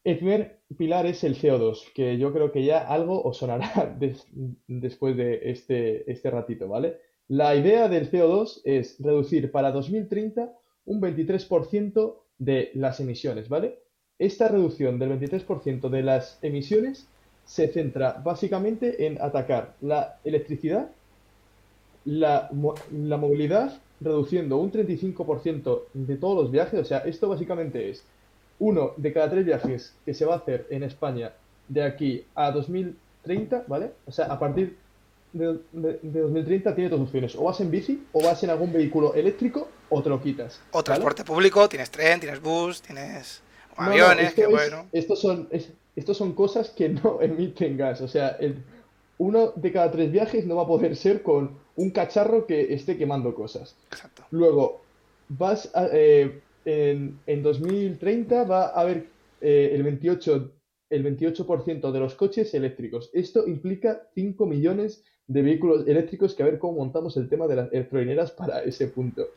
el 0.05 0.19
primer 0.19 0.61
pilar 0.77 1.07
es 1.07 1.25
el 1.25 1.37
CO2, 1.37 1.93
que 1.95 2.19
yo 2.19 2.35
creo 2.35 2.53
que 2.53 2.65
ya 2.65 2.87
algo 2.87 3.23
os 3.23 3.39
sonará 3.39 3.97
después 4.67 5.17
de 5.17 5.41
este, 5.51 6.11
este 6.11 6.31
ratito, 6.31 6.69
¿vale? 6.69 6.99
La 7.29 7.57
idea 7.57 7.89
del 7.89 8.11
CO2 8.11 8.61
es 8.65 9.03
reducir 9.03 9.51
para 9.51 9.73
2030 9.73 10.55
un 10.85 11.01
23% 11.01 12.17
de 12.39 12.71
las 12.75 13.01
emisiones, 13.01 13.49
¿vale? 13.49 13.79
Esta 14.19 14.49
reducción 14.49 14.99
del 14.99 15.19
23% 15.19 15.89
de 15.89 16.03
las 16.03 16.39
emisiones 16.43 17.09
se 17.45 17.69
centra 17.69 18.21
básicamente 18.25 19.07
en 19.07 19.21
atacar 19.21 19.75
la 19.81 20.19
electricidad, 20.25 20.91
la, 22.05 22.51
la 22.93 23.17
movilidad, 23.17 23.81
reduciendo 24.01 24.59
un 24.59 24.73
35% 24.73 25.83
de 25.93 26.17
todos 26.17 26.37
los 26.43 26.51
viajes. 26.51 26.81
O 26.81 26.85
sea, 26.85 26.99
esto 26.99 27.29
básicamente 27.29 27.91
es 27.91 28.05
uno 28.59 28.93
de 28.97 29.13
cada 29.13 29.31
tres 29.31 29.45
viajes 29.45 29.97
que 30.05 30.15
se 30.15 30.25
va 30.25 30.35
a 30.35 30.39
hacer 30.39 30.67
en 30.71 30.83
España 30.83 31.33
de 31.69 31.83
aquí 31.83 32.25
a 32.35 32.51
2030, 32.51 33.65
¿vale? 33.67 33.93
O 34.07 34.13
sea, 34.13 34.27
a 34.27 34.39
partir 34.39 34.77
de, 35.33 35.59
2030 35.73 36.75
tiene 36.75 36.91
dos 36.91 37.01
opciones. 37.01 37.35
O 37.37 37.45
vas 37.45 37.61
en 37.61 37.71
bici, 37.71 38.05
o 38.13 38.23
vas 38.23 38.43
en 38.45 38.51
algún 38.51 38.73
vehículo 38.73 39.15
eléctrico, 39.15 39.69
o 39.93 40.03
te 40.03 40.09
lo 40.09 40.21
quitas. 40.21 40.61
O 40.73 40.83
transporte 40.83 41.25
público, 41.25 41.69
tienes 41.69 41.91
tren, 41.91 42.19
tienes 42.19 42.41
bus, 42.41 42.81
tienes 42.81 43.43
aviones, 43.77 44.33
que 44.33 44.47
bueno. 44.47 44.87
Estos 44.91 45.21
son, 45.21 45.49
estos 45.95 46.17
son 46.17 46.33
cosas 46.33 46.71
que 46.71 46.89
no 46.89 47.19
emiten 47.21 47.77
gas. 47.77 48.01
O 48.01 48.09
sea, 48.09 48.31
el, 48.41 48.65
uno 49.19 49.53
de 49.55 49.71
cada 49.71 49.91
tres 49.91 50.11
viajes 50.11 50.47
no 50.47 50.57
va 50.57 50.63
a 50.63 50.67
poder 50.67 50.97
ser 50.97 51.23
con 51.23 51.59
un 51.77 51.91
cacharro 51.91 52.47
que 52.47 52.73
esté 52.73 52.97
quemando 52.97 53.35
cosas. 53.35 53.77
Exacto. 53.91 54.25
Luego, 54.31 54.83
vas 55.29 55.71
eh, 55.93 56.41
en, 56.65 57.19
en, 57.27 57.43
2030 57.43 58.45
va 58.45 58.69
a 58.69 58.81
haber 58.81 59.07
eh, 59.41 59.71
el 59.75 59.83
28 59.83 60.53
el 60.89 61.05
28% 61.05 61.91
de 61.91 62.01
los 62.01 62.15
coches 62.15 62.53
eléctricos. 62.53 63.11
Esto 63.15 63.47
implica 63.47 64.03
5 64.15 64.45
millones 64.45 65.03
de 65.27 65.41
vehículos 65.41 65.89
eléctricos 65.89 66.35
que 66.35 66.43
a 66.43 66.47
ver 66.47 66.59
cómo 66.59 66.79
montamos 66.79 67.17
el 67.17 67.31
tema 67.31 67.47
de 67.47 67.57
las 67.57 67.73
electrolineras 67.73 68.31
para 68.31 68.63
ese 68.63 68.89
punto. 68.89 69.29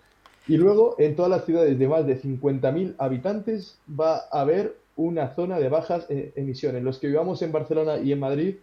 Y 0.47 0.57
luego, 0.57 0.95
en 0.99 1.15
todas 1.15 1.31
las 1.31 1.45
ciudades 1.45 1.77
de 1.77 1.87
más 1.87 2.05
de 2.05 2.21
50.000 2.21 2.95
habitantes 2.97 3.77
va 3.89 4.25
a 4.31 4.41
haber 4.41 4.75
una 4.95 5.33
zona 5.33 5.59
de 5.59 5.69
bajas 5.69 6.05
eh, 6.09 6.31
emisiones. 6.35 6.83
Los 6.83 6.99
que 6.99 7.07
vivamos 7.07 7.41
en 7.41 7.51
Barcelona 7.51 7.97
y 7.97 8.11
en 8.11 8.19
Madrid 8.19 8.55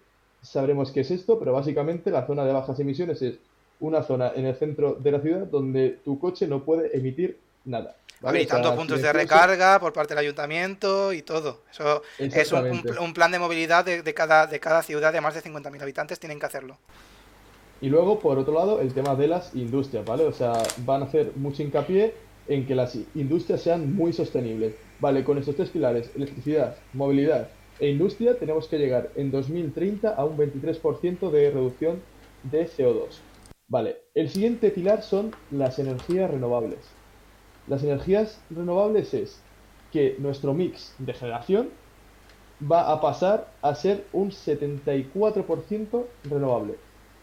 sabremos 0.43 0.93
qué 0.93 1.01
es 1.01 1.11
esto, 1.11 1.39
pero 1.39 1.53
básicamente 1.53 2.11
la 2.11 2.27
zona 2.27 2.45
de 2.45 2.53
bajas 2.53 2.79
emisiones 2.81 3.21
es 3.23 3.39
una 3.81 4.03
zona 4.03 4.33
en 4.35 4.47
el 4.47 4.55
centro 4.55 4.95
de 4.95 5.11
la 5.11 5.21
ciudad 5.21 5.47
donde 5.47 5.99
tu 6.05 6.19
coche 6.19 6.47
no 6.47 6.65
puede 6.65 6.97
emitir 6.97 7.39
nada. 7.65 7.97
Habilitando 8.23 8.75
puntos 8.77 9.03
de 9.03 9.13
recarga 9.13 9.81
por 9.81 9.93
parte 9.93 10.15
del 10.15 10.25
ayuntamiento 10.25 11.13
y 11.13 11.23
todo. 11.23 11.63
Eso 11.71 12.03
es 12.19 12.53
un, 12.53 13.13
plan 13.13 13.33
de 13.33 13.41
movilidad 13.41 13.85
de, 13.85 14.03
de, 14.03 14.15
cada, 14.15 14.47
de 14.47 14.61
cada 14.61 14.85
ciudad 14.85 15.13
de 15.13 15.21
más 15.21 15.35
de 15.35 15.43
50.000 15.43 15.83
habitantes, 15.83 16.21
tienen 16.21 16.39
que 16.39 16.47
hacerlo. 16.47 16.79
Y 17.83 17.89
luego, 17.89 18.21
por 18.21 18.39
otro 18.39 18.55
lado, 18.55 18.81
el 18.81 18.95
tema 18.95 19.17
de 19.17 19.27
las 19.27 19.57
industrias, 19.57 20.05
¿vale? 20.07 20.25
O 20.25 20.33
sea, 20.33 20.53
van 20.87 21.03
a 21.03 21.07
hacer 21.07 21.33
mucho 21.35 21.65
hincapié 21.65 22.15
en 22.47 22.65
que 22.65 22.77
las 22.77 22.97
industrias 23.17 23.61
sean 23.61 23.97
muy 23.97 24.13
sostenibles. 24.13 24.77
Vale, 25.01 25.25
con 25.25 25.37
estos 25.37 25.57
tres 25.57 25.71
pilares, 25.71 26.13
electricidad, 26.15 26.77
movilidad 26.93 27.49
e 27.81 27.91
industria, 27.91 28.39
tenemos 28.39 28.69
que 28.69 28.79
llegar 28.79 29.11
en 29.17 29.33
2030 29.33 30.15
a 30.15 30.25
un 30.25 30.39
23% 30.39 31.31
de 31.33 31.51
reducción 31.51 32.01
de 32.45 32.69
CO2. 32.69 33.19
Vale, 33.67 33.97
el 34.15 34.31
siguiente 34.31 34.71
pilar 34.71 35.03
son 35.03 35.33
las 35.51 35.81
energías 35.81 36.31
renovables. 36.31 36.79
Las 37.67 37.83
energías 37.83 38.41
renovables 38.51 39.13
es 39.13 39.41
que 39.91 40.15
nuestro 40.21 40.55
mix 40.55 40.95
de 41.01 41.15
generación 41.15 41.71
va 42.71 42.93
a 42.93 43.01
pasar 43.01 43.53
a 43.61 43.75
ser 43.75 44.05
un 44.13 44.31
74% 44.31 46.05
renovable. 46.31 46.77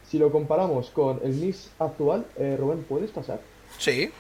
Si 0.10 0.18
lo 0.18 0.32
comparamos 0.32 0.90
con 0.90 1.20
el 1.24 1.34
mix 1.34 1.70
actual, 1.78 2.26
eh, 2.36 2.58
Rubén, 2.60 2.84
¿puedes 2.90 3.12
pasar? 3.12 3.40
Sí. 3.78 4.12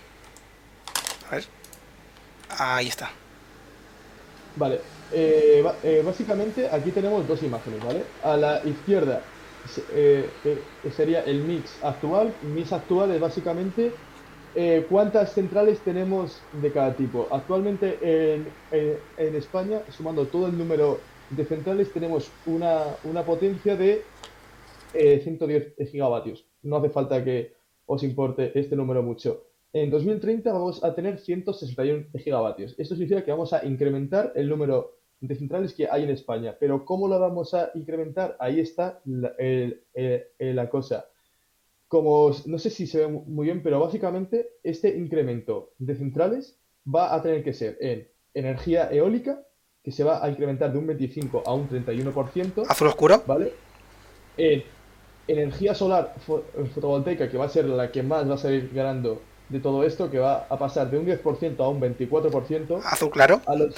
A 1.27 1.35
ver. 1.35 1.45
Ahí 2.59 2.87
está. 2.87 3.09
Vale. 4.55 4.81
Eh, 5.11 5.65
eh, 5.83 6.03
básicamente 6.05 6.69
aquí 6.69 6.91
tenemos 6.91 7.27
dos 7.27 7.41
imágenes, 7.41 7.83
¿vale? 7.83 8.03
A 8.23 8.37
la 8.37 8.61
izquierda 8.65 9.23
sería 10.95 11.21
el 11.23 11.41
mix 11.41 11.83
actual. 11.83 12.35
Mix 12.43 12.71
actual 12.71 13.11
es 13.11 13.19
básicamente 13.19 13.91
cuántas 14.89 15.33
centrales 15.33 15.79
tenemos 15.79 16.39
de 16.61 16.71
cada 16.71 16.93
tipo. 16.93 17.27
Actualmente 17.31 17.97
en, 18.01 18.47
en, 18.71 19.35
España, 19.35 19.81
sumando 19.95 20.25
todo 20.27 20.47
el 20.47 20.57
número 20.57 20.99
de 21.31 21.45
centrales, 21.45 21.91
tenemos 21.91 22.29
una, 22.45 22.83
una 23.03 23.23
potencia 23.23 23.75
de 23.75 24.03
110 24.91 25.73
eh, 25.77 25.85
gigavatios. 25.85 26.45
No 26.61 26.77
hace 26.77 26.89
falta 26.89 27.23
que 27.23 27.53
os 27.85 28.03
importe 28.03 28.57
este 28.59 28.75
número 28.75 29.01
mucho. 29.03 29.45
En 29.71 29.89
2030 29.89 30.51
vamos 30.51 30.83
a 30.83 30.95
tener 30.95 31.19
161 31.19 32.07
gigavatios. 32.15 32.75
Esto 32.77 32.95
significa 32.95 33.23
que 33.23 33.31
vamos 33.31 33.53
a 33.53 33.65
incrementar 33.65 34.31
el 34.35 34.49
número 34.49 34.97
de 35.21 35.35
centrales 35.35 35.73
que 35.73 35.87
hay 35.89 36.03
en 36.03 36.09
España. 36.09 36.55
Pero 36.59 36.85
¿cómo 36.85 37.07
lo 37.07 37.19
vamos 37.19 37.53
a 37.53 37.71
incrementar? 37.75 38.35
Ahí 38.39 38.59
está 38.59 39.01
la, 39.05 39.33
la 40.39 40.69
cosa. 40.69 41.05
Como 41.87 42.31
no 42.45 42.57
sé 42.57 42.69
si 42.69 42.87
se 42.87 42.99
ve 42.99 43.07
muy 43.07 43.45
bien, 43.45 43.61
pero 43.61 43.79
básicamente 43.79 44.53
este 44.63 44.97
incremento 44.97 45.73
de 45.77 45.95
centrales 45.95 46.59
va 46.87 47.13
a 47.13 47.21
tener 47.21 47.43
que 47.43 47.53
ser 47.53 47.77
en 47.79 48.07
energía 48.33 48.91
eólica, 48.91 49.43
que 49.83 49.91
se 49.91 50.03
va 50.03 50.23
a 50.23 50.29
incrementar 50.29 50.71
de 50.71 50.79
un 50.79 50.87
25 50.87 51.43
a 51.45 51.53
un 51.53 51.67
31%. 51.69 52.65
¿Azul 52.67 52.87
oscuro? 52.87 53.23
¿Vale? 53.25 53.53
En 54.37 54.63
energía 55.30 55.75
solar 55.75 56.15
fotovoltaica, 56.73 57.30
que 57.30 57.38
va 57.38 57.45
a 57.45 57.49
ser 57.49 57.65
la 57.65 57.91
que 57.91 58.03
más 58.03 58.30
va 58.30 58.36
a 58.36 58.38
salir 58.38 58.71
ganando 58.73 59.21
de 59.49 59.59
todo 59.59 59.84
esto, 59.84 60.09
que 60.09 60.19
va 60.19 60.45
a 60.49 60.57
pasar 60.57 60.89
de 60.89 60.97
un 60.97 61.05
10% 61.05 61.59
a 61.59 61.69
un 61.69 61.80
24%. 61.80 62.82
Azul 62.84 63.09
claro. 63.09 63.41
A 63.45 63.55
los, 63.55 63.75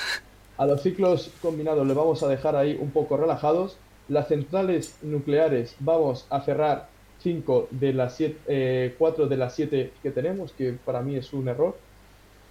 a 0.57 0.65
los 0.65 0.81
ciclos 0.81 1.31
combinados 1.41 1.85
le 1.85 1.93
vamos 1.93 2.23
a 2.23 2.27
dejar 2.27 2.55
ahí 2.55 2.77
un 2.79 2.91
poco 2.91 3.17
relajados. 3.17 3.77
Las 4.07 4.27
centrales 4.27 4.97
nucleares 5.01 5.75
vamos 5.79 6.25
a 6.29 6.41
cerrar 6.41 6.89
5 7.19 7.67
de 7.71 7.93
las 7.93 8.15
7, 8.15 8.37
eh, 8.47 8.95
4 8.97 9.27
de 9.27 9.37
las 9.37 9.55
7 9.55 9.93
que 10.01 10.11
tenemos, 10.11 10.51
que 10.53 10.73
para 10.73 11.01
mí 11.01 11.15
es 11.15 11.33
un 11.33 11.47
error. 11.47 11.77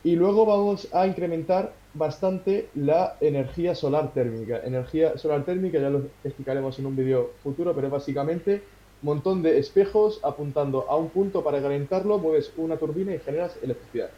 Y 0.03 0.17
luego 0.17 0.47
vamos 0.47 0.89
a 0.93 1.07
incrementar 1.07 1.73
bastante 1.93 2.69
la 2.75 3.17
energía 3.21 3.75
solar 3.75 4.13
térmica. 4.15 4.61
Energía 4.65 5.19
solar 5.19 5.45
térmica 5.45 5.79
ya 5.79 5.91
lo 5.91 6.07
explicaremos 6.25 6.79
en 6.79 6.87
un 6.87 6.97
vídeo 6.97 7.33
futuro, 7.43 7.75
pero 7.75 7.89
es 7.89 7.93
básicamente 7.93 8.63
montón 9.03 9.43
de 9.43 9.59
espejos 9.59 10.21
apuntando 10.23 10.89
a 10.89 10.97
un 10.97 11.11
punto 11.11 11.43
para 11.43 11.63
calentarlo, 11.63 12.19
mueves 12.19 12.53
una 12.57 12.77
turbina 12.77 13.15
y 13.15 13.19
generas 13.19 13.59
electricidad. 13.63 14.11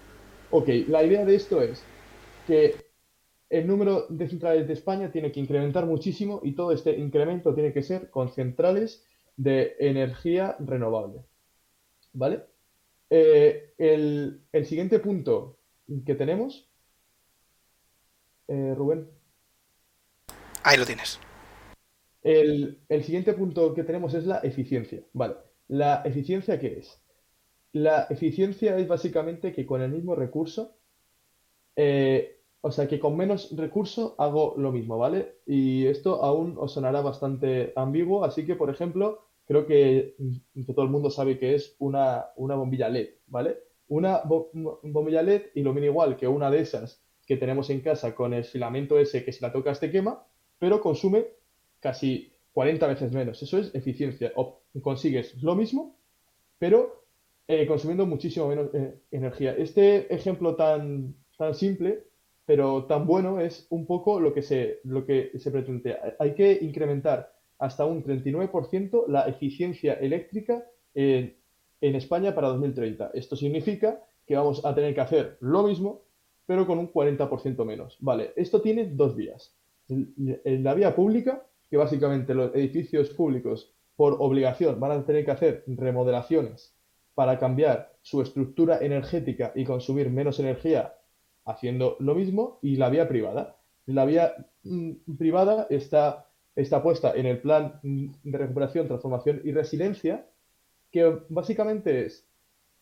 Ok, 0.50 0.68
la 0.88 1.02
idea 1.02 1.24
de 1.24 1.34
esto 1.34 1.62
es 1.62 1.82
que 2.46 2.76
el 3.48 3.66
número 3.66 4.06
de 4.08 4.28
centrales 4.28 4.66
de 4.66 4.72
España 4.72 5.10
tiene 5.12 5.30
que 5.30 5.40
incrementar 5.40 5.86
muchísimo 5.86 6.40
y 6.42 6.52
todo 6.52 6.72
este 6.72 6.98
incremento 6.98 7.54
tiene 7.54 7.72
que 7.72 7.82
ser 7.82 8.10
con 8.10 8.30
centrales 8.30 9.04
de 9.36 9.76
energía 9.78 10.56
renovable. 10.58 11.20
¿Vale? 12.12 12.44
Eh, 13.10 13.74
el, 13.76 14.42
siguiente 14.64 14.98
punto 14.98 15.58
que 16.06 16.14
tenemos, 16.14 16.66
eh, 18.48 18.74
Rubén. 18.74 19.08
Ahí 20.62 20.78
lo 20.78 20.86
tienes. 20.86 21.20
El, 22.22 22.78
siguiente 23.02 23.32
punto 23.32 23.74
que 23.74 23.84
tenemos 23.84 24.14
es 24.14 24.26
la 24.26 24.38
eficiencia. 24.38 25.02
Vale. 25.12 25.34
¿La 25.68 26.02
eficiencia 26.04 26.58
qué 26.58 26.78
es? 26.78 27.00
La 27.72 28.06
eficiencia 28.10 28.76
es 28.78 28.86
básicamente 28.86 29.52
que 29.52 29.66
con 29.66 29.80
el 29.80 29.90
mismo 29.90 30.14
recurso, 30.14 30.76
eh, 31.74 32.40
o 32.60 32.70
sea, 32.70 32.86
que 32.86 33.00
con 33.00 33.16
menos 33.16 33.56
recurso 33.56 34.14
hago 34.18 34.54
lo 34.56 34.70
mismo, 34.70 34.98
¿vale? 34.98 35.36
Y 35.46 35.86
esto 35.86 36.22
aún 36.22 36.56
os 36.58 36.72
sonará 36.72 37.00
bastante 37.00 37.72
ambiguo, 37.74 38.24
así 38.24 38.44
que, 38.44 38.54
por 38.54 38.70
ejemplo, 38.70 39.26
creo 39.46 39.66
que, 39.66 40.14
todo 40.74 40.84
el 40.84 40.90
mundo 40.90 41.10
sabe 41.10 41.38
que 41.38 41.54
es 41.54 41.76
una, 41.78 42.26
bombilla 42.36 42.88
LED, 42.88 43.08
¿vale? 43.26 43.58
Una 43.88 44.22
bombilla 44.24 45.22
LED 45.22 45.46
ilumina 45.54 45.86
igual 45.86 46.16
que 46.16 46.28
una 46.28 46.50
de 46.50 46.60
esas 46.60 47.02
que 47.26 47.36
tenemos 47.36 47.70
en 47.70 47.80
casa 47.80 48.14
con 48.14 48.32
el 48.32 48.44
filamento 48.44 48.98
ese 48.98 49.24
que 49.24 49.32
si 49.32 49.40
la 49.42 49.52
tocas 49.52 49.80
te 49.80 49.90
quema, 49.90 50.24
pero 50.58 50.80
consume 50.80 51.26
casi 51.82 52.32
40 52.52 52.86
veces 52.86 53.12
menos. 53.12 53.42
Eso 53.42 53.58
es 53.58 53.74
eficiencia. 53.74 54.32
O 54.36 54.62
consigues 54.80 55.42
lo 55.42 55.54
mismo, 55.54 55.96
pero 56.58 57.04
eh, 57.48 57.66
consumiendo 57.66 58.06
muchísimo 58.06 58.48
menos 58.48 58.70
eh, 58.72 58.94
energía. 59.10 59.54
Este 59.56 60.14
ejemplo 60.14 60.54
tan, 60.54 61.14
tan 61.36 61.54
simple, 61.54 62.04
pero 62.46 62.84
tan 62.84 63.06
bueno, 63.06 63.40
es 63.40 63.66
un 63.70 63.84
poco 63.84 64.20
lo 64.20 64.32
que 64.32 64.42
se, 64.42 64.80
lo 64.84 65.04
que 65.04 65.32
se 65.38 65.50
pretende. 65.50 65.98
Hay 66.18 66.34
que 66.34 66.52
incrementar 66.62 67.34
hasta 67.58 67.84
un 67.84 68.02
39% 68.02 69.06
la 69.08 69.26
eficiencia 69.28 69.94
eléctrica 69.94 70.64
en, 70.94 71.36
en 71.80 71.94
España 71.96 72.34
para 72.34 72.48
2030. 72.48 73.10
Esto 73.14 73.36
significa 73.36 74.02
que 74.26 74.36
vamos 74.36 74.64
a 74.64 74.74
tener 74.74 74.94
que 74.94 75.00
hacer 75.00 75.36
lo 75.40 75.64
mismo, 75.64 76.02
pero 76.46 76.66
con 76.66 76.78
un 76.78 76.92
40% 76.92 77.64
menos. 77.64 77.96
Vale, 78.00 78.32
esto 78.36 78.60
tiene 78.60 78.86
dos 78.86 79.16
vías. 79.16 79.54
En 79.88 80.64
la 80.64 80.74
vía 80.74 80.94
pública, 80.94 81.44
que 81.72 81.78
básicamente 81.78 82.34
los 82.34 82.54
edificios 82.54 83.08
públicos 83.08 83.72
por 83.96 84.18
obligación 84.18 84.78
van 84.78 84.92
a 84.92 85.06
tener 85.06 85.24
que 85.24 85.30
hacer 85.30 85.64
remodelaciones 85.66 86.76
para 87.14 87.38
cambiar 87.38 87.94
su 88.02 88.20
estructura 88.20 88.80
energética 88.82 89.52
y 89.54 89.64
consumir 89.64 90.10
menos 90.10 90.38
energía 90.38 90.96
haciendo 91.46 91.96
lo 91.98 92.14
mismo, 92.14 92.58
y 92.60 92.76
la 92.76 92.90
vía 92.90 93.08
privada. 93.08 93.56
La 93.86 94.04
vía 94.04 94.34
mm, 94.64 95.16
privada 95.16 95.66
está, 95.70 96.28
está 96.54 96.82
puesta 96.82 97.14
en 97.16 97.24
el 97.24 97.40
plan 97.40 97.80
de 97.82 98.36
recuperación, 98.36 98.86
transformación 98.86 99.40
y 99.42 99.52
resiliencia, 99.52 100.26
que 100.90 101.20
básicamente 101.30 102.04
es, 102.04 102.28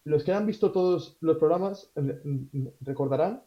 los 0.03 0.25
que 0.25 0.33
han 0.33 0.47
visto 0.47 0.73
todos 0.73 1.17
los 1.21 1.37
programas 1.37 1.93
recordarán 2.81 3.45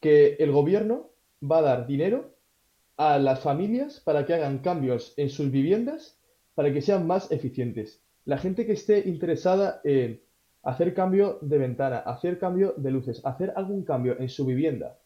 que 0.00 0.36
el 0.38 0.52
gobierno 0.52 1.10
va 1.42 1.58
a 1.58 1.62
dar 1.62 1.86
dinero 1.86 2.32
a 3.02 3.18
las 3.18 3.40
familias 3.40 3.98
para 3.98 4.24
que 4.24 4.34
hagan 4.34 4.58
cambios 4.58 5.14
en 5.16 5.28
sus 5.28 5.50
viviendas 5.50 6.20
para 6.54 6.72
que 6.72 6.82
sean 6.82 7.06
más 7.06 7.32
eficientes. 7.32 8.00
La 8.24 8.38
gente 8.38 8.64
que 8.64 8.72
esté 8.72 9.08
interesada 9.08 9.80
en 9.82 10.20
hacer 10.62 10.94
cambio 10.94 11.38
de 11.40 11.58
ventana, 11.58 11.98
hacer 11.98 12.38
cambio 12.38 12.74
de 12.76 12.92
luces, 12.92 13.20
hacer 13.24 13.52
algún 13.56 13.84
cambio 13.84 14.16
en 14.20 14.28
su 14.28 14.46
vivienda 14.46 14.98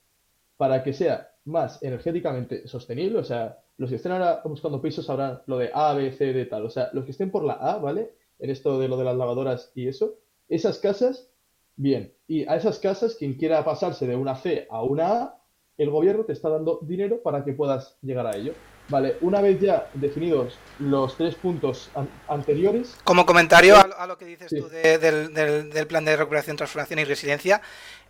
para 0.59 0.83
que 0.83 0.93
sea 0.93 1.31
más 1.47 1.83
energéticamente 1.83 2.69
sostenible, 2.69 3.19
o 3.19 3.25
sea, 3.25 3.61
los 3.79 3.89
que 3.89 3.97
estén 3.97 4.13
ahora 4.13 4.43
buscando 4.45 4.83
pisos 4.83 5.07
sabrán 5.07 5.41
lo 5.47 5.57
de 5.57 5.71
A, 5.73 5.95
B, 5.95 6.13
C, 6.13 6.33
D, 6.33 6.47
tal, 6.47 6.67
o 6.67 6.71
sea, 6.71 6.91
los 6.93 7.05
que 7.05 7.13
estén 7.13 7.31
por 7.31 7.45
la 7.45 7.55
A, 7.55 7.79
¿vale? 7.79 8.13
En 8.39 8.51
esto 8.51 8.79
de 8.79 8.89
lo 8.89 8.97
de 8.97 9.05
las 9.05 9.17
lavadoras 9.17 9.73
y 9.75 9.89
eso, 9.89 10.19
esas 10.49 10.79
casas, 10.79 11.31
bien, 11.77 12.13
y 12.27 12.47
a 12.47 12.57
esas 12.57 12.79
casas, 12.79 13.15
quien 13.15 13.35
quiera 13.35 13.65
pasarse 13.65 14.07
de 14.07 14.17
una 14.17 14.35
C 14.35 14.67
a 14.69 14.83
una 14.83 15.23
A, 15.23 15.36
el 15.79 15.91
gobierno 15.91 16.25
te 16.25 16.33
está 16.33 16.49
dando 16.49 16.79
dinero 16.83 17.21
para 17.23 17.45
que 17.45 17.53
puedas 17.53 17.97
llegar 18.03 18.27
a 18.27 18.37
ello. 18.37 18.55
Vale, 18.89 19.17
una 19.21 19.41
vez 19.41 19.61
ya 19.61 19.91
definidos 19.95 20.59
los 20.79 21.17
tres 21.17 21.35
puntos 21.35 21.91
anteriores. 22.29 22.97
Como 23.05 23.27
comentario 23.27 23.77
a, 23.77 24.07
lo 24.07 24.17
que 24.17 24.25
dices 24.25 24.49
tú 24.49 24.69
del, 24.69 25.87
plan 25.89 26.05
de 26.05 26.17
recuperación, 26.17 26.57
transformación 26.57 27.01
y 27.01 27.05
resiliencia, 27.05 27.61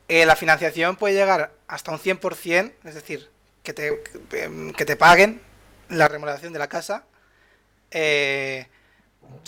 eh, 0.09 0.27
la 0.27 0.37
financiación 0.37 0.97
puede 0.97 1.15
llegar 1.15 1.53
hasta 1.67 1.93
un 1.93 1.99
100%, 1.99 2.73
es 2.85 2.95
decir, 2.95 3.29
que 3.63 3.73
te, 3.73 4.03
que 4.77 4.85
te 4.85 4.97
paguen 4.97 5.41
la 5.89 6.09
remodelación 6.09 6.53
de 6.53 6.59
la 6.59 6.69
casa 6.69 7.07
eh, 7.91 8.67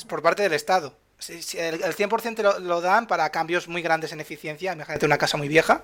por 0.09 0.23
parte 0.23 0.43
del 0.43 0.55
Estado 0.55 0.95
el, 1.29 1.97
100% 1.97 2.43
lo, 2.43 2.59
lo, 2.61 2.81
dan 2.81 3.07
para 3.07 3.29
cambios 3.31 3.69
muy 3.69 3.83
grandes 3.83 4.13
en 4.13 4.21
eficiencia, 4.21 4.73
imagínate 4.73 5.05
una 5.05 5.19
casa 5.19 5.37
muy 5.37 5.49
vieja, 5.49 5.83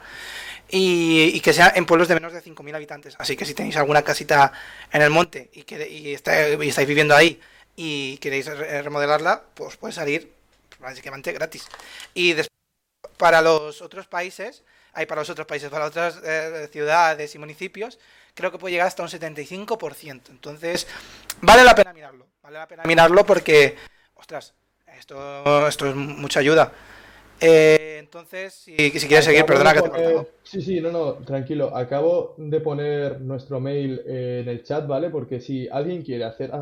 y, 0.68 1.40
que 1.40 1.52
sea 1.52 1.72
en 1.74 1.86
pueblos 1.86 2.08
de 2.08 2.14
menos 2.14 2.32
de 2.32 2.42
5.000 2.42 2.74
habitantes. 2.74 3.16
Así 3.18 3.36
que 3.36 3.44
si 3.44 3.54
tenéis 3.54 3.76
alguna 3.76 4.02
casita 4.02 4.52
en 4.92 5.02
el 5.02 5.10
monte 5.10 5.50
y, 5.52 5.64
que, 5.64 6.14
estáis 6.14 6.88
viviendo 6.88 7.14
ahí 7.14 7.40
y 7.76 8.18
queréis 8.18 8.46
remodelarla, 8.46 9.42
pues 9.54 9.76
puede 9.76 9.92
salir 9.92 10.32
básicamente 10.78 11.32
gratis. 11.32 11.66
Y 12.14 12.34
para 13.16 13.42
los 13.42 13.82
otros 13.82 14.06
países, 14.06 14.62
hay 14.92 15.06
para 15.06 15.20
los 15.20 15.30
otros 15.30 15.46
países, 15.46 15.68
para 15.70 15.86
otras 15.86 16.20
eh, 16.24 16.68
ciudades 16.72 17.34
y 17.34 17.38
municipios, 17.38 17.98
creo 18.34 18.50
que 18.52 18.58
puede 18.58 18.72
llegar 18.72 18.86
hasta 18.86 19.02
un 19.02 19.08
75%. 19.08 20.20
Entonces, 20.30 20.86
vale 21.40 21.64
la 21.64 21.74
pena 21.74 21.92
mirarlo. 21.92 22.26
Vale 22.42 22.58
la 22.58 22.68
pena 22.68 22.82
mirarlo 22.84 23.24
porque, 23.24 23.76
ostras, 24.14 24.54
esto, 24.98 25.66
esto 25.66 25.86
es 25.86 25.94
mucha 25.94 26.40
ayuda. 26.40 26.72
Eh, 27.40 27.98
entonces, 27.98 28.54
si, 28.54 28.76
si 28.76 29.08
quieres 29.08 29.24
seguir, 29.24 29.44
perdona 29.44 29.74
que 29.74 29.82
te 29.82 30.28
Sí, 30.42 30.62
sí, 30.62 30.80
no, 30.80 30.92
no, 30.92 31.14
tranquilo. 31.14 31.76
Acabo 31.76 32.34
de 32.38 32.60
poner 32.60 33.20
nuestro 33.20 33.60
mail 33.60 34.00
en 34.06 34.48
el 34.48 34.62
chat, 34.62 34.86
¿vale? 34.86 35.10
Porque 35.10 35.40
si 35.40 35.68
alguien 35.68 36.02
quiere 36.02 36.24
hacer 36.24 36.52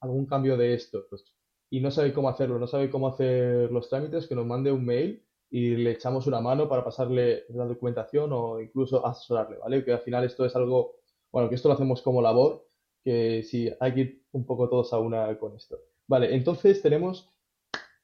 algún 0.00 0.26
cambio 0.26 0.56
de 0.56 0.74
esto 0.74 1.06
pues, 1.08 1.24
y 1.70 1.80
no 1.80 1.90
sabe 1.90 2.12
cómo 2.12 2.28
hacerlo, 2.28 2.58
no 2.58 2.66
sabe 2.66 2.90
cómo 2.90 3.08
hacer 3.08 3.70
los 3.70 3.88
trámites, 3.88 4.26
que 4.26 4.34
nos 4.34 4.46
mande 4.46 4.70
un 4.70 4.84
mail 4.84 5.24
y 5.50 5.76
le 5.76 5.92
echamos 5.92 6.26
una 6.26 6.40
mano 6.40 6.68
para 6.68 6.84
pasarle 6.84 7.44
la 7.48 7.64
documentación 7.64 8.30
o 8.32 8.60
incluso 8.60 9.04
asesorarle, 9.06 9.56
¿vale? 9.58 9.84
Que 9.84 9.92
al 9.92 10.00
final 10.00 10.24
esto 10.24 10.44
es 10.44 10.54
algo, 10.56 10.96
bueno, 11.32 11.48
que 11.48 11.54
esto 11.54 11.68
lo 11.68 11.74
hacemos 11.74 12.02
como 12.02 12.20
labor, 12.20 12.66
que 13.02 13.42
si 13.42 13.70
hay 13.80 13.94
que 13.94 14.00
ir 14.00 14.22
un 14.32 14.44
poco 14.44 14.68
todos 14.68 14.92
a 14.92 14.98
una 14.98 15.38
con 15.38 15.56
esto. 15.56 15.78
Vale, 16.06 16.34
entonces 16.34 16.82
tenemos 16.82 17.30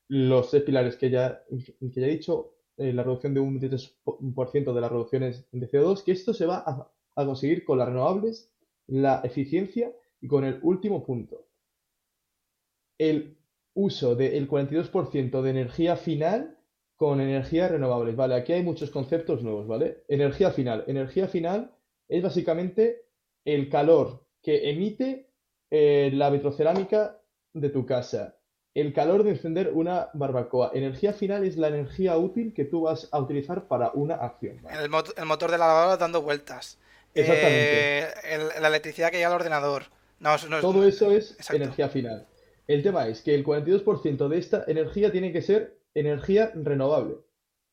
los 0.09 0.51
tres 0.51 0.63
pilares 0.63 0.97
que 0.97 1.11
ya, 1.11 1.45
que 1.49 2.01
ya 2.01 2.07
he 2.07 2.11
dicho, 2.11 2.55
eh, 2.77 2.93
la 2.93 3.05
reducción 3.05 3.35
de 3.35 3.41
un 3.41 3.61
23% 3.61 4.73
de 4.75 4.81
las 4.81 4.91
reducciones 4.91 5.47
de 5.53 5.71
CO2, 5.71 6.03
que 6.03 6.13
esto 6.13 6.35
se 6.35 6.47
va 6.47 6.65
a, 6.67 7.25
conseguir 7.25 7.65
con 7.65 7.79
las 7.79 7.89
renovables, 7.89 8.53
la 8.87 9.21
eficiencia 9.23 9.93
y 10.21 10.27
con 10.27 10.45
el 10.45 10.59
último 10.63 11.05
punto, 11.05 11.47
el 12.99 13.39
uso 13.75 14.17
del 14.17 14.49
42% 14.49 15.43
de 15.43 15.51
energía 15.51 15.97
final 15.97 16.59
con 16.97 17.21
energías 17.21 17.71
renovables. 17.71 18.17
Vale, 18.17 18.35
aquí 18.35 18.53
hay 18.53 18.63
muchos 18.63 18.91
conceptos 18.91 19.43
nuevos, 19.43 19.67
¿vale? 19.67 20.05
Energía 20.09 20.51
final. 20.51 20.85
Energía 20.87 21.29
final 21.29 21.75
es 22.09 22.23
básicamente 22.23 23.07
el 23.45 23.69
calor 23.69 24.27
que 24.43 24.71
emite 24.71 25.31
eh, 25.71 26.11
la 26.13 26.31
vitrocerámica 26.31 27.21
de 27.53 27.71
tu 27.71 27.87
casa 27.87 28.39
el 28.75 28.93
calor 28.93 29.23
de 29.23 29.31
encender 29.31 29.71
una 29.73 30.09
barbacoa. 30.15 30.73
Energía 30.75 31.13
final 31.13 31.45
es 31.45 31.57
la 31.57 31.69
energía 31.69 32.17
útil 32.19 32.53
que 32.53 32.65
tú 32.65 32.83
vas 32.83 33.09
a 33.13 33.21
utilizar 33.21 33.69
para 33.69 33.91
una 33.95 34.17
acción. 34.17 34.61
El, 34.69 34.91
motor 34.91 35.51
de 35.51 35.59
la 35.59 35.69
lavadora 35.69 35.97
dando 35.97 36.23
vueltas. 36.23 36.79
Exactamente. 37.15 38.01
Eh, 38.25 38.49
la 38.61 38.69
electricidad 38.69 39.11
que 39.11 39.19
llega 39.19 39.29
al 39.29 39.35
ordenador. 39.35 39.85
Todo 40.61 40.87
eso 40.87 41.11
es 41.11 41.37
energía 41.51 41.89
final. 41.89 42.27
El 42.67 42.83
tema 42.83 43.07
es 43.09 43.21
que 43.21 43.35
el 43.35 43.45
42% 43.45 44.29
de 44.29 44.39
esta 44.39 44.65
energía 44.67 45.13
tiene 45.13 45.33
que 45.33 45.43
ser 45.43 45.79
energía 45.95 46.51
renovable. 46.55 47.17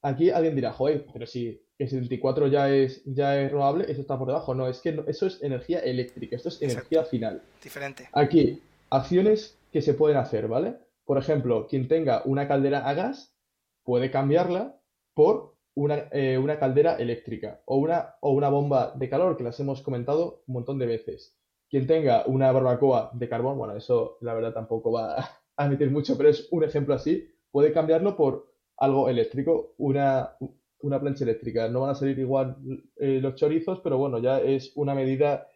Aquí 0.02 0.30
alguien 0.32 0.56
dirá, 0.56 0.74
joder, 0.74 1.06
pero 1.14 1.26
si 1.26 1.64
el 1.80 1.90
74 1.90 2.48
ya 2.48 2.70
es, 2.70 3.02
ya 3.06 3.40
es 3.40 3.52
renovable, 3.52 3.90
eso 3.90 4.02
está 4.02 4.18
por 4.18 4.28
debajo. 4.28 4.54
No, 4.54 4.68
es 4.68 4.80
que 4.80 5.02
eso 5.08 5.28
es 5.28 5.42
energía 5.42 5.80
eléctrica, 5.80 6.36
esto 6.36 6.50
es 6.50 6.62
energía 6.62 7.06
final. 7.06 7.42
Diferente. 7.64 8.10
Aquí, 8.12 8.62
acciones 8.90 9.58
que 9.72 9.82
se 9.82 9.94
pueden 9.94 10.18
hacer, 10.18 10.48
¿vale? 10.48 10.76
Por 11.06 11.18
ejemplo, 11.18 11.68
quien 11.68 11.88
tenga 11.88 12.22
una 12.26 12.48
caldera 12.48 12.88
a 12.88 12.94
gas 12.94 13.36
puede 13.84 14.12
cambiarla 14.12 14.80
por 15.14 15.56
una, 15.74 16.08
eh, 16.12 16.38
una 16.38 16.60
caldera 16.60 16.96
eléctrica 16.96 17.62
o 17.66 17.78
una, 17.78 18.16
o 18.22 18.32
una 18.32 18.50
bomba 18.50 18.94
de 18.96 19.10
calor, 19.10 19.38
que 19.38 19.44
las 19.44 19.60
hemos 19.60 19.82
comentado 19.82 20.44
un 20.48 20.54
montón 20.54 20.78
de 20.80 20.86
veces. 20.86 21.38
Quien 21.70 21.88
tenga 21.88 22.26
una 22.26 22.52
barbacoa 22.52 23.12
de 23.14 23.30
carbón, 23.30 23.58
bueno, 23.58 23.76
eso 23.76 24.18
la 24.22 24.34
verdad 24.34 24.54
tampoco 24.54 24.92
va 24.92 25.18
a 25.56 25.66
emitir 25.66 25.92
mucho, 25.92 26.18
pero 26.18 26.30
es 26.30 26.48
un 26.52 26.64
ejemplo 26.64 26.94
así, 26.94 27.28
puede 27.52 27.72
cambiarlo 27.72 28.16
por 28.16 28.52
algo 28.78 29.10
eléctrico, 29.10 29.76
una, 29.78 30.36
una 30.82 31.00
plancha 31.00 31.24
eléctrica. 31.24 31.70
No 31.70 31.82
van 31.82 31.92
a 31.92 31.96
salir 31.96 32.18
igual 32.20 32.58
eh, 32.98 33.20
los 33.22 33.36
chorizos, 33.36 33.80
pero 33.82 33.98
bueno, 33.98 34.20
ya 34.20 34.40
es 34.42 34.72
una 34.76 34.96
medida 34.96 35.48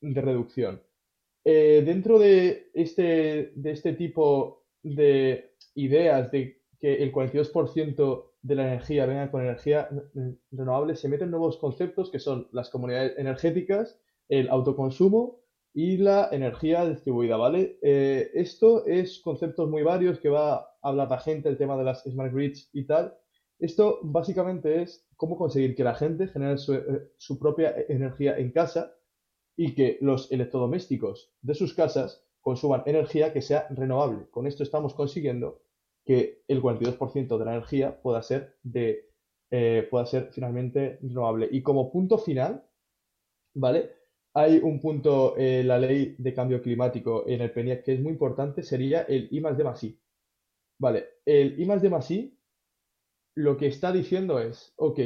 de 0.00 0.20
reducción. 0.20 0.82
Eh, 1.44 1.82
dentro 1.84 2.18
de 2.18 2.70
este, 2.74 3.52
de 3.54 3.70
este 3.70 3.92
tipo 3.92 4.65
de 4.94 5.56
ideas 5.74 6.30
de 6.30 6.62
que 6.78 7.02
el 7.02 7.12
42% 7.12 8.24
de 8.42 8.54
la 8.54 8.66
energía 8.68 9.06
venga 9.06 9.30
con 9.30 9.42
energía 9.42 9.88
renovable, 10.52 10.94
se 10.94 11.08
meten 11.08 11.30
nuevos 11.30 11.56
conceptos 11.56 12.10
que 12.10 12.20
son 12.20 12.48
las 12.52 12.70
comunidades 12.70 13.18
energéticas, 13.18 13.98
el 14.28 14.48
autoconsumo 14.48 15.40
y 15.74 15.96
la 15.96 16.28
energía 16.30 16.86
distribuida, 16.86 17.36
¿vale? 17.36 17.78
Eh, 17.82 18.30
esto 18.34 18.86
es 18.86 19.18
conceptos 19.18 19.68
muy 19.68 19.82
varios 19.82 20.20
que 20.20 20.28
va 20.28 20.54
a 20.54 20.68
hablar 20.82 21.10
la 21.10 21.18
gente, 21.18 21.48
el 21.48 21.58
tema 21.58 21.76
de 21.76 21.84
las 21.84 22.04
smart 22.04 22.32
grids 22.32 22.70
y 22.72 22.84
tal. 22.84 23.14
Esto 23.58 23.98
básicamente 24.02 24.82
es 24.82 25.06
cómo 25.16 25.36
conseguir 25.36 25.74
que 25.74 25.84
la 25.84 25.94
gente 25.94 26.28
genere 26.28 26.58
su, 26.58 26.74
eh, 26.74 27.10
su 27.16 27.38
propia 27.38 27.74
energía 27.88 28.38
en 28.38 28.52
casa 28.52 28.94
y 29.56 29.74
que 29.74 29.98
los 30.00 30.30
electrodomésticos 30.30 31.32
de 31.42 31.54
sus 31.54 31.74
casas 31.74 32.25
consuman 32.46 32.84
energía 32.86 33.32
que 33.32 33.42
sea 33.42 33.66
renovable. 33.70 34.28
Con 34.30 34.46
esto 34.46 34.62
estamos 34.62 34.94
consiguiendo 34.94 35.62
que 36.04 36.44
el 36.46 36.62
42% 36.62 37.38
de 37.38 37.44
la 37.44 37.54
energía 37.54 38.00
pueda 38.00 38.22
ser, 38.22 38.56
de, 38.62 39.10
eh, 39.50 39.84
pueda 39.90 40.06
ser 40.06 40.30
finalmente 40.30 41.00
renovable. 41.02 41.48
Y 41.50 41.62
como 41.62 41.90
punto 41.90 42.18
final, 42.18 42.64
¿vale? 43.52 43.90
Hay 44.32 44.58
un 44.58 44.78
punto 44.78 45.36
en 45.36 45.66
la 45.66 45.80
ley 45.80 46.14
de 46.18 46.34
cambio 46.34 46.62
climático 46.62 47.24
en 47.26 47.40
el 47.40 47.50
PENIAC 47.50 47.82
que 47.82 47.94
es 47.94 48.00
muy 48.00 48.12
importante, 48.12 48.62
sería 48.62 49.02
el 49.02 49.26
I 49.32 49.40
más 49.40 49.58
D 49.58 49.64
más. 49.64 49.84
Vale, 50.78 51.04
el 51.24 51.60
I 51.60 51.64
más 51.66 51.82
D 51.82 51.90
más 51.90 52.08
lo 53.34 53.56
que 53.56 53.66
está 53.66 53.90
diciendo 53.90 54.38
es, 54.38 54.72
ok, 54.76 55.00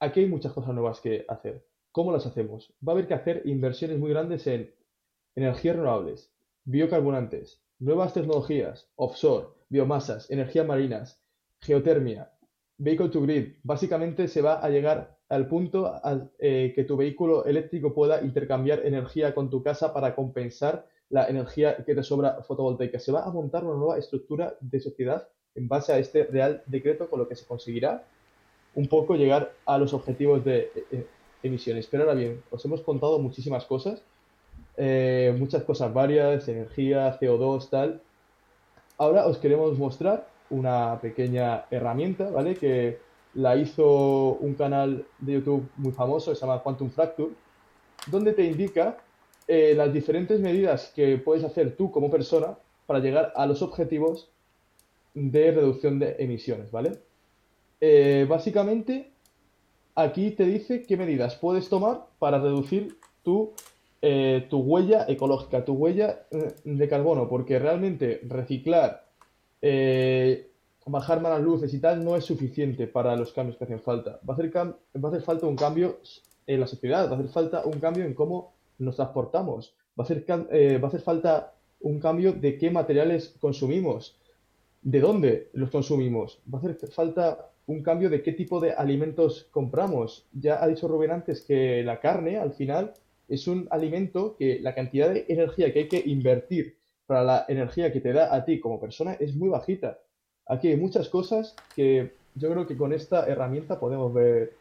aquí 0.00 0.20
hay 0.20 0.26
muchas 0.26 0.54
cosas 0.54 0.72
nuevas 0.72 1.02
que 1.02 1.26
hacer. 1.28 1.66
¿Cómo 1.90 2.12
las 2.12 2.24
hacemos? 2.24 2.72
Va 2.80 2.92
a 2.92 2.94
haber 2.94 3.08
que 3.08 3.14
hacer 3.14 3.42
inversiones 3.44 3.98
muy 3.98 4.08
grandes 4.08 4.46
en 4.46 4.74
energías 5.34 5.76
renovables, 5.76 6.32
biocarburantes, 6.64 7.62
nuevas 7.78 8.14
tecnologías, 8.14 8.90
offshore, 8.96 9.48
biomasas, 9.68 10.30
energías 10.30 10.66
marinas, 10.66 11.22
geotermia, 11.60 12.32
vehicle 12.78 13.08
to 13.08 13.22
grid. 13.22 13.54
Básicamente 13.62 14.28
se 14.28 14.42
va 14.42 14.54
a 14.54 14.68
llegar 14.68 15.18
al 15.28 15.48
punto 15.48 16.00
eh, 16.38 16.72
que 16.74 16.84
tu 16.84 16.96
vehículo 16.96 17.44
eléctrico 17.44 17.94
pueda 17.94 18.22
intercambiar 18.22 18.84
energía 18.84 19.34
con 19.34 19.48
tu 19.48 19.62
casa 19.62 19.94
para 19.94 20.14
compensar 20.14 20.86
la 21.08 21.26
energía 21.26 21.76
que 21.84 21.94
te 21.94 22.02
sobra 22.02 22.42
fotovoltaica. 22.42 22.98
Se 22.98 23.12
va 23.12 23.24
a 23.24 23.30
montar 23.30 23.64
una 23.64 23.76
nueva 23.76 23.98
estructura 23.98 24.56
de 24.60 24.80
sociedad 24.80 25.28
en 25.54 25.68
base 25.68 25.92
a 25.92 25.98
este 25.98 26.24
real 26.24 26.62
decreto 26.66 27.08
con 27.08 27.18
lo 27.18 27.28
que 27.28 27.36
se 27.36 27.46
conseguirá 27.46 28.04
un 28.74 28.88
poco 28.88 29.16
llegar 29.16 29.52
a 29.66 29.78
los 29.78 29.92
objetivos 29.92 30.44
de 30.44 30.70
eh, 30.74 30.84
eh, 30.92 31.06
emisiones. 31.42 31.86
Pero 31.86 32.04
ahora 32.04 32.14
bien, 32.14 32.42
os 32.50 32.64
hemos 32.64 32.80
contado 32.80 33.18
muchísimas 33.18 33.64
cosas 33.64 34.02
eh, 34.76 35.34
muchas 35.38 35.64
cosas 35.64 35.92
varias, 35.92 36.48
energía, 36.48 37.18
CO2, 37.18 37.68
tal. 37.68 38.00
Ahora 38.98 39.26
os 39.26 39.38
queremos 39.38 39.78
mostrar 39.78 40.28
una 40.50 41.00
pequeña 41.00 41.64
herramienta, 41.70 42.30
¿vale? 42.30 42.54
Que 42.54 42.98
la 43.34 43.56
hizo 43.56 44.34
un 44.40 44.54
canal 44.54 45.06
de 45.18 45.32
YouTube 45.34 45.68
muy 45.76 45.92
famoso, 45.92 46.34
se 46.34 46.40
llama 46.40 46.62
Quantum 46.62 46.90
Fracture, 46.90 47.32
donde 48.06 48.32
te 48.32 48.44
indica 48.44 48.98
eh, 49.48 49.74
las 49.76 49.92
diferentes 49.92 50.40
medidas 50.40 50.92
que 50.94 51.18
puedes 51.18 51.44
hacer 51.44 51.76
tú 51.76 51.90
como 51.90 52.10
persona 52.10 52.58
para 52.86 53.00
llegar 53.00 53.32
a 53.36 53.46
los 53.46 53.62
objetivos 53.62 54.30
de 55.14 55.52
reducción 55.52 55.98
de 55.98 56.16
emisiones, 56.18 56.70
¿vale? 56.70 56.98
Eh, 57.80 58.26
básicamente, 58.28 59.10
aquí 59.94 60.30
te 60.30 60.44
dice 60.44 60.82
qué 60.82 60.96
medidas 60.96 61.36
puedes 61.36 61.68
tomar 61.68 62.06
para 62.18 62.38
reducir 62.38 62.96
tu 63.22 63.52
eh, 64.04 64.48
tu 64.50 64.58
huella 64.58 65.04
ecológica, 65.06 65.64
tu 65.64 65.74
huella 65.74 66.26
eh, 66.32 66.54
de 66.64 66.88
carbono, 66.88 67.28
porque 67.28 67.60
realmente 67.60 68.20
reciclar, 68.24 69.06
eh, 69.60 70.50
bajar 70.86 71.20
malas 71.20 71.40
luces 71.40 71.72
y 71.72 71.78
tal 71.78 72.04
no 72.04 72.16
es 72.16 72.24
suficiente 72.24 72.88
para 72.88 73.14
los 73.14 73.32
cambios 73.32 73.56
que 73.56 73.62
hacen 73.62 73.80
falta. 73.80 74.18
Va 74.28 74.34
a, 74.34 74.36
hacer 74.36 74.56
va 74.56 74.74
a 75.04 75.08
hacer 75.08 75.22
falta 75.22 75.46
un 75.46 75.54
cambio 75.54 76.00
en 76.48 76.58
la 76.58 76.66
sociedad, 76.66 77.08
va 77.08 77.12
a 77.12 77.18
hacer 77.20 77.30
falta 77.30 77.64
un 77.64 77.78
cambio 77.78 78.04
en 78.04 78.14
cómo 78.14 78.54
nos 78.78 78.96
transportamos, 78.96 79.76
va 79.96 80.02
a 80.02 80.06
hacer, 80.06 80.24
va 80.28 80.84
a 80.84 80.88
hacer 80.88 81.00
falta 81.00 81.54
un 81.78 82.00
cambio 82.00 82.32
de 82.32 82.58
qué 82.58 82.72
materiales 82.72 83.36
consumimos, 83.40 84.18
de 84.82 84.98
dónde 84.98 85.50
los 85.52 85.70
consumimos, 85.70 86.40
va 86.52 86.58
a 86.58 86.62
hacer 86.62 86.90
falta 86.90 87.52
un 87.66 87.84
cambio 87.84 88.10
de 88.10 88.24
qué 88.24 88.32
tipo 88.32 88.58
de 88.58 88.72
alimentos 88.72 89.46
compramos. 89.52 90.26
Ya 90.32 90.60
ha 90.60 90.66
dicho 90.66 90.88
Rubén 90.88 91.12
antes 91.12 91.42
que 91.42 91.84
la 91.84 92.00
carne, 92.00 92.38
al 92.38 92.52
final, 92.52 92.94
es 93.28 93.46
un 93.46 93.68
alimento 93.70 94.36
que 94.36 94.58
la 94.60 94.74
cantidad 94.74 95.10
de 95.10 95.24
energía 95.28 95.72
que 95.72 95.80
hay 95.80 95.88
que 95.88 96.02
invertir 96.06 96.76
para 97.06 97.24
la 97.24 97.44
energía 97.48 97.92
que 97.92 98.00
te 98.00 98.12
da 98.12 98.34
a 98.34 98.44
ti 98.44 98.60
como 98.60 98.80
persona 98.80 99.14
es 99.14 99.34
muy 99.34 99.48
bajita. 99.48 99.98
Aquí 100.46 100.68
hay 100.68 100.76
muchas 100.76 101.08
cosas 101.08 101.54
que 101.74 102.12
yo 102.34 102.50
creo 102.50 102.66
que 102.66 102.76
con 102.76 102.92
esta 102.92 103.26
herramienta 103.26 103.78
podemos 103.78 104.12
ver 104.12 104.54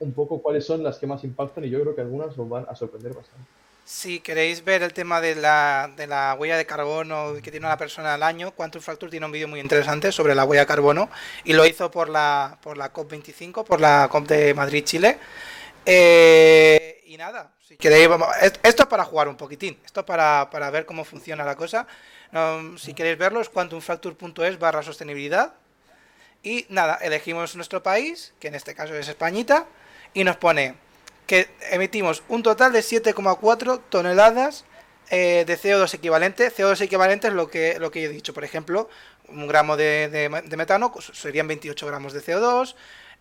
un 0.00 0.12
poco 0.12 0.40
cuáles 0.40 0.64
son 0.64 0.82
las 0.82 0.98
que 0.98 1.06
más 1.06 1.24
impactan 1.24 1.64
y 1.64 1.70
yo 1.70 1.80
creo 1.80 1.94
que 1.94 2.00
algunas 2.00 2.36
nos 2.36 2.48
van 2.48 2.66
a 2.68 2.74
sorprender 2.74 3.14
bastante. 3.14 3.46
Si 3.84 4.20
queréis 4.20 4.62
ver 4.62 4.82
el 4.82 4.92
tema 4.92 5.18
de 5.22 5.34
la, 5.34 5.90
de 5.96 6.06
la 6.06 6.36
huella 6.38 6.58
de 6.58 6.66
carbono 6.66 7.32
que 7.42 7.50
tiene 7.50 7.64
una 7.64 7.78
persona 7.78 8.14
al 8.14 8.22
año, 8.22 8.50
Quantum 8.50 8.82
Fracture 8.82 9.10
tiene 9.10 9.24
un 9.24 9.32
vídeo 9.32 9.48
muy 9.48 9.60
interesante 9.60 10.12
sobre 10.12 10.34
la 10.34 10.44
huella 10.44 10.60
de 10.62 10.66
carbono 10.66 11.08
y 11.44 11.54
lo 11.54 11.64
hizo 11.64 11.90
por 11.90 12.10
la, 12.10 12.58
por 12.62 12.76
la 12.76 12.92
COP25, 12.92 13.64
por 13.64 13.80
la 13.80 14.08
COP 14.10 14.26
de 14.28 14.52
Madrid-Chile. 14.52 15.16
Eh, 15.90 17.02
y 17.06 17.16
nada, 17.16 17.50
si 17.66 17.78
queréis, 17.78 18.10
esto 18.62 18.82
es 18.82 18.88
para 18.88 19.04
jugar 19.04 19.26
un 19.26 19.38
poquitín, 19.38 19.78
esto 19.86 20.00
es 20.00 20.06
para, 20.06 20.70
ver 20.70 20.84
cómo 20.84 21.02
funciona 21.02 21.46
la 21.46 21.56
cosa. 21.56 21.86
si 22.76 22.92
queréis 22.92 23.16
verlo 23.16 23.40
es 23.40 23.48
quantumfracture.es 23.48 24.58
barra 24.58 24.82
sostenibilidad. 24.82 25.54
Y 26.42 26.66
nada, 26.68 26.98
elegimos 27.00 27.56
nuestro 27.56 27.82
país, 27.82 28.34
que 28.38 28.48
en 28.48 28.54
este 28.54 28.74
caso 28.74 28.94
es 28.96 29.08
Españita, 29.08 29.66
y 30.12 30.24
nos 30.24 30.36
pone 30.36 30.74
que 31.26 31.48
emitimos 31.70 32.22
un 32.28 32.42
total 32.42 32.72
de 32.72 32.80
7,4 32.80 33.80
toneladas 33.88 34.66
eh, 35.08 35.44
de 35.46 35.58
CO2 35.58 35.94
equivalente. 35.94 36.52
CO2 36.52 36.82
equivalente 36.82 37.28
es 37.28 37.34
lo 37.34 37.48
que, 37.48 37.78
lo 37.78 37.90
que 37.90 38.04
he 38.04 38.08
dicho, 38.10 38.34
por 38.34 38.44
ejemplo, 38.44 38.90
un 39.28 39.48
gramo 39.48 39.78
de, 39.78 40.10
de 40.10 40.56
metano 40.58 40.92
serían 41.14 41.48
28 41.48 41.86
gramos 41.86 42.12
de 42.12 42.20
CO2, 42.20 42.74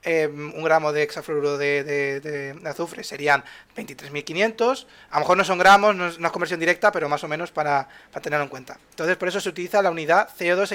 Em, 0.10 0.54
un 0.56 0.64
gramo 0.64 0.94
de 0.94 1.04
hexafluoruro 1.04 1.58
de, 1.58 2.56
azufre 2.64 3.04
serían 3.04 3.44
23.500. 3.76 4.88
A 5.10 5.16
lo 5.16 5.20
mejor 5.20 5.36
no 5.36 5.44
son 5.44 5.58
gramos, 5.60 5.98
no 5.98 6.08
es, 6.08 6.18
conversión 6.32 6.62
directa, 6.62 6.94
pero 6.94 7.10
más 7.10 7.26
o 7.26 7.28
menos 7.28 7.52
para, 7.52 7.90
tenerlo 8.22 8.46
en 8.46 8.50
cuenta. 8.50 8.80
Entonces, 8.92 9.18
por 9.18 9.28
eso 9.28 9.42
se 9.42 9.50
utiliza 9.50 9.82
la 9.82 9.92
unidad 9.92 10.30
CO2 10.30 10.72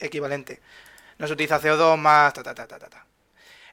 equivalente. 0.00 0.60
No 1.16 1.26
se 1.26 1.32
utiliza 1.32 1.58
CO2 1.62 1.96
más... 1.96 2.34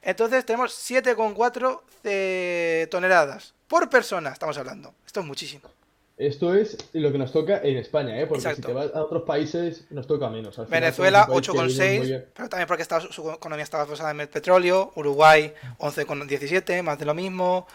Entonces, 0.00 0.46
tenemos 0.46 0.72
7,4 0.90 2.88
toneladas 2.88 3.52
por 3.68 3.90
persona, 3.90 4.30
estamos 4.30 4.56
hablando. 4.56 4.94
Esto 5.04 5.20
es 5.20 5.26
muchísimo. 5.26 5.70
Esto 6.16 6.54
es 6.54 6.76
lo 6.92 7.10
que 7.10 7.18
nos 7.18 7.32
toca 7.32 7.60
en 7.62 7.78
España, 7.78 8.20
¿eh? 8.20 8.26
porque 8.26 8.54
si 8.54 8.60
te 8.60 8.72
vas 8.72 8.94
a 8.94 9.02
otros 9.02 9.22
países 9.22 9.86
nos 9.90 10.06
toca 10.06 10.28
menos. 10.28 10.56
Venezuela 10.68 11.26
8,6, 11.28 12.24
pero 12.34 12.48
también 12.48 12.68
porque 12.68 12.84
su 13.10 13.30
economía 13.30 13.64
estaba 13.64 13.84
basada 13.86 14.10
en 14.10 14.20
el 14.20 14.28
petróleo. 14.28 14.92
Uruguay 14.94 15.52
11,17, 15.78 16.82
más 16.82 16.98
de 16.98 17.04
lo 17.06 17.14
mismo. 17.14 17.66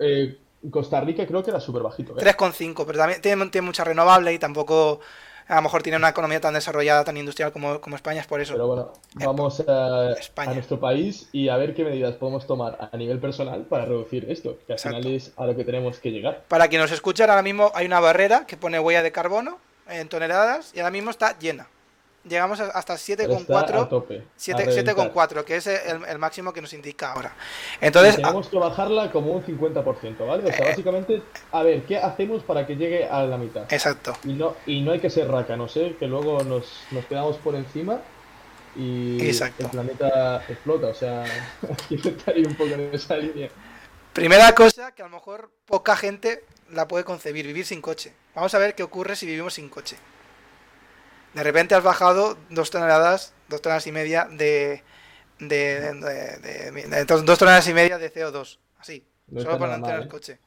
Eh, 0.00 0.38
Costa 0.70 1.00
Rica 1.00 1.26
creo 1.26 1.42
que 1.42 1.50
era 1.50 1.60
súper 1.60 1.82
bajito. 1.82 2.14
3,5, 2.14 2.70
¿eh? 2.70 2.84
pero 2.86 2.98
también 2.98 3.20
tiene, 3.20 3.46
tiene 3.48 3.66
mucha 3.66 3.84
renovable 3.84 4.32
y 4.32 4.38
tampoco 4.38 5.00
a 5.52 5.56
lo 5.56 5.62
mejor 5.62 5.82
tiene 5.82 5.98
una 5.98 6.08
economía 6.08 6.40
tan 6.40 6.54
desarrollada, 6.54 7.04
tan 7.04 7.18
industrial 7.18 7.52
como, 7.52 7.78
España, 7.94 8.22
es 8.22 8.26
por 8.26 8.40
eso. 8.40 8.54
Pero 8.54 8.66
bueno, 8.68 8.92
vamos 9.16 9.62
a, 9.68 10.14
nuestro 10.54 10.80
país 10.80 11.28
y 11.30 11.50
a 11.50 11.58
ver 11.58 11.74
qué 11.74 11.84
medidas 11.84 12.14
podemos 12.14 12.46
tomar 12.46 12.88
a 12.90 12.96
nivel 12.96 13.18
personal 13.18 13.60
para 13.62 13.84
reducir 13.84 14.30
esto, 14.30 14.56
que 14.66 14.72
al 14.72 14.78
final 14.78 15.06
es 15.06 15.32
a 15.36 15.44
lo 15.44 15.54
que 15.54 15.64
tenemos 15.64 15.98
que 15.98 16.10
llegar. 16.10 16.44
Para 16.48 16.68
quien 16.68 16.80
nos 16.80 16.90
escucha, 16.90 17.24
ahora 17.24 17.42
mismo 17.42 17.70
hay 17.74 17.84
una 17.84 18.00
barrera 18.00 18.46
que 18.46 18.56
pone 18.56 18.80
huella 18.80 19.02
de 19.02 19.12
carbono 19.12 19.58
en 19.90 20.08
toneladas 20.08 20.72
y 20.74 20.78
ahora 20.80 20.90
mismo 20.90 21.10
está 21.10 21.38
llena 21.38 21.68
llegamos 22.24 22.60
hasta 22.60 22.94
7,4 22.94 24.24
7,4 24.38 25.44
que 25.44 25.56
es 25.56 25.66
el, 25.66 26.18
máximo 26.18 26.52
que 26.52 26.60
nos 26.60 26.72
indica 26.72 27.12
ahora. 27.12 27.34
Entonces 27.80 28.16
tenemos 28.16 28.48
que 28.48 28.58
bajarla 28.58 29.10
como 29.10 29.32
un 29.32 29.44
50% 29.44 30.26
vale 30.26 30.44
o 30.44 30.52
sea 30.52 30.66
eh, 30.66 30.68
básicamente 30.70 31.22
a 31.50 31.62
ver 31.62 31.82
qué 31.82 31.98
hacemos 31.98 32.42
para 32.42 32.66
que 32.66 32.76
llegue 32.76 33.08
a 33.08 33.24
la 33.24 33.38
mitad 33.38 33.64
exacto. 33.72 34.16
Y 34.24 34.34
no 34.34 34.54
y 34.66 34.82
no 34.82 34.92
hay 34.92 35.00
que 35.00 35.10
ser 35.10 35.28
raca 35.28 35.56
no 35.56 35.68
sé 35.68 35.96
que 35.98 36.06
luego 36.06 36.42
nos, 36.44 36.84
nos 36.90 37.04
quedamos 37.06 37.36
por 37.38 37.54
encima 37.54 38.00
y 38.76 39.18
el 39.20 39.68
planeta 39.70 40.42
explota 40.48 40.86
o 40.88 40.94
sea 40.94 41.24
hay 42.26 42.44
un 42.44 42.54
poco 42.54 42.70
en 42.70 42.94
esa 42.94 43.16
línea. 43.16 43.48
Primera 44.12 44.54
cosa 44.54 44.92
que 44.92 45.02
a 45.02 45.06
lo 45.06 45.12
mejor 45.12 45.50
poca 45.66 45.96
gente 45.96 46.44
la 46.70 46.86
puede 46.86 47.04
concebir 47.04 47.46
vivir 47.46 47.64
sin 47.64 47.80
coche. 47.80 48.12
Vamos 48.34 48.54
a 48.54 48.58
ver 48.58 48.74
qué 48.74 48.82
ocurre 48.82 49.16
si 49.16 49.26
vivimos 49.26 49.54
sin 49.54 49.68
coche 49.68 49.96
de 51.34 51.42
repente 51.42 51.74
has 51.74 51.82
bajado 51.82 52.36
dos 52.50 52.70
toneladas, 52.70 53.32
dos 53.48 53.62
toneladas 53.62 53.86
y 53.86 53.92
media 53.92 54.28
de, 54.30 54.82
de, 55.38 55.92
de, 55.94 57.04
dos 57.04 57.38
toneladas 57.38 57.68
y 57.68 57.74
media 57.74 57.98
de 57.98 58.12
CO2. 58.12 58.58
Así, 58.78 59.04
solo 59.32 59.58
por 59.58 59.68
mantener 59.68 60.00
el 60.00 60.06
¿eh? 60.06 60.08
coche. 60.08 60.38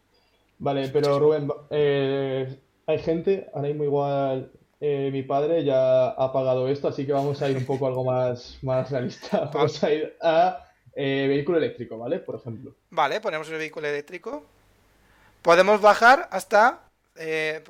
Vale, 0.57 0.89
pero 0.89 1.19
Rubén, 1.19 1.51
eh, 1.69 2.59
hay 2.85 2.99
gente, 2.99 3.49
ahora 3.53 3.67
mismo 3.67 3.83
igual 3.83 4.51
eh, 4.79 5.09
mi 5.11 5.23
padre 5.23 5.63
ya 5.63 6.09
ha 6.09 6.31
pagado 6.31 6.67
esto, 6.67 6.87
así 6.87 7.05
que 7.05 7.13
vamos 7.13 7.41
a 7.41 7.49
ir 7.49 7.57
un 7.57 7.65
poco 7.65 7.87
algo 7.87 8.03
más, 8.03 8.57
más 8.61 8.91
realista. 8.91 9.49
Vamos 9.53 9.83
a 9.83 9.91
ir 9.91 10.15
a 10.21 10.61
vehículo 10.95 11.57
eléctrico, 11.57 11.97
¿vale? 11.97 12.19
Por 12.19 12.35
ejemplo. 12.35 12.73
Vale, 12.89 13.19
ponemos 13.19 13.49
el 13.49 13.57
vehículo 13.57 13.87
eléctrico. 13.87 14.43
Podemos 15.41 15.81
bajar 15.81 16.27
hasta 16.31 16.84
eh, 17.17 17.63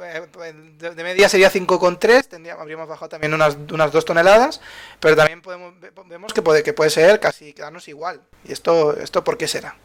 de, 0.79 1.03
media 1.03 1.29
sería 1.29 1.51
5,3, 1.51 2.51
habríamos 2.57 2.87
bajado 2.87 3.09
también 3.09 3.33
unas, 3.33 3.57
unas 3.71 3.91
2 3.91 4.05
toneladas, 4.05 4.59
pero 4.99 5.15
también 5.15 5.41
podemos, 5.41 5.73
vemos 6.07 6.33
que 6.33 6.41
puede, 6.41 6.63
que 6.63 6.73
puede 6.73 6.89
ser 6.89 7.19
casi 7.19 7.53
quedarnos 7.53 7.87
igual. 7.87 8.21
¿Y 8.43 8.51
esto, 8.51 8.97
esto 8.97 9.23
por 9.23 9.37
qué 9.37 9.47
será? 9.47 9.75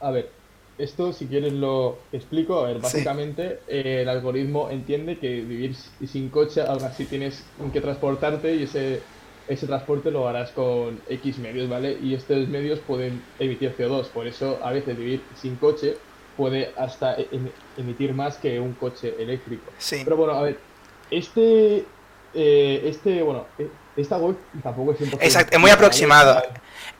A 0.00 0.10
ver, 0.10 0.30
esto 0.78 1.12
si 1.12 1.26
quieres 1.26 1.52
lo 1.52 1.98
explico. 2.12 2.60
A 2.60 2.68
ver, 2.68 2.78
básicamente 2.78 3.60
eh, 3.66 4.02
el 4.02 4.08
algoritmo 4.08 4.70
entiende 4.70 5.18
que 5.18 5.40
vivir 5.40 5.74
sin 6.06 6.28
coche, 6.28 6.62
aún 6.62 6.84
así 6.84 7.06
tienes 7.06 7.44
que 7.72 7.80
transportarte 7.80 8.54
y 8.54 8.64
ese, 8.64 9.00
ese 9.48 9.66
transporte 9.66 10.10
lo 10.10 10.28
harás 10.28 10.50
con 10.50 11.00
X 11.08 11.38
medios, 11.38 11.68
¿vale? 11.68 11.98
Y 12.00 12.14
estos 12.14 12.48
medios 12.48 12.78
pueden 12.80 13.22
emitir 13.38 13.76
CO2, 13.76 14.06
por 14.08 14.26
eso 14.26 14.60
a 14.62 14.70
veces 14.70 14.96
vivir 14.96 15.22
sin 15.34 15.56
coche 15.56 15.96
puede 16.36 16.72
hasta 16.76 17.14
e-, 17.14 17.28
em-, 17.32 17.50
emitir 17.76 18.14
más 18.14 18.36
que 18.36 18.58
un 18.60 18.72
coche 18.72 19.14
eléctrico. 19.18 19.70
Sí. 19.78 20.02
Pero 20.04 20.16
bueno, 20.16 20.34
a 20.34 20.42
ver, 20.42 20.58
este, 21.10 21.84
eh, 22.34 22.82
este, 22.84 23.22
bueno, 23.22 23.46
e-, 23.58 23.68
esta 23.96 24.16
web 24.16 24.36
tampoco 24.62 24.92
es 24.92 25.00
100% 25.00 25.18
Exacto, 25.20 25.56
es 25.56 25.60
muy 25.60 25.70
aproximado. 25.70 26.42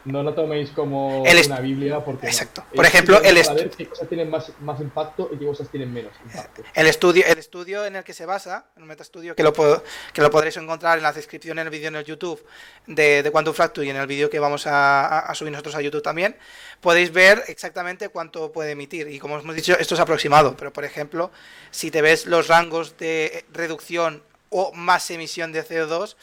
No 0.05 0.23
lo 0.23 0.35
toméis 0.35 0.71
como 0.71 1.23
una 1.23 1.61
Biblia 1.61 2.05
porque. 2.05 2.27
Exacto. 2.27 2.65
Por 2.75 2.85
ejemplo, 2.85 3.23
el 3.23 3.39
estudio. 3.39 3.71
qué 3.77 3.87
cosas 3.87 4.09
tienen 4.09 4.29
más, 4.31 4.53
más 4.61 4.81
impacto 4.81 5.31
y 5.33 5.39
qué 5.39 5.47
cosas 5.47 5.69
tienen 5.71 5.93
menos 5.93 6.13
impacto. 6.25 6.63
El 6.75 6.87
estudio, 6.89 7.25
el 7.27 7.39
estudio 7.39 7.87
en 7.87 7.97
el 7.97 8.05
que 8.05 8.13
se 8.13 8.27
basa, 8.27 8.67
el 8.77 8.85
metaestudio, 8.85 9.37
que 9.37 9.45
lo, 9.45 9.53
puedo, 9.53 9.83
que 10.13 10.21
lo 10.21 10.31
podréis 10.31 10.57
encontrar 10.57 10.99
en 10.99 11.05
la 11.05 11.13
descripción 11.13 11.59
en 11.59 11.67
el 11.67 11.71
vídeo 11.71 11.89
en 11.89 11.97
el 11.97 12.05
YouTube 12.05 12.45
de, 12.87 13.23
de 13.23 13.31
Quantum 13.31 13.55
Fracture 13.55 13.87
y 13.87 13.91
en 13.91 13.97
el 13.97 14.07
vídeo 14.09 14.29
que 14.29 14.41
vamos 14.41 14.67
a, 14.67 15.21
a, 15.21 15.35
subir 15.35 15.53
nosotros 15.53 15.77
a 15.77 15.81
YouTube 15.81 16.03
también, 16.03 16.37
podéis 16.81 17.13
ver 17.13 17.45
exactamente 17.47 18.09
cuánto 18.09 18.51
puede 18.51 18.73
emitir. 18.73 19.09
Y 19.09 19.21
como 19.21 19.39
hemos 19.39 19.55
dicho, 19.55 19.79
esto 19.79 19.95
es 19.95 20.01
aproximado, 20.01 20.57
pero 20.57 20.73
por 20.73 20.85
ejemplo, 20.85 21.31
si 21.71 21.93
te 21.93 22.03
ves 22.03 22.27
los 22.27 22.49
rangos 22.49 22.97
de 22.99 23.45
reducción 23.53 24.23
o 24.53 24.73
más 24.73 25.11
emisión 25.11 25.51
de 25.51 25.65
CO2, 25.65 26.17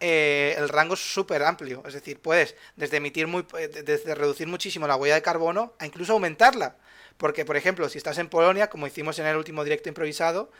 eh, 0.00 0.54
el 0.58 0.68
rango 0.68 0.94
es 0.94 1.00
súper 1.00 1.42
amplio. 1.42 1.82
Es 1.86 1.94
decir, 1.94 2.18
puedes 2.20 2.56
desde 2.76 2.96
emitir 2.96 3.26
muy, 3.26 3.46
eh, 3.58 3.68
desde 3.68 4.14
reducir 4.14 4.46
muchísimo 4.48 4.86
la 4.86 4.96
huella 4.96 5.14
de 5.14 5.22
carbono 5.22 5.74
a 5.78 5.86
incluso 5.86 6.14
aumentarla. 6.14 6.76
Porque, 7.16 7.44
por 7.44 7.56
ejemplo, 7.56 7.88
si 7.88 7.98
estás 7.98 8.18
en 8.18 8.28
Polonia, 8.28 8.68
como 8.68 8.86
hicimos 8.86 9.18
en 9.18 9.26
el 9.26 9.36
último 9.36 9.62
directo 9.62 9.88
improvisado, 9.88 10.50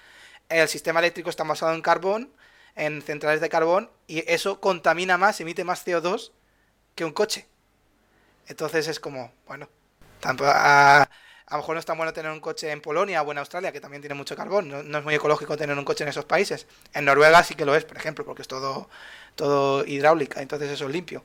el 0.49 0.68
sistema 0.68 1.01
eléctrico 1.01 1.31
está 1.31 1.43
basado 1.45 1.75
en 1.75 1.83
carbón, 1.83 2.33
en 2.77 3.03
centrales 3.03 3.41
de 3.41 3.49
carbón, 3.49 3.91
y 4.07 4.25
eso 4.31 4.61
contamina 4.61 5.18
más, 5.18 5.41
emite 5.41 5.64
más 5.64 5.85
CO2 5.85 6.31
que 6.95 7.05
un 7.05 7.12
coche. 7.12 7.47
Entonces 8.47 8.87
es 8.89 9.01
como, 9.01 9.33
bueno, 9.47 9.68
tampoco, 10.20 10.51
a, 10.55 11.09
a 11.47 11.57
lo 11.57 11.59
mejor 11.59 11.75
no 11.75 11.81
es 11.81 11.85
tan 11.85 11.97
bueno 11.97 12.13
tener 12.13 12.33
un 12.33 12.41
coche 12.41 12.71
en 12.71 12.81
Polonia 12.81 13.23
o 13.23 13.31
en 13.31 13.39
Australia, 13.39 13.71
que 13.71 13.81
también 13.81 14.01
tiene 14.01 14.15
mucho 14.15 14.35
carbón. 14.35 14.69
No, 14.69 14.99
es 14.99 15.05
muy 15.05 15.15
ecológico 15.15 15.57
tener 15.57 15.77
un 15.77 15.85
coche 15.85 16.05
en 16.05 16.09
esos 16.09 16.25
países. 16.25 16.67
En 16.95 17.05
Noruega 17.05 17.43
sí 17.43 17.55
que 17.55 17.67
lo 17.67 17.75
es, 17.75 17.85
por 17.85 17.97
ejemplo, 17.99 18.25
porque 18.25 18.43
es 18.43 18.49
todo, 18.49 18.89
todo 19.35 19.85
hidráulica, 19.85 20.41
entonces 20.41 20.71
eso 20.71 20.87
es 20.87 20.93
limpio. 20.93 21.25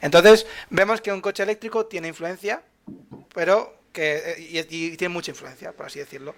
Entonces 0.00 0.46
vemos 0.70 1.00
que 1.00 1.12
un 1.12 1.20
coche 1.20 1.42
eléctrico 1.42 1.86
tiene 1.86 2.08
influencia, 2.08 2.62
pero 3.34 3.80
que 3.92 4.34
eh, 4.36 4.66
y, 4.70 4.96
tiene 4.96 5.12
mucha 5.12 5.32
influencia, 5.32 5.72
por 5.72 5.86
así 5.86 5.98
decirlo. 5.98 6.34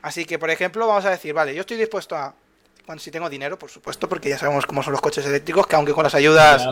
Así 0.00 0.24
que, 0.24 0.38
por 0.38 0.50
ejemplo, 0.50 0.86
vamos 0.88 1.04
a 1.04 1.10
decir, 1.10 1.32
vale, 1.32 1.54
yo 1.54 1.60
estoy 1.60 1.76
dispuesto 1.76 2.16
a, 2.16 2.34
cuando 2.84 3.00
si 3.00 3.12
tengo 3.12 3.30
dinero, 3.30 3.56
por 3.58 3.70
supuesto, 3.70 4.08
porque 4.08 4.28
ya 4.28 4.38
sabemos 4.38 4.66
cómo 4.66 4.82
son 4.82 4.92
los 4.92 5.00
coches 5.00 5.24
eléctricos, 5.24 5.68
que 5.68 5.76
aunque 5.76 5.92
con 5.92 6.02
las 6.02 6.16
ayudas... 6.16 6.66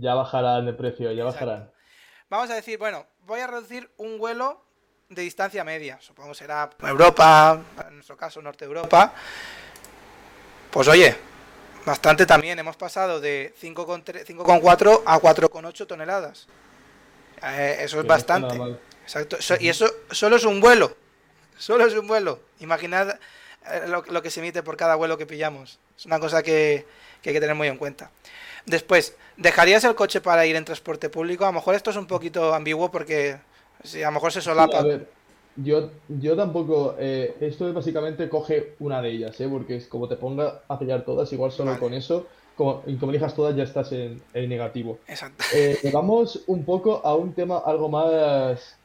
Ya, 0.00 0.14
bajarán 0.14 0.64
de 0.64 0.72
precio, 0.74 1.10
ya 1.10 1.24
bajarán. 1.24 1.72
Vamos 2.30 2.48
a 2.50 2.54
decir, 2.54 2.78
bueno, 2.78 3.04
voy 3.26 3.40
a 3.40 3.48
reducir 3.48 3.90
un 3.96 4.18
vuelo 4.18 4.67
de 5.08 5.22
distancia 5.22 5.64
media, 5.64 5.98
supongo 6.02 6.34
será 6.34 6.68
Europa, 6.80 7.58
en 7.88 7.94
nuestro 7.94 8.14
caso 8.14 8.42
Norte 8.42 8.66
Europa, 8.66 9.14
pues 10.70 10.86
oye, 10.88 11.16
bastante 11.86 12.26
también, 12.26 12.58
hemos 12.58 12.76
pasado 12.76 13.18
de 13.18 13.54
5,4 13.60 15.02
a 15.06 15.18
4,8 15.18 15.86
toneladas. 15.86 16.46
Eh, 17.42 17.78
eso 17.80 18.00
es 18.00 18.06
bastante. 18.06 18.54
Exacto. 19.02 19.38
y 19.60 19.70
eso 19.70 19.86
solo 20.10 20.36
es 20.36 20.44
un 20.44 20.60
vuelo. 20.60 20.94
Solo 21.56 21.86
es 21.86 21.94
un 21.94 22.06
vuelo. 22.06 22.40
Imaginad 22.60 23.18
eh, 23.70 23.84
lo, 23.86 24.02
lo, 24.02 24.22
que 24.22 24.30
se 24.30 24.40
emite 24.40 24.62
por 24.62 24.76
cada 24.76 24.94
vuelo 24.96 25.16
que 25.16 25.24
pillamos. 25.24 25.78
Es 25.96 26.04
una 26.04 26.20
cosa 26.20 26.42
que, 26.42 26.86
que 27.22 27.30
hay 27.30 27.34
que 27.34 27.40
tener 27.40 27.56
muy 27.56 27.68
en 27.68 27.78
cuenta. 27.78 28.10
Después, 28.66 29.16
¿dejarías 29.38 29.84
el 29.84 29.94
coche 29.94 30.20
para 30.20 30.44
ir 30.44 30.54
en 30.54 30.66
transporte 30.66 31.08
público? 31.08 31.44
A 31.44 31.48
lo 31.48 31.54
mejor 31.54 31.74
esto 31.74 31.88
es 31.88 31.96
un 31.96 32.06
poquito 32.06 32.54
ambiguo 32.54 32.90
porque 32.90 33.38
Sí, 33.82 34.02
a 34.02 34.06
lo 34.06 34.12
mejor 34.12 34.32
se 34.32 34.40
solapa. 34.40 34.84
yo, 35.56 35.90
yo 36.08 36.36
tampoco. 36.36 36.96
Eh, 36.98 37.36
esto 37.40 37.72
básicamente 37.72 38.28
coge 38.28 38.74
una 38.80 39.00
de 39.02 39.10
ellas, 39.10 39.40
¿eh? 39.40 39.48
Porque 39.48 39.76
es 39.76 39.86
como 39.86 40.08
te 40.08 40.16
ponga 40.16 40.62
a 40.68 40.78
pillar 40.78 41.04
todas, 41.04 41.32
igual 41.32 41.52
solo 41.52 41.78
con 41.78 41.94
eso. 41.94 42.26
Como, 42.56 42.82
y 42.86 42.96
como 42.96 43.12
elijas 43.12 43.34
todas, 43.34 43.54
ya 43.54 43.62
estás 43.62 43.92
en, 43.92 44.20
negativo. 44.34 44.98
Exacto. 45.06 45.44
Eh, 45.54 45.78
vamos 45.92 46.42
un 46.48 46.64
poco 46.64 47.00
a 47.04 47.14
un 47.14 47.32
tema 47.32 47.58
algo 47.64 47.88
más. 47.88 48.76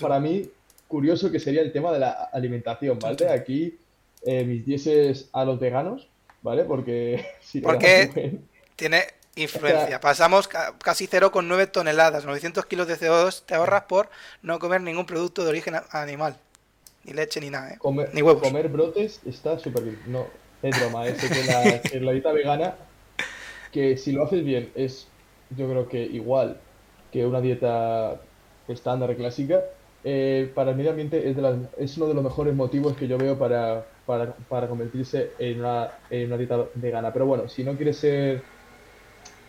Para 0.00 0.18
mí, 0.18 0.50
curioso 0.88 1.30
que 1.30 1.38
sería 1.38 1.62
el 1.62 1.72
tema 1.72 1.92
de 1.92 2.00
la 2.00 2.10
alimentación, 2.32 2.98
¿vale? 2.98 3.28
Aquí, 3.28 3.78
eh, 4.22 4.44
mis 4.44 4.66
dieces 4.66 5.28
a 5.32 5.44
los 5.44 5.60
veganos, 5.60 6.08
¿vale? 6.42 6.64
Porque. 6.64 7.24
Si 7.40 7.60
Porque 7.60 8.40
tiene 8.76 9.04
Influencia. 9.36 10.00
Pasamos 10.00 10.48
casi 10.48 11.06
0,9 11.06 11.70
toneladas, 11.70 12.24
900 12.24 12.66
kilos 12.66 12.88
de 12.88 12.98
CO2 12.98 13.42
te 13.46 13.54
ahorras 13.54 13.84
por 13.84 14.10
no 14.42 14.58
comer 14.58 14.80
ningún 14.80 15.06
producto 15.06 15.44
de 15.44 15.50
origen 15.50 15.74
animal. 15.92 16.36
Ni 17.04 17.12
leche 17.12 17.40
ni 17.40 17.48
nada, 17.48 17.70
¿eh? 17.70 17.78
ni 18.12 18.22
huevos. 18.22 18.42
Comer 18.42 18.68
brotes 18.68 19.20
está 19.24 19.58
súper 19.58 19.84
bien. 19.84 19.98
No, 20.06 20.26
es 20.62 20.78
broma. 20.78 21.06
Es 21.06 21.24
que 21.24 21.44
la, 21.44 22.00
la 22.00 22.12
dieta 22.12 22.32
vegana, 22.32 22.74
que 23.72 23.96
si 23.96 24.12
lo 24.12 24.24
haces 24.24 24.44
bien, 24.44 24.70
es 24.74 25.06
yo 25.56 25.68
creo 25.68 25.88
que 25.88 26.02
igual 26.02 26.60
que 27.12 27.26
una 27.26 27.40
dieta 27.40 28.20
estándar 28.68 29.14
clásica. 29.16 29.60
Eh, 30.02 30.50
para 30.54 30.70
el 30.70 30.76
medio 30.76 30.90
ambiente 30.90 31.28
es, 31.28 31.36
de 31.36 31.58
es 31.78 31.96
uno 31.98 32.06
de 32.06 32.14
los 32.14 32.24
mejores 32.24 32.54
motivos 32.54 32.96
que 32.96 33.06
yo 33.06 33.18
veo 33.18 33.38
para, 33.38 33.86
para, 34.06 34.32
para 34.34 34.66
convertirse 34.66 35.32
en 35.38 35.60
una, 35.60 35.90
en 36.08 36.26
una 36.26 36.38
dieta 36.38 36.66
vegana. 36.74 37.12
Pero 37.12 37.26
bueno, 37.26 37.48
si 37.48 37.64
no 37.64 37.76
quieres 37.76 37.98
ser 37.98 38.42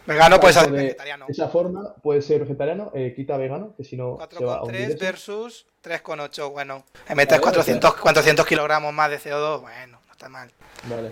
Vegano 0.06 0.40
puede 0.40 0.54
ser 0.54 0.72
vegetariano. 0.72 1.26
De 1.28 1.32
esa 1.32 1.48
forma 1.48 1.96
puede 2.02 2.22
ser 2.22 2.42
vegetariano, 2.42 2.92
eh, 2.94 3.14
quita 3.16 3.38
vegano, 3.38 3.76
que 3.76 3.84
si 3.84 3.96
no. 3.96 4.18
4,3 4.18 5.00
versus 5.00 5.68
3,8. 5.84 6.52
Bueno, 6.52 6.84
me 7.10 7.16
metes 7.16 7.40
400, 7.40 7.96
400 7.96 8.46
kilogramos 8.46 8.94
más 8.94 9.10
de 9.12 9.20
CO2. 9.20 9.62
Bueno, 9.62 10.00
no 10.06 10.12
está 10.12 10.30
mal. 10.30 10.52
Vale. 10.90 11.12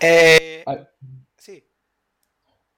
Eh, 0.00 0.64
sí. 1.36 1.64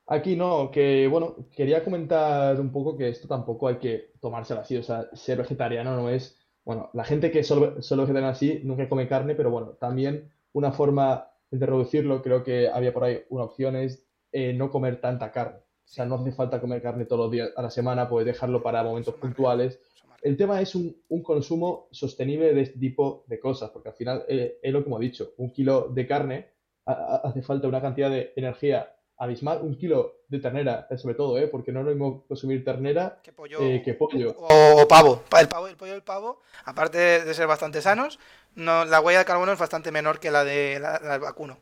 Aquí 0.07 0.37
no, 0.37 0.70
que 0.70 1.09
bueno, 1.09 1.37
quería 1.57 1.82
comentar 1.82 2.61
un 2.61 2.70
poco 2.70 2.97
que 2.97 3.09
esto 3.09 3.26
tampoco 3.26 3.68
hay 3.68 3.78
que 3.78 4.12
tomárselo 4.20 4.61
así. 4.61 4.76
O 4.76 4.82
sea, 4.82 5.09
ser 5.14 5.39
vegetariano 5.39 5.97
no 5.97 6.11
es. 6.11 6.39
Bueno, 6.62 6.91
la 6.93 7.05
gente 7.05 7.30
que 7.30 7.43
solo, 7.43 7.82
solo 7.82 8.03
vegetariana 8.03 8.32
así 8.32 8.61
nunca 8.64 8.89
come 8.89 9.09
carne, 9.09 9.35
pero 9.35 9.51
bueno, 9.51 9.68
también 9.80 10.30
una 10.53 10.72
forma 10.72 11.30
de 11.51 11.66
reducirlo, 11.66 12.22
creo 12.22 12.43
que 12.43 12.68
había 12.68 12.93
por 12.93 13.05
ahí 13.05 13.22
una 13.28 13.45
opción 13.45 13.76
es 13.76 14.05
eh, 14.37 14.53
no 14.53 14.68
comer 14.68 15.01
tanta 15.01 15.30
carne. 15.30 15.59
O 15.59 15.87
sea, 15.87 16.05
no 16.07 16.16
hace 16.16 16.32
falta 16.32 16.61
comer 16.61 16.82
carne 16.82 17.05
todos 17.05 17.26
los 17.26 17.30
días 17.30 17.51
a 17.57 17.62
la 17.62 17.70
semana, 17.70 18.09
puedes 18.09 18.26
dejarlo 18.26 18.64
para 18.64 18.82
momentos 18.82 19.14
puntuales. 19.14 19.78
El 20.22 20.37
tema 20.37 20.61
es 20.61 20.74
un, 20.74 20.97
consumo 21.22 21.87
sostenible 21.93 22.53
de 22.53 22.62
este 22.62 22.80
tipo 22.80 23.24
de 23.28 23.39
cosas, 23.39 23.70
porque 23.70 23.91
al 23.91 23.95
final 23.95 24.24
eh, 24.26 24.59
es 24.61 24.72
lo 24.72 24.82
que 24.82 24.89
hemos 24.89 25.01
dicho, 25.01 25.35
un 25.37 25.53
kilo 25.53 25.89
de 25.89 26.07
carne 26.07 26.49
hace 26.85 27.43
falta 27.43 27.68
una 27.68 27.80
cantidad 27.80 28.11
de 28.11 28.32
energía 28.35 28.93
abismal, 29.18 29.61
un 29.62 29.78
kilo 29.78 30.16
de 30.26 30.41
ternera, 30.41 30.89
eh, 30.91 30.99
sobre 30.99 31.14
todo, 31.14 31.39
¿eh? 31.39 31.47
porque 31.47 31.70
no 31.70 31.80
es 31.80 31.87
lo 31.87 31.93
mismo 31.93 32.24
consumir 32.26 32.64
ternera 32.64 33.20
que 33.22 33.32
pollo, 33.32 33.61
O, 33.61 34.89
pavo. 34.89 35.22
El 35.39 35.47
pavo. 35.47 35.68
El 35.68 35.76
pollo 35.76 35.93
y 35.93 35.95
el 35.95 36.03
pavo, 36.03 36.41
aparte 36.64 37.24
de 37.24 37.35
ser 37.35 37.47
bastante 37.47 37.80
sanos, 37.80 38.18
no, 38.57 38.85
la 38.85 39.01
huella 39.01 39.20
de 39.20 39.24
carbono 39.24 39.53
es 39.53 39.59
bastante 39.61 39.93
menor 39.93 40.18
que 40.18 40.32
la, 40.32 40.43
de, 40.43 40.80
la 40.80 40.99
del 40.99 41.20
vacuno. 41.20 41.57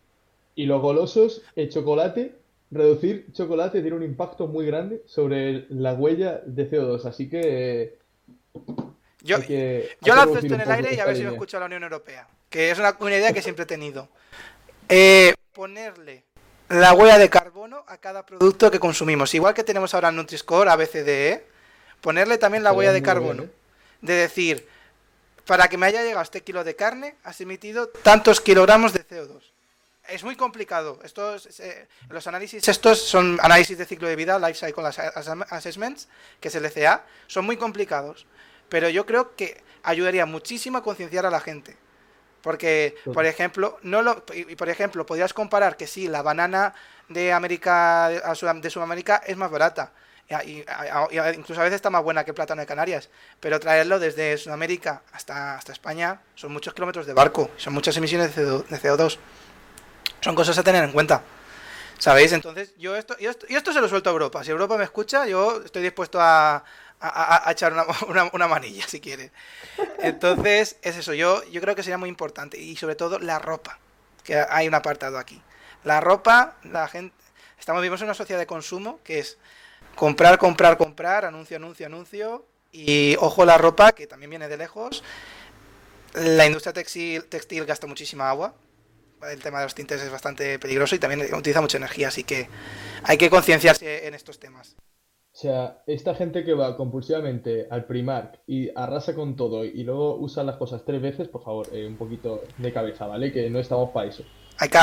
Y 0.54 0.66
los 0.66 0.80
golosos, 0.80 1.42
el 1.54 1.70
chocolate, 1.70 2.41
reducir 2.72 3.26
chocolate 3.32 3.80
tiene 3.80 3.96
un 3.96 4.02
impacto 4.02 4.46
muy 4.46 4.66
grande 4.66 5.02
sobre 5.06 5.66
la 5.68 5.92
huella 5.94 6.40
de 6.44 6.70
CO2, 6.70 7.04
así 7.04 7.28
que... 7.28 7.98
Yo, 9.20 9.38
yo 9.38 10.16
lanzo 10.16 10.38
esto 10.38 10.54
en 10.54 10.62
el 10.62 10.70
aire 10.70 10.94
y 10.94 10.98
a 10.98 11.04
ver 11.04 11.16
si 11.16 11.22
lo 11.22 11.30
escucha 11.30 11.60
la 11.60 11.66
Unión 11.66 11.84
Europea, 11.84 12.26
que 12.50 12.72
es 12.72 12.78
una, 12.78 12.96
idea 13.16 13.32
que 13.32 13.42
siempre 13.42 13.62
he 13.62 13.66
tenido. 13.66 14.08
Eh, 14.88 15.32
ponerle 15.52 16.24
la 16.68 16.92
huella 16.92 17.18
de 17.18 17.30
carbono 17.30 17.84
a 17.86 17.98
cada 17.98 18.26
producto 18.26 18.70
que 18.70 18.80
consumimos. 18.80 19.32
Igual 19.34 19.54
que 19.54 19.62
tenemos 19.62 19.94
ahora 19.94 20.10
Nutri-Score, 20.10 20.68
ABCDE, 20.70 21.44
ponerle 22.00 22.36
también 22.38 22.64
la 22.64 22.72
huella 22.72 22.92
de 22.92 23.02
carbono. 23.02 23.44
De 24.00 24.14
decir, 24.14 24.66
para 25.46 25.68
que 25.68 25.78
me 25.78 25.86
haya 25.86 26.02
llegado 26.02 26.22
este 26.22 26.40
kilo 26.40 26.64
de 26.64 26.74
carne, 26.74 27.14
has 27.22 27.40
emitido 27.40 27.88
tantos 27.88 28.40
kilogramos 28.40 28.92
de 28.92 29.06
CO2. 29.06 29.51
Es 30.12 30.24
muy 30.24 30.36
complicado. 30.36 30.98
Estos, 31.04 31.58
eh, 31.60 31.88
los 32.10 32.26
análisis 32.26 32.68
estos 32.68 33.00
son 33.00 33.38
análisis 33.40 33.78
de 33.78 33.86
ciclo 33.86 34.08
de 34.08 34.14
vida, 34.14 34.38
Life 34.38 34.66
Cycle 34.66 34.84
Assessments, 34.86 36.08
que 36.38 36.48
es 36.48 36.54
el 36.54 36.66
ECA, 36.66 37.04
son 37.26 37.46
muy 37.46 37.56
complicados. 37.56 38.26
Pero 38.68 38.90
yo 38.90 39.06
creo 39.06 39.34
que 39.34 39.62
ayudaría 39.82 40.26
muchísimo 40.26 40.78
a 40.78 40.82
concienciar 40.82 41.24
a 41.24 41.30
la 41.30 41.40
gente. 41.40 41.78
Porque, 42.42 42.96
por 43.14 43.24
ejemplo, 43.24 43.78
no 43.82 44.02
lo, 44.02 44.24
y 44.34 44.56
por 44.56 44.68
ejemplo, 44.68 45.06
podrías 45.06 45.32
comparar 45.32 45.76
que 45.76 45.86
sí, 45.86 46.08
la 46.08 46.22
banana 46.22 46.74
de 47.08 47.32
América 47.32 48.08
de 48.10 48.70
Sudamérica 48.70 49.22
es 49.26 49.36
más 49.36 49.50
barata. 49.50 49.92
Y, 50.44 50.64
incluso 51.36 51.60
a 51.60 51.64
veces 51.64 51.76
está 51.76 51.90
más 51.90 52.02
buena 52.02 52.24
que 52.24 52.32
el 52.32 52.34
plátano 52.34 52.60
de 52.60 52.66
Canarias. 52.66 53.08
Pero 53.40 53.60
traerlo 53.60 53.98
desde 53.98 54.36
Sudamérica 54.36 55.02
hasta, 55.12 55.56
hasta 55.56 55.72
España 55.72 56.20
son 56.34 56.52
muchos 56.52 56.74
kilómetros 56.74 57.06
de 57.06 57.14
barco, 57.14 57.50
son 57.56 57.72
muchas 57.72 57.96
emisiones 57.96 58.34
de 58.34 58.42
CO2. 58.42 59.18
Son 60.22 60.34
cosas 60.34 60.56
a 60.56 60.62
tener 60.62 60.84
en 60.84 60.92
cuenta. 60.92 61.22
¿Sabéis? 61.98 62.32
Entonces, 62.32 62.74
yo 62.78 62.96
esto, 62.96 63.16
yo 63.18 63.30
esto, 63.30 63.46
esto 63.48 63.72
se 63.72 63.80
lo 63.80 63.88
suelto 63.88 64.08
a 64.08 64.12
Europa. 64.12 64.42
Si 64.42 64.50
Europa 64.50 64.76
me 64.76 64.84
escucha, 64.84 65.26
yo 65.26 65.62
estoy 65.64 65.82
dispuesto 65.82 66.20
a, 66.20 66.64
a, 67.00 67.50
echar 67.50 67.72
una, 68.08 68.30
una, 68.32 68.48
manilla 68.48 68.86
si 68.86 69.00
quiere. 69.00 69.32
Entonces, 69.98 70.76
es 70.82 70.96
eso, 70.96 71.12
yo, 71.12 71.42
yo 71.50 71.60
creo 71.60 71.74
que 71.74 71.82
sería 71.82 71.98
muy 71.98 72.08
importante. 72.08 72.58
Y 72.58 72.76
sobre 72.76 72.94
todo 72.94 73.18
la 73.18 73.38
ropa, 73.38 73.78
que 74.24 74.36
hay 74.36 74.68
un 74.68 74.74
apartado 74.74 75.18
aquí. 75.18 75.42
La 75.84 76.00
ropa, 76.00 76.56
la 76.64 76.88
gente... 76.88 77.14
Estamos 77.58 77.80
vivimos 77.80 78.00
en 78.00 78.06
una 78.06 78.14
sociedad 78.14 78.40
de 78.40 78.46
consumo 78.46 78.98
que 79.04 79.20
es 79.20 79.38
comprar, 79.94 80.38
comprar, 80.38 80.76
comprar, 80.76 81.24
anuncio, 81.24 81.56
anuncio, 81.56 81.86
anuncio. 81.86 82.46
Y 82.72 83.16
ojo 83.20 83.44
la 83.44 83.58
ropa, 83.58 83.92
que 83.92 84.06
también 84.06 84.30
viene 84.30 84.48
de 84.48 84.56
lejos. 84.56 85.04
La 86.14 86.46
industria 86.46 86.72
textil, 86.72 87.24
textil 87.26 87.64
gasta 87.64 87.86
muchísima 87.86 88.28
agua. 88.28 88.54
El 89.30 89.42
tema 89.42 89.58
de 89.58 89.66
los 89.66 89.74
tintes 89.74 90.02
es 90.02 90.10
bastante 90.10 90.58
peligroso 90.58 90.94
y 90.94 90.98
también 90.98 91.22
utiliza 91.34 91.60
mucha 91.60 91.78
energía, 91.78 92.08
así 92.08 92.24
que 92.24 92.48
hay 93.04 93.18
que 93.18 93.30
concienciarse 93.30 94.06
en 94.06 94.14
estos 94.14 94.38
temas. 94.38 94.76
O 95.32 95.34
sea, 95.34 95.82
esta 95.86 96.14
gente 96.14 96.44
que 96.44 96.52
va 96.52 96.76
compulsivamente 96.76 97.66
al 97.70 97.86
Primark 97.86 98.40
y 98.46 98.70
arrasa 98.76 99.14
con 99.14 99.34
todo 99.34 99.64
y 99.64 99.82
luego 99.82 100.16
usa 100.16 100.44
las 100.44 100.56
cosas 100.56 100.84
tres 100.84 101.00
veces, 101.00 101.28
por 101.28 101.42
favor, 101.42 101.68
eh, 101.72 101.86
un 101.86 101.96
poquito 101.96 102.42
de 102.58 102.72
cabeza, 102.72 103.06
¿vale? 103.06 103.32
Que 103.32 103.48
no 103.48 103.58
estamos 103.58 103.90
para 103.90 104.08
eso. 104.08 104.24
Hay 104.62 104.68
que 104.68 104.78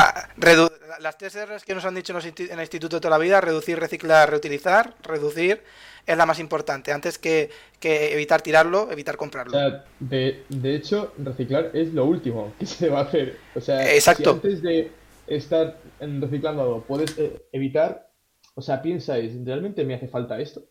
las 1.00 1.16
tres 1.16 1.34
R's 1.34 1.64
que 1.64 1.74
nos 1.74 1.86
han 1.86 1.94
dicho 1.94 2.12
en 2.12 2.52
el 2.52 2.60
instituto 2.60 3.00
toda 3.00 3.16
la 3.16 3.22
vida, 3.22 3.40
reducir, 3.40 3.80
reciclar, 3.80 4.28
reutilizar, 4.28 4.94
reducir, 5.02 5.62
es 6.06 6.16
la 6.18 6.26
más 6.26 6.38
importante. 6.38 6.92
Antes 6.92 7.16
que, 7.16 7.48
evitar 7.80 8.42
tirarlo, 8.42 8.90
evitar 8.90 9.16
comprarlo. 9.16 9.56
O 9.56 9.58
sea, 9.58 9.84
de, 9.98 10.44
de, 10.50 10.74
hecho, 10.74 11.14
reciclar 11.16 11.70
es 11.72 11.94
lo 11.94 12.04
último 12.04 12.52
que 12.58 12.66
se 12.66 12.90
va 12.90 12.98
a 12.98 13.02
hacer. 13.04 13.38
O 13.54 13.60
sea, 13.62 13.86
Si 13.98 14.28
antes 14.28 14.60
de 14.60 14.92
estar 15.26 15.78
reciclando 15.98 16.60
algo 16.60 16.84
puedes 16.86 17.16
eh, 17.16 17.46
evitar, 17.50 18.10
o 18.54 18.60
sea, 18.60 18.82
piensáis, 18.82 19.32
¿realmente 19.46 19.82
me 19.84 19.94
hace 19.94 20.08
falta 20.08 20.38
esto? 20.38 20.62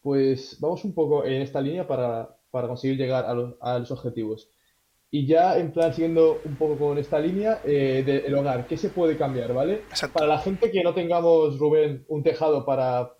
Pues 0.00 0.58
vamos 0.60 0.84
un 0.84 0.94
poco 0.94 1.24
en 1.24 1.42
esta 1.42 1.60
línea 1.60 1.88
para, 1.88 2.36
conseguir 2.52 2.98
llegar 2.98 3.24
a 3.24 3.34
los, 3.34 3.54
a 3.60 3.80
los, 3.80 3.90
objetivos. 3.90 4.48
Y 5.14 5.26
ya, 5.26 5.58
en 5.58 5.72
plan, 5.72 5.92
siguiendo 5.92 6.40
un 6.42 6.56
poco 6.56 6.78
con 6.78 6.96
esta 6.96 7.18
línea 7.18 7.60
eh, 7.66 8.02
del 8.02 8.34
hogar, 8.34 8.66
¿qué 8.66 8.78
se 8.78 8.88
puede 8.88 9.18
cambiar, 9.18 9.52
¿vale? 9.52 9.82
Para 10.10 10.26
la 10.26 10.38
gente 10.38 10.70
que 10.70 10.82
no 10.82 10.94
tengamos, 10.94 11.58
Rubén, 11.58 12.06
un 12.08 12.22
tejado 12.22 12.64
para, 12.64 13.14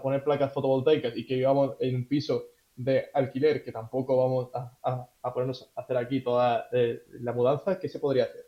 poner 0.00 0.22
placas 0.22 0.52
fotovoltaicas 0.52 1.16
y 1.16 1.26
que 1.26 1.34
vivamos 1.34 1.74
en 1.80 1.96
un 1.96 2.06
piso 2.06 2.44
de 2.76 3.06
alquiler, 3.12 3.64
que 3.64 3.72
tampoco 3.72 4.16
vamos 4.16 4.50
a, 4.54 5.32
ponernos 5.32 5.72
a 5.74 5.80
hacer 5.80 5.96
aquí 5.96 6.22
toda 6.22 6.68
eh, 6.70 7.02
la 7.20 7.32
mudanza, 7.32 7.80
¿qué 7.80 7.88
se 7.88 7.98
podría 7.98 8.24
hacer? 8.24 8.43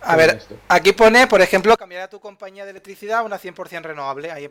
A 0.00 0.16
ver, 0.16 0.40
aquí 0.68 0.92
pone, 0.92 1.26
por 1.26 1.40
ejemplo, 1.40 1.76
cambiar 1.76 2.02
a 2.02 2.08
tu 2.08 2.20
compañía 2.20 2.64
de 2.64 2.70
electricidad 2.70 3.18
a 3.18 3.22
una 3.22 3.38
100% 3.38 3.82
renovable. 3.82 4.30
Hay, 4.30 4.48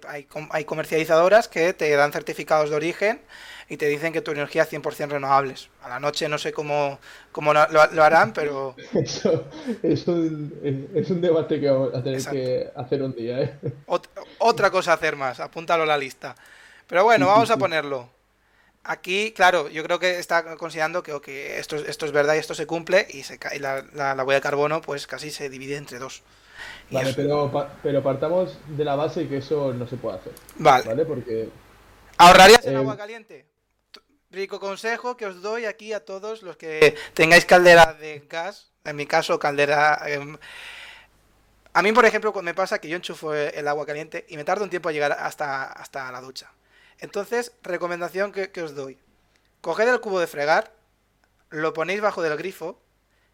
hay, 0.49 0.65
comercializadoras 0.65 1.47
que 1.47 1.73
te 1.73 1.89
dan 1.95 2.11
certificados 2.11 2.69
de 2.69 2.75
origen 2.75 3.21
y 3.69 3.77
te 3.77 3.87
dicen 3.87 4.13
que 4.13 4.21
tu 4.21 4.31
energía 4.31 4.63
es 4.63 4.71
100% 4.71 5.09
renovables. 5.09 5.69
A 5.81 5.89
la 5.89 5.99
noche 5.99 6.27
no 6.29 6.37
sé 6.37 6.51
cómo, 6.51 6.99
cómo 7.31 7.53
lo, 7.53 8.03
harán, 8.03 8.33
pero... 8.33 8.75
Eso 8.93 9.45
es 9.83 10.07
un, 10.07 10.89
es 10.93 11.09
un 11.09 11.21
debate 11.21 11.59
que 11.59 11.69
vamos 11.69 11.93
a 11.93 12.03
tener 12.03 12.23
que 12.25 12.69
hacer 12.75 13.01
un 13.01 13.15
día. 13.15 13.41
¿eh? 13.41 13.55
otra 14.39 14.69
cosa 14.69 14.93
hacer 14.93 15.15
más, 15.15 15.39
apúntalo 15.39 15.83
a 15.83 15.87
la 15.87 15.97
lista. 15.97 16.35
Pero 16.87 17.03
bueno, 17.03 17.27
vamos 17.27 17.49
a 17.51 17.57
ponerlo. 17.57 18.16
Aquí, 18.89 19.33
claro, 19.33 19.67
yo 19.67 19.83
creo 19.83 19.99
que 19.99 20.17
está 20.17 20.55
considerando 20.55 21.03
que 21.03 21.59
esto, 21.59 21.75
esto 21.75 22.05
es 22.05 22.13
verdad 22.13 22.35
y 22.35 22.37
esto 22.37 22.55
se 22.55 22.65
cumple 22.65 23.05
y, 23.09 23.23
se, 23.23 23.37
la, 23.59 23.83
la, 23.93 24.23
huella 24.23 24.37
de 24.37 24.41
carbono 24.41 24.79
pues 24.79 25.05
casi 25.07 25.29
se 25.29 25.49
divide 25.49 25.75
entre 25.75 25.99
dos. 25.99 26.23
Vale, 26.89 27.13
pero, 27.13 27.51
pero 27.83 28.01
partamos 28.01 28.57
de 28.65 28.85
la 28.85 28.95
base 28.95 29.23
y 29.23 29.27
que 29.27 29.37
eso 29.37 29.73
no 29.73 29.85
se 29.87 29.97
puede 29.97 30.19
hacer. 30.19 30.31
Vale. 30.55 31.03
Porque... 31.03 31.49
¿Ahorrarías 32.17 32.65
en 32.65 32.75
eh, 32.75 32.77
agua 32.77 32.95
caliente? 32.95 33.45
Rico 34.31 34.57
consejo 34.57 35.17
que 35.17 35.25
os 35.25 35.41
doy 35.41 35.65
aquí 35.65 35.91
a 35.91 36.05
todos 36.05 36.41
los 36.41 36.55
que 36.55 36.95
tengáis 37.13 37.43
caldera 37.43 37.93
de 37.93 38.25
gas, 38.29 38.71
en 38.85 38.95
mi 38.95 39.05
caso 39.05 39.37
caldera... 39.37 40.01
Em, 40.07 40.37
a 41.73 41.81
mí, 41.81 41.91
por 41.91 42.05
ejemplo, 42.05 42.33
me 42.41 42.53
pasa 42.53 42.79
que 42.79 42.87
yo 42.87 42.95
enchufo 42.95 43.33
el 43.33 43.67
agua 43.67 43.85
caliente 43.85 44.25
y 44.29 44.37
me 44.37 44.45
tarda 44.45 44.63
un 44.63 44.69
tiempo 44.69 44.87
a 44.87 44.93
llegar 44.93 45.11
hasta, 45.11 45.73
hasta 45.73 46.09
la 46.09 46.21
ducha. 46.21 46.49
Entonces, 46.99 47.51
recomendación 47.61 48.31
que, 48.31 48.61
os 48.61 48.75
doy. 48.75 48.97
Coged 49.61 49.87
el 49.87 49.99
cubo 49.99 50.19
de 50.19 50.27
fregar, 50.27 50.73
lo 51.49 51.73
ponéis 51.73 52.01
bajo 52.01 52.21
del 52.21 52.37
grifo, 52.37 52.81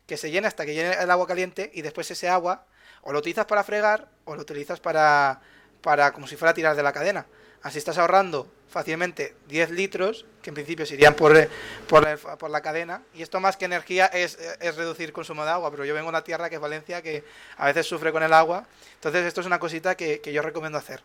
que 0.06 0.18
se 0.18 0.32
llena 0.32 0.48
hasta 0.48 0.66
que 0.66 0.74
llene 0.74 0.94
el 0.94 1.12
agua 1.12 1.28
caliente 1.28 1.72
y 1.74 1.82
después 1.82 2.12
ese 2.12 2.28
agua 2.28 2.66
o 3.04 3.14
lo 3.14 3.20
utilizas 3.20 3.46
para 3.46 3.64
fregar 3.64 4.10
o 4.26 4.36
lo 4.36 4.42
utilizas 4.42 4.80
para, 4.80 5.42
para 5.82 6.12
como 6.12 6.28
si 6.28 6.36
fuera 6.36 6.54
tirar 6.54 6.76
de 6.76 6.84
la 6.84 6.92
cadena. 6.92 7.26
Así 7.62 7.78
estás 7.78 7.98
ahorrando 7.98 8.52
fácilmente 8.70 9.36
10 9.48 9.70
litros, 9.72 10.26
que 10.42 10.50
en 10.50 10.56
principio 10.56 10.86
se 10.86 10.96
irían 10.96 11.14
por, 11.14 11.48
por, 11.88 12.50
la 12.50 12.62
cadena. 12.62 13.02
Y 13.14 13.22
esto 13.22 13.40
más 13.40 13.56
que 13.56 13.64
energía 13.64 14.08
es, 14.08 14.38
es, 14.60 14.76
reducir 14.76 15.14
consumo 15.14 15.46
de 15.46 15.52
agua. 15.52 15.72
Pero 15.72 15.86
yo 15.86 15.94
vengo 15.94 16.08
de 16.08 16.10
una 16.10 16.24
tierra 16.24 16.50
que 16.50 16.56
es 16.56 16.62
Valencia, 16.62 17.02
que 17.02 17.24
a 17.56 17.68
veces 17.68 17.86
sufre 17.86 18.12
con 18.12 18.24
el 18.24 18.34
agua. 18.34 18.68
Entonces 18.96 19.26
esto 19.26 19.40
es 19.40 19.48
una 19.48 19.60
cosita 19.60 19.96
que 19.96 20.34
yo 20.34 20.42
recomiendo 20.42 20.78
hacer. 20.78 21.02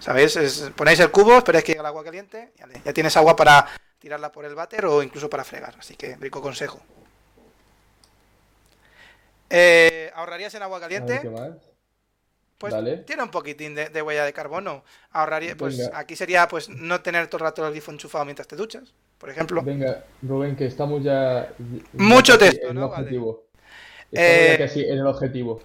¿Sabéis? 0.00 0.70
ponéis 0.74 0.98
el 1.00 1.10
cubo, 1.10 1.38
esperáis 1.38 1.64
que 1.64 1.72
llegue 1.72 1.80
el 1.80 1.86
agua 1.86 2.02
caliente, 2.02 2.52
ya, 2.56 2.66
ya 2.84 2.92
tienes 2.92 3.16
agua 3.16 3.36
para 3.36 3.68
tirarla 3.98 4.32
por 4.32 4.44
el 4.44 4.54
váter 4.54 4.86
o 4.86 5.02
incluso 5.02 5.30
para 5.30 5.44
fregar. 5.44 5.74
Así 5.78 5.94
que, 5.94 6.16
rico 6.16 6.40
consejo. 6.40 6.80
Eh, 9.50 10.10
¿Ahorrarías 10.14 10.54
en 10.54 10.62
agua 10.62 10.80
caliente? 10.80 11.20
Pues 12.56 12.74
tiene 13.06 13.22
un 13.22 13.30
poquitín 13.30 13.74
de, 13.74 14.02
huella 14.02 14.24
de 14.24 14.32
carbono. 14.32 14.84
Ahorraría, 15.12 15.56
pues 15.56 15.90
aquí 15.94 16.14
sería 16.14 16.46
pues 16.46 16.68
no 16.68 17.00
tener 17.00 17.26
todo 17.26 17.38
el 17.38 17.44
rato 17.44 17.64
el 17.64 17.72
grifo 17.72 17.90
enchufado 17.90 18.24
mientras 18.26 18.46
te 18.46 18.54
duchas, 18.54 18.92
por 19.18 19.30
ejemplo. 19.30 19.62
Venga, 19.62 20.04
Rubén, 20.22 20.56
que 20.56 20.66
estamos 20.66 21.02
ya. 21.02 21.52
Mucho 21.94 22.38
texto, 22.38 22.72
¿no? 22.74 22.86
Objetivo. 22.86 23.44
Estamos 24.12 24.50
ya 24.50 24.58
casi 24.58 24.80
en 24.82 24.98
el 24.98 25.06
objetivo. 25.06 25.62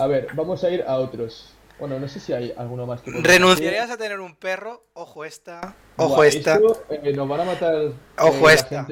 A 0.00 0.06
ver, 0.06 0.28
vamos 0.34 0.62
a 0.64 0.70
ir 0.70 0.84
a 0.86 0.96
otros. 0.96 1.54
Bueno, 1.78 1.98
no 1.98 2.08
sé 2.08 2.20
si 2.20 2.32
hay 2.32 2.54
alguno 2.56 2.86
más 2.86 3.00
que... 3.00 3.10
¿Renunciarías 3.10 3.90
a 3.90 3.96
tener 3.96 4.20
un 4.20 4.36
perro? 4.36 4.84
Ojo 4.94 5.24
esta. 5.24 5.74
Ojo 5.96 6.22
esta. 6.22 6.60
Eh, 6.88 7.12
nos 7.12 7.28
van 7.28 7.40
a 7.40 7.44
matar 7.44 7.74
Ojo 8.18 8.50
eh, 8.50 8.54
esta. 8.54 8.86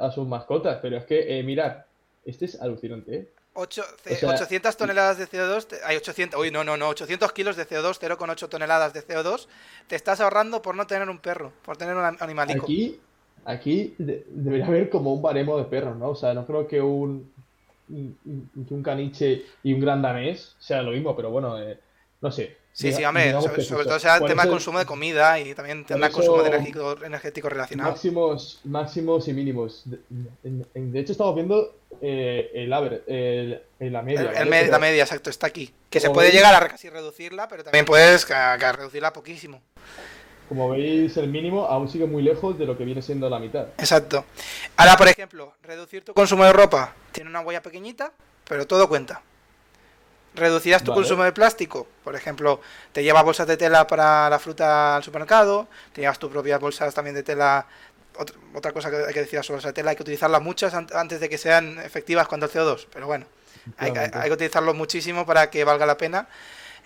a 0.00 0.10
sus 0.12 0.26
mascotas, 0.26 0.78
pero 0.80 0.96
es 0.96 1.04
que, 1.04 1.38
eh, 1.38 1.42
mirad, 1.42 1.78
este 2.24 2.44
es 2.44 2.60
alucinante, 2.60 3.16
¿eh? 3.16 3.28
800 3.56 4.76
toneladas 4.76 5.16
de 5.16 5.28
CO2, 5.28 5.78
hay 5.84 5.96
800, 5.96 6.40
uy, 6.40 6.50
no, 6.50 6.64
no, 6.64 6.76
no, 6.76 6.88
800 6.88 7.32
kilos 7.32 7.56
de 7.56 7.66
CO2, 7.66 8.00
0,8 8.00 8.48
toneladas 8.48 8.92
de 8.92 9.06
CO2, 9.06 9.46
te 9.86 9.94
estás 9.94 10.20
ahorrando 10.20 10.60
por 10.60 10.74
no 10.74 10.88
tener 10.88 11.08
un 11.08 11.18
perro, 11.18 11.52
por 11.64 11.76
tener 11.76 11.94
un 11.94 12.04
animalico. 12.18 12.64
Aquí, 12.64 12.98
aquí 13.44 13.94
debería 13.98 14.66
haber 14.66 14.90
como 14.90 15.14
un 15.14 15.22
baremo 15.22 15.56
de 15.56 15.64
perros, 15.64 15.96
¿no? 15.96 16.10
O 16.10 16.14
sea, 16.16 16.34
no 16.34 16.44
creo 16.46 16.66
que 16.66 16.80
un, 16.80 17.32
un, 17.88 18.82
caniche 18.82 19.44
y 19.62 19.72
un 19.72 19.80
gran 19.80 20.02
danés 20.02 20.56
sea 20.58 20.82
lo 20.82 20.90
mismo, 20.90 21.14
pero 21.14 21.30
bueno, 21.30 21.60
eh, 21.60 21.78
no 22.24 22.32
sé. 22.32 22.56
Sí, 22.72 22.90
sí, 22.92 23.04
hombre, 23.04 23.32
sobre, 23.62 23.84
todo 23.84 24.00
sea 24.00 24.16
el 24.16 24.24
tema 24.24 24.44
de 24.44 24.50
consumo 24.50 24.78
de 24.80 24.86
comida 24.86 25.38
y 25.38 25.54
también 25.54 25.84
tema 25.84 26.08
de 26.08 26.12
consumo 26.12 26.42
de 26.42 26.48
energético, 26.48 27.04
energético 27.04 27.48
relacionado. 27.50 27.90
Máximos, 27.90 28.60
máximos 28.64 29.28
y 29.28 29.32
mínimos. 29.34 29.84
De, 29.84 31.00
hecho, 31.00 31.12
estamos 31.12 31.34
viendo 31.36 31.76
eh, 32.00 32.50
el 32.54 32.72
average, 32.72 33.04
la 33.78 34.02
media. 34.02 34.44
la 34.44 34.78
media, 34.78 35.02
exacto, 35.02 35.30
está 35.30 35.46
aquí. 35.46 35.72
Que 35.90 36.00
se 36.00 36.10
puede 36.10 36.32
llegar 36.32 36.54
a 36.54 36.66
casi 36.66 36.88
reducirla, 36.88 37.46
pero 37.46 37.62
también 37.62 37.84
puedes 37.84 38.26
reducirla 38.26 39.12
poquísimo. 39.12 39.60
Como 40.48 40.70
veis, 40.70 41.16
el 41.18 41.28
mínimo 41.28 41.66
aún 41.66 41.88
sigue 41.88 42.06
muy 42.06 42.22
lejos 42.22 42.58
de 42.58 42.66
lo 42.66 42.76
que 42.76 42.84
viene 42.84 43.02
siendo 43.02 43.28
la 43.28 43.38
mitad. 43.38 43.68
Exacto. 43.78 44.24
Ahora, 44.76 44.96
por 44.96 45.08
ejemplo, 45.08 45.54
reducir 45.62 46.04
tu 46.04 46.14
consumo 46.14 46.44
de 46.44 46.52
ropa 46.52 46.94
tiene 47.12 47.30
una 47.30 47.40
huella 47.40 47.62
pequeñita, 47.62 48.12
pero 48.48 48.66
todo 48.66 48.88
cuenta. 48.88 49.22
Reducirás 50.34 50.82
tu 50.82 50.92
consumo 50.92 51.24
de 51.24 51.32
plástico. 51.32 51.86
Por 52.02 52.14
ejemplo, 52.14 52.60
te 52.92 53.02
llevas 53.02 53.24
bolsas 53.24 53.46
de 53.46 53.56
tela 53.56 53.86
para 53.86 54.28
la 54.28 54.38
fruta 54.38 54.96
al 54.96 55.02
supermercado, 55.02 55.68
te 55.92 56.00
llevas 56.00 56.18
tus 56.18 56.30
propias 56.30 56.60
bolsas 56.60 56.94
también 56.94 57.14
de 57.14 57.22
tela. 57.22 57.66
Otra, 58.54 58.72
cosa 58.72 58.90
que 58.90 58.96
hay 58.96 59.12
que 59.12 59.20
decir 59.20 59.42
sobre 59.42 59.58
esa 59.58 59.72
tela, 59.72 59.90
hay 59.90 59.96
que 59.96 60.02
utilizarlas 60.02 60.40
muchas 60.40 60.72
antes 60.74 61.18
de 61.18 61.28
que 61.28 61.38
sean 61.38 61.78
efectivas 61.80 62.28
cuando 62.28 62.46
el 62.46 62.52
CO2. 62.52 62.86
Pero 62.92 63.06
bueno, 63.06 63.26
hay, 63.76 63.92
que 63.92 64.32
utilizarlo 64.32 64.72
muchísimo 64.74 65.26
para 65.26 65.50
que 65.50 65.64
valga 65.64 65.84
la 65.86 65.96
pena. 65.96 66.28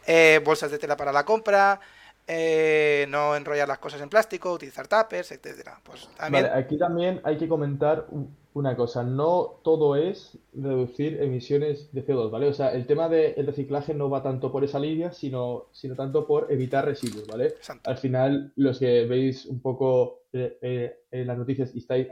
Eh, 0.07 0.41
bolsas 0.43 0.71
de 0.71 0.79
tela 0.79 0.97
para 0.97 1.13
la 1.13 1.25
compra, 1.25 1.81
eh, 2.27 3.07
no 3.11 3.37
enrollar 3.37 3.69
las 3.69 3.79
cosas 3.79 4.01
en 4.01 4.09
plástico, 4.09 4.53
utilizar 4.53 4.89
tuppers, 4.89 5.33
etcétera. 5.33 5.79
Pues 5.83 6.09
Vale, 6.19 6.51
aquí 6.51 6.79
también 6.79 7.21
hay 7.25 7.37
que 7.37 7.47
comentar 7.47 8.07
una 8.55 8.77
cosa, 8.77 9.05
no 9.05 9.61
todo 9.63 9.95
es 9.97 10.39
reducir 10.55 11.21
emisiones 11.23 11.93
de 11.93 12.05
CO2, 12.05 12.31
¿vale? 12.31 12.49
O 12.49 12.55
sea, 12.55 12.73
el 12.73 12.87
tema 12.87 13.09
del 13.09 13.47
reciclaje 13.47 13.95
no 13.95 14.11
va 14.11 14.23
tanto 14.23 14.51
por 14.51 14.65
esa 14.65 14.81
línea, 14.81 15.13
sino, 15.13 15.67
sino 15.73 15.95
tanto 15.95 16.27
por 16.27 16.51
evitar 16.51 16.85
residuos, 16.85 17.27
¿vale? 17.27 17.55
Al 17.85 17.99
final, 17.99 18.53
los 18.57 18.79
que 18.79 19.05
veis 19.07 19.47
un 19.47 19.61
poco 19.61 20.23
eh, 20.33 20.59
eh, 20.61 20.97
en 21.11 21.27
las 21.27 21.39
noticias 21.39 21.75
y 21.75 21.79
estáis 21.79 22.09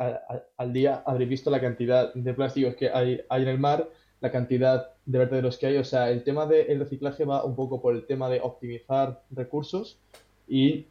al 0.57 0.73
día, 0.73 1.03
habréis 1.05 1.31
visto 1.31 1.51
la 1.51 1.61
cantidad 1.61 2.15
de 2.15 2.35
plásticos 2.35 2.77
que 2.77 2.91
hay, 2.91 3.21
hay 3.29 3.43
en 3.43 3.49
el 3.49 3.59
mar, 3.59 3.91
la 4.21 4.31
cantidad 4.31 4.93
de 5.05 5.19
vertederos 5.19 5.59
que 5.59 5.67
hay. 5.67 5.77
O 5.79 5.85
sea, 5.85 6.11
el 6.11 6.23
tema 6.23 6.47
del 6.47 6.79
reciclaje 6.79 7.25
va 7.25 7.45
un 7.45 7.57
poco 7.57 7.81
por 7.81 7.95
el 7.95 8.07
tema 8.07 8.29
de 8.29 8.41
optimizar 8.41 9.23
recursos 9.31 9.99
y, 10.47 10.87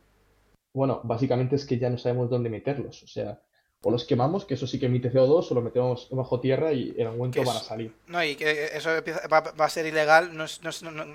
bueno, 0.73 1.01
básicamente 1.03 1.55
es 1.55 1.65
que 1.65 1.79
ya 1.79 1.89
no 1.89 1.97
sabemos 1.97 2.29
dónde 2.29 2.49
meterlos. 2.49 3.03
O 3.03 3.07
sea, 3.07 3.39
o 3.87 3.91
los 3.91 4.03
quemamos, 4.03 4.45
que 4.45 4.55
eso 4.55 4.65
sí 4.65 4.79
que 4.79 4.87
emite 4.87 5.11
CO2, 5.11 5.51
o 5.51 5.53
los 5.53 5.63
metemos 5.63 6.07
bajo 6.09 6.39
tierra 6.39 6.73
y 6.73 6.95
en 6.97 7.05
algún 7.05 7.19
momento 7.19 7.43
van 7.43 7.57
a 7.57 7.59
salir. 7.59 7.93
No, 8.07 8.23
y 8.23 8.35
que 8.35 8.71
eso 8.73 8.89
va, 9.31 9.53
a 9.63 9.69
ser 9.69 9.85
ilegal, 9.85 10.35
no, 10.35 10.45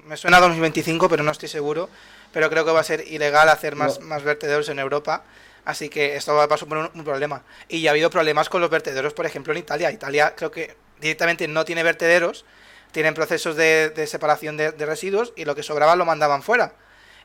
me 0.06 0.16
suena 0.16 0.36
a 0.36 0.40
2025, 0.40 1.08
pero 1.08 1.24
no 1.24 1.32
estoy 1.32 1.48
seguro, 1.48 1.88
pero 2.32 2.48
creo 2.48 2.64
que 2.64 2.70
va 2.70 2.78
a 2.78 2.84
ser 2.84 3.04
ilegal 3.08 3.48
hacer 3.48 3.74
más, 3.74 3.98
más 3.98 4.22
vertederos 4.22 4.68
en 4.68 4.78
Europa, 4.78 5.24
así 5.64 5.88
que 5.88 6.14
esto 6.14 6.32
va 6.32 6.44
a 6.44 6.56
suponer 6.56 6.92
un, 6.94 7.02
problema. 7.02 7.42
Y 7.68 7.80
ya 7.80 7.90
ha 7.90 7.92
habido 7.92 8.08
problemas 8.08 8.48
con 8.48 8.60
los 8.60 8.70
vertederos, 8.70 9.14
por 9.14 9.26
ejemplo, 9.26 9.52
en 9.52 9.58
Italia. 9.58 9.90
Italia 9.90 10.34
creo 10.36 10.52
que 10.52 10.76
directamente 11.00 11.48
no 11.48 11.64
tiene 11.64 11.82
vertederos, 11.82 12.44
tienen 12.92 13.14
procesos 13.14 13.56
de, 13.56 13.92
separación 14.06 14.56
de, 14.56 14.70
de 14.70 14.86
residuos 14.86 15.32
y 15.34 15.44
lo 15.44 15.56
que 15.56 15.64
sobraba 15.64 15.96
lo 15.96 16.04
mandaban 16.04 16.44
fuera. 16.44 16.74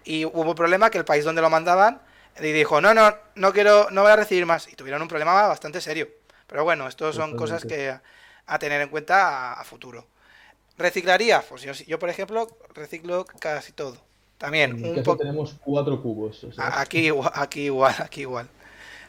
Y 0.05 0.25
hubo 0.25 0.41
un 0.41 0.55
problema 0.55 0.89
que 0.89 0.97
el 0.97 1.05
país 1.05 1.23
donde 1.23 1.43
lo 1.43 1.51
mandaban 1.51 2.01
y 2.39 2.51
dijo, 2.51 2.81
no, 2.81 2.93
no, 2.93 3.13
no 3.35 3.53
quiero, 3.53 3.89
no 3.91 4.01
voy 4.01 4.11
a 4.11 4.15
recibir 4.17 4.45
más. 4.45 4.71
Y 4.71 4.75
tuvieron 4.75 5.01
un 5.01 5.07
problema 5.07 5.47
bastante 5.47 5.81
serio. 5.81 6.09
Pero 6.47 6.63
bueno, 6.63 6.87
estos 6.87 7.15
son 7.15 7.35
cosas 7.35 7.65
que 7.65 7.95
a, 8.45 8.59
tener 8.59 8.81
en 8.81 8.89
cuenta 8.89 9.53
a, 9.53 9.63
futuro. 9.63 10.05
¿Reciclaría? 10.77 11.41
Pues 11.47 11.61
yo, 11.61 11.71
yo, 11.73 11.97
por 11.97 12.09
ejemplo, 12.09 12.47
reciclo 12.73 13.25
casi 13.25 13.71
todo. 13.71 13.97
También. 14.37 14.73
un 14.83 15.03
poco 15.03 15.17
tenemos 15.17 15.55
cuatro 15.63 16.01
cubos. 16.01 16.45
Aquí, 16.57 17.09
aquí 17.33 17.61
igual, 17.61 17.95
aquí 17.99 18.21
igual. 18.21 18.49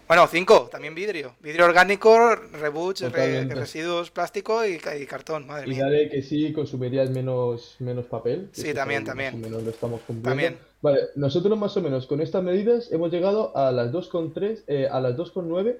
Bueno, 0.09 0.29
cinco, 0.29 0.69
también 0.71 0.95
vidrio. 0.95 1.35
Vidrio 1.41 1.65
orgánico, 1.65 2.37
reboots, 2.37 3.13
residuos 3.13 4.13
plástico 4.13 4.65
y, 4.65 4.79
cartón, 4.79 5.49
madre 5.49 5.67
mía. 5.67 5.89
Y 6.01 6.09
que 6.09 6.23
sí 6.23 6.53
consumirías 6.53 7.11
menos, 7.11 7.75
menos 7.81 8.07
papel. 8.07 8.49
Sí, 8.53 8.73
también, 8.73 9.05
también. 9.05 9.41
Menos 9.41 9.65
lo 9.65 9.71
estamos 9.71 10.01
cumpliendo. 10.03 10.31
También. 10.31 10.59
Vale, 10.81 11.01
nosotros 11.17 11.59
más 11.59 11.77
o 11.77 11.83
menos 11.83 12.07
con 12.07 12.21
estas 12.21 12.45
medidas 12.45 12.93
hemos 12.93 13.11
llegado 13.11 13.57
a 13.57 13.73
las 13.73 13.91
2,3, 13.91 14.63
eh, 14.69 14.87
a 14.89 15.01
las 15.01 15.17
2,9 15.17 15.79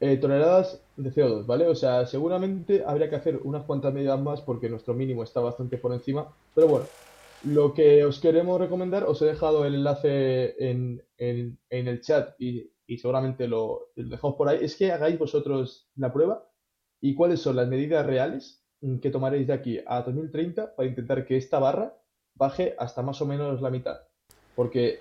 eh, 0.00 0.16
toneladas 0.16 0.80
de 0.96 1.12
CO2, 1.12 1.46
¿vale? 1.46 1.68
O 1.68 1.74
sea, 1.76 2.04
seguramente 2.06 2.82
habría 2.84 3.08
que 3.08 3.16
hacer 3.16 3.38
unas 3.44 3.62
cuantas 3.62 3.94
medidas 3.94 4.20
más 4.20 4.40
porque 4.40 4.68
nuestro 4.68 4.94
mínimo 4.94 5.22
está 5.22 5.38
bastante 5.38 5.78
por 5.78 5.92
encima. 5.92 6.26
Pero 6.52 6.66
bueno, 6.66 6.86
lo 7.44 7.74
que 7.74 8.04
os 8.04 8.18
queremos 8.18 8.60
recomendar, 8.60 9.04
os 9.04 9.22
he 9.22 9.26
dejado 9.26 9.64
el 9.64 9.76
enlace 9.76 10.56
en, 10.58 11.00
en, 11.18 11.56
en 11.70 11.86
el 11.86 12.00
chat 12.00 12.34
y 12.40 12.70
y 12.86 12.98
seguramente 12.98 13.48
lo, 13.48 13.90
dejamos 13.96 14.36
por 14.36 14.48
ahí, 14.48 14.58
es 14.62 14.76
que 14.76 14.92
hagáis 14.92 15.18
vosotros 15.18 15.88
la 15.96 16.12
prueba 16.12 16.48
y 17.00 17.14
cuáles 17.14 17.40
son 17.40 17.56
las 17.56 17.68
medidas 17.68 18.06
reales 18.06 18.62
que 19.00 19.10
tomaréis 19.10 19.46
de 19.46 19.52
aquí 19.52 19.80
a 19.86 20.02
2030 20.02 20.76
para 20.76 20.88
intentar 20.88 21.24
que 21.26 21.36
esta 21.36 21.58
barra 21.58 21.94
baje 22.34 22.74
hasta 22.78 23.02
más 23.02 23.20
o 23.22 23.26
menos 23.26 23.60
la 23.60 23.70
mitad. 23.70 24.00
Porque 24.54 25.00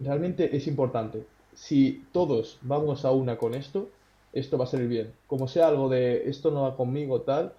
realmente 0.00 0.56
es 0.56 0.66
importante. 0.66 1.24
Si 1.54 2.04
todos 2.12 2.58
vamos 2.62 3.04
a 3.04 3.12
una 3.12 3.38
con 3.38 3.54
esto, 3.54 3.88
esto 4.32 4.58
va 4.58 4.64
a 4.64 4.68
salir 4.68 4.88
bien. 4.88 5.14
Como 5.26 5.48
sea 5.48 5.68
algo 5.68 5.88
de 5.88 6.28
esto 6.28 6.50
no 6.50 6.62
va 6.62 6.76
conmigo, 6.76 7.22
tal, 7.22 7.54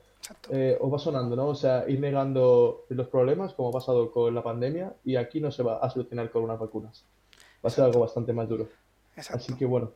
eh, 0.50 0.78
os 0.80 0.94
va 0.94 1.00
sonando, 1.00 1.36
¿no? 1.36 1.48
O 1.48 1.56
sea, 1.56 1.86
ir 1.88 2.00
negando 2.00 2.86
los 2.90 3.08
problemas, 3.08 3.54
como 3.54 3.70
ha 3.70 3.72
pasado 3.72 4.12
con 4.12 4.36
la 4.36 4.44
pandemia, 4.44 4.94
y 5.04 5.16
aquí 5.16 5.40
no 5.40 5.52
se 5.52 5.64
va 5.64 5.78
a 5.78 5.90
solucionar 5.90 6.30
con 6.30 6.44
unas 6.44 6.60
vacunas. 6.60 7.06
Va 7.64 7.68
a 7.68 7.70
ser 7.70 7.86
algo 7.86 8.02
bastante 8.02 8.34
más 8.34 8.48
duro. 8.48 8.68
Así 9.18 9.56
que 9.56 9.66
bueno. 9.66 9.92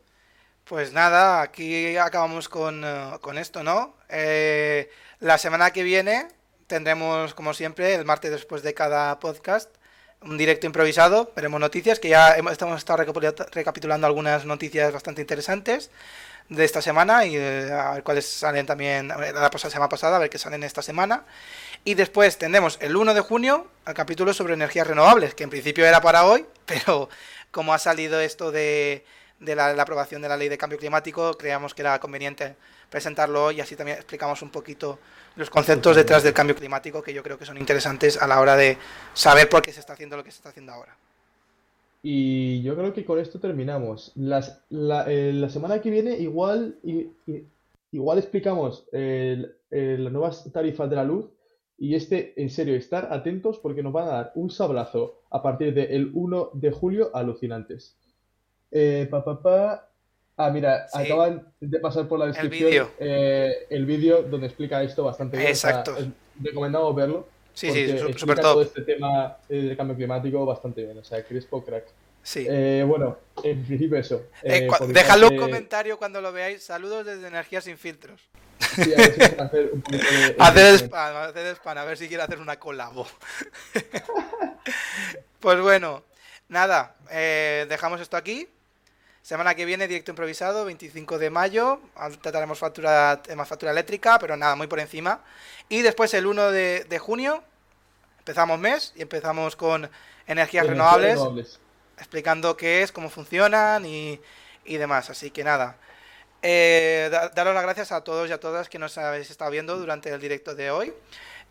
Pues 0.66 0.94
nada, 0.94 1.42
aquí 1.42 1.98
acabamos 1.98 2.48
con, 2.48 2.84
eh, 2.86 3.18
con 3.22 3.38
esto, 3.38 3.64
¿no? 3.64 3.96
Eh, 4.10 4.90
la 5.20 5.38
semana 5.38 5.72
que 5.72 5.84
viene 5.84 6.28
tendremos, 6.68 7.34
como 7.34 7.54
siempre, 7.54 7.96
el 7.96 8.06
martes 8.06 8.32
después 8.32 8.64
de 8.64 8.74
cada 8.74 9.20
podcast, 9.20 9.70
un 10.22 10.38
directo 10.38 10.68
improvisado. 10.68 11.32
Veremos 11.36 11.60
noticias, 11.60 12.00
que 12.00 12.10
ya 12.10 12.36
hemos, 12.38 12.54
estamos 12.54 12.86
recapitulando 13.52 14.08
algunas 14.08 14.46
noticias 14.46 14.94
bastante 14.94 15.22
interesantes 15.22 15.92
de 16.50 16.66
esta 16.66 16.82
semana 16.82 17.26
y 17.26 17.38
eh, 17.38 17.72
a 17.72 17.94
ver 17.94 18.04
cuáles 18.04 18.26
salen 18.26 18.66
también 18.66 19.08
la 19.08 19.50
semana 19.58 19.90
pasada, 19.90 20.18
a 20.18 20.20
ver 20.20 20.30
qué 20.30 20.38
salen 20.38 20.64
esta 20.64 20.82
semana. 20.82 21.26
Y 21.84 21.96
después 21.96 22.38
tendremos 22.38 22.78
el 22.82 22.96
1 22.96 23.14
de 23.14 23.22
junio 23.22 23.68
el 23.88 23.94
capítulo 23.94 24.34
sobre 24.34 24.54
energías 24.54 24.86
renovables, 24.86 25.34
que 25.34 25.44
en 25.44 25.50
principio 25.50 25.86
era 25.86 26.02
para 26.02 26.26
hoy, 26.26 26.46
pero 26.66 27.10
como 27.52 27.74
ha 27.74 27.80
salido 27.80 28.20
esto 28.20 28.52
de, 28.52 29.04
la, 29.40 29.70
aprobación 29.72 30.22
de 30.22 30.30
la 30.30 30.38
ley 30.38 30.50
de 30.50 30.58
cambio 30.58 30.80
climático, 30.80 31.34
creíamos 31.38 31.74
que 31.74 31.82
era 31.82 32.00
conveniente 32.00 32.56
presentarlo 32.90 33.46
hoy 33.46 33.58
y 33.58 33.62
así 33.62 33.76
también 33.76 33.98
explicamos 33.98 34.42
un 34.42 34.50
poquito 34.50 35.00
los 35.36 35.50
conceptos 35.50 35.96
detrás 35.96 36.24
del 36.24 36.34
cambio 36.34 36.56
climático 36.56 37.02
que 37.02 37.14
yo 37.14 37.24
creo 37.24 37.38
que 37.38 37.46
son 37.46 37.58
interesantes 37.58 38.22
a 38.22 38.28
la 38.28 38.42
hora 38.42 38.56
de 38.56 38.78
saber 39.14 39.48
por 39.48 39.62
qué 39.62 39.72
se 39.72 39.80
está 39.80 39.94
haciendo 39.94 40.18
lo 40.18 40.24
que 40.24 40.32
se 40.32 40.38
está 40.38 40.50
haciendo 40.50 40.74
ahora. 40.74 40.96
Y 42.04 42.62
yo 42.64 42.76
creo 42.76 42.94
que 42.94 43.06
con 43.06 43.20
esto 43.20 43.40
terminamos. 43.40 44.12
La, 44.16 44.44
eh, 45.08 45.32
la, 45.34 45.50
semana 45.50 45.80
que 45.80 45.92
viene 45.92 46.18
igual, 46.18 46.76
igual 47.92 48.18
explicamos 48.18 48.86
las 48.92 50.12
nuevas 50.12 50.52
tarifas 50.52 50.90
de 50.90 50.96
la 50.96 51.04
luz 51.04 51.30
y 51.82 51.96
este, 51.96 52.40
en 52.40 52.52
serio, 52.52 52.76
estar 52.76 53.08
atentos 53.12 53.58
porque 53.58 53.82
nos 53.82 53.92
van 53.92 54.08
a 54.08 54.12
dar 54.12 54.32
un 54.36 54.52
sablazo 54.52 55.24
a 55.32 55.42
partir 55.42 55.74
del 55.74 56.12
1 56.14 56.52
de 56.54 56.70
julio 56.70 57.10
alucinantes. 57.12 57.98
Eh, 58.70 59.08
pa, 59.10 59.26
pa, 59.26 59.42
pa. 59.42 59.90
Ah, 60.38 60.52
mira, 60.52 60.86
acaban 60.94 61.52
de 61.60 61.80
pasar 61.80 62.08
por 62.08 62.20
la 62.20 62.28
descripción 62.28 62.68
el 63.00 63.86
vídeo 63.88 64.20
eh, 64.20 64.28
donde 64.30 64.46
explica 64.46 64.84
esto 64.84 65.04
bastante 65.06 65.38
bien. 65.38 65.50
Exacto. 65.50 65.96
recomendamos 66.40 66.96
verlo. 66.96 67.28
Sí, 67.56 67.72
sí, 67.72 67.98
súper 68.16 68.36
top. 68.36 68.44
todo 68.44 68.62
este 68.62 68.84
tema 68.84 69.38
del 69.50 69.76
cambio 69.76 69.96
climático 69.96 70.46
bastante 70.46 70.84
bien. 70.84 71.00
O 71.00 71.04
sea, 71.04 71.24
Crispo 71.24 71.66
crack. 71.66 71.86
Sí. 72.22 72.46
Eh, 72.48 72.86
bueno, 72.88 73.18
en 73.44 73.66
principio 73.66 73.98
eso. 73.98 74.28
Eh, 74.44 74.68
dejadlo 74.90 75.30
un 75.30 75.38
comentario 75.38 75.98
cuando 75.98 76.22
lo 76.22 76.32
veáis. 76.32 76.62
Saludos 76.62 77.08
desde 77.08 77.28
Energía 77.28 77.60
Sin 77.60 77.80
Filtros. 77.80 78.22
Sí, 78.62 78.94
a 78.94 78.98
ver 78.98 79.14
si 79.14 79.24
hacer 79.24 79.70
un 79.74 79.82
poquito 79.82 80.04
de... 80.04 80.36
hacer 80.40 80.76
spam, 80.76 81.16
hacer 81.18 81.56
spam, 81.56 81.78
a 81.78 81.86
ver 81.86 81.98
si 81.98 82.08
quiere 82.08 82.24
hacer 82.24 82.40
una 82.40 82.58
colabo. 82.60 83.08
pues 85.40 85.60
bueno, 85.62 86.04
nada, 86.48 86.96
eh, 87.10 87.66
dejamos 87.70 88.00
esto 88.02 88.18
aquí. 88.18 88.48
Semana 89.22 89.54
que 89.54 89.66
viene, 89.66 89.88
directo 89.88 90.12
improvisado, 90.12 90.66
25 90.66 91.20
de 91.20 91.30
mayo. 91.30 91.80
Trataremos 92.22 92.58
factura, 92.58 93.22
más 93.36 93.48
factura 93.48 93.72
eléctrica, 93.72 94.18
pero 94.20 94.36
nada, 94.36 94.56
muy 94.56 94.68
por 94.68 94.80
encima. 94.80 95.22
Y 95.70 95.84
después 95.84 96.14
el 96.16 96.26
1 96.26 96.52
de, 96.52 97.00
junio, 97.00 97.44
empezamos 98.20 98.60
mes 98.60 98.94
y 98.96 99.04
empezamos 99.04 99.56
con 99.56 99.90
energías, 100.26 100.66
renovables, 100.66 101.60
explicando 101.98 102.58
qué 102.58 102.82
es, 102.82 102.92
cómo 102.92 103.10
funcionan 103.12 103.86
y, 103.86 104.20
y 104.66 104.78
demás. 104.78 105.12
Así 105.12 105.30
que 105.30 105.44
nada, 105.44 105.78
eh, 106.42 107.10
daros 107.34 107.54
las 107.54 107.64
gracias 107.64 107.92
a 107.92 108.04
todos 108.04 108.30
y 108.30 108.34
a 108.34 108.40
todas 108.40 108.70
que 108.70 108.80
nos 108.80 108.98
habéis 108.98 109.30
estado 109.30 109.52
viendo 109.52 109.78
durante 109.78 110.10
el 110.10 110.20
directo 110.20 110.56
de 110.56 110.72
hoy. 110.72 110.94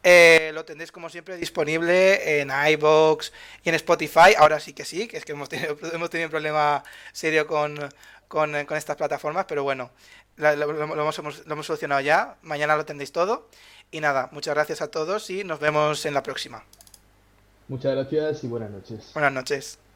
Eh, 0.03 0.51
lo 0.55 0.65
tendréis 0.65 0.91
como 0.93 1.11
siempre 1.11 1.37
disponible 1.37 2.41
en 2.41 2.51
iBox 2.51 3.33
y 3.63 3.69
en 3.69 3.75
Spotify. 3.75 4.35
Ahora 4.39 4.59
sí 4.59 4.73
que 4.73 4.85
sí, 4.85 5.09
que 5.09 5.19
es 5.19 5.25
que 5.25 5.33
hemos 5.33 5.49
tenido, 5.49 5.77
hemos 5.93 6.11
tenido 6.11 6.29
un 6.29 6.31
problema 6.31 6.83
serio 7.13 7.47
con, 7.47 7.77
con, 8.29 8.55
estas 8.55 8.97
plataformas, 8.97 9.45
pero 9.47 9.63
bueno, 9.63 9.91
lo, 10.37 10.49
hemos, 10.51 11.19
lo 11.19 11.53
hemos 11.53 11.67
solucionado 11.67 12.01
ya. 12.01 12.37
Mañana 12.43 12.77
lo 12.77 12.85
tendréis 12.85 13.13
todo. 13.13 13.49
Y 13.91 14.01
nada, 14.01 14.29
muchas 14.33 14.55
gracias 14.55 14.83
a 14.83 14.91
todos 14.91 15.29
y 15.31 15.45
nos 15.45 15.59
vemos 15.59 16.07
en 16.07 16.15
la 16.15 16.23
próxima. 16.23 16.65
Muchas 17.69 17.93
gracias 17.93 18.45
y 18.45 18.49
buenas 18.49 18.71
noches. 18.71 19.11
Buenas 19.13 19.33
noches. 19.33 19.90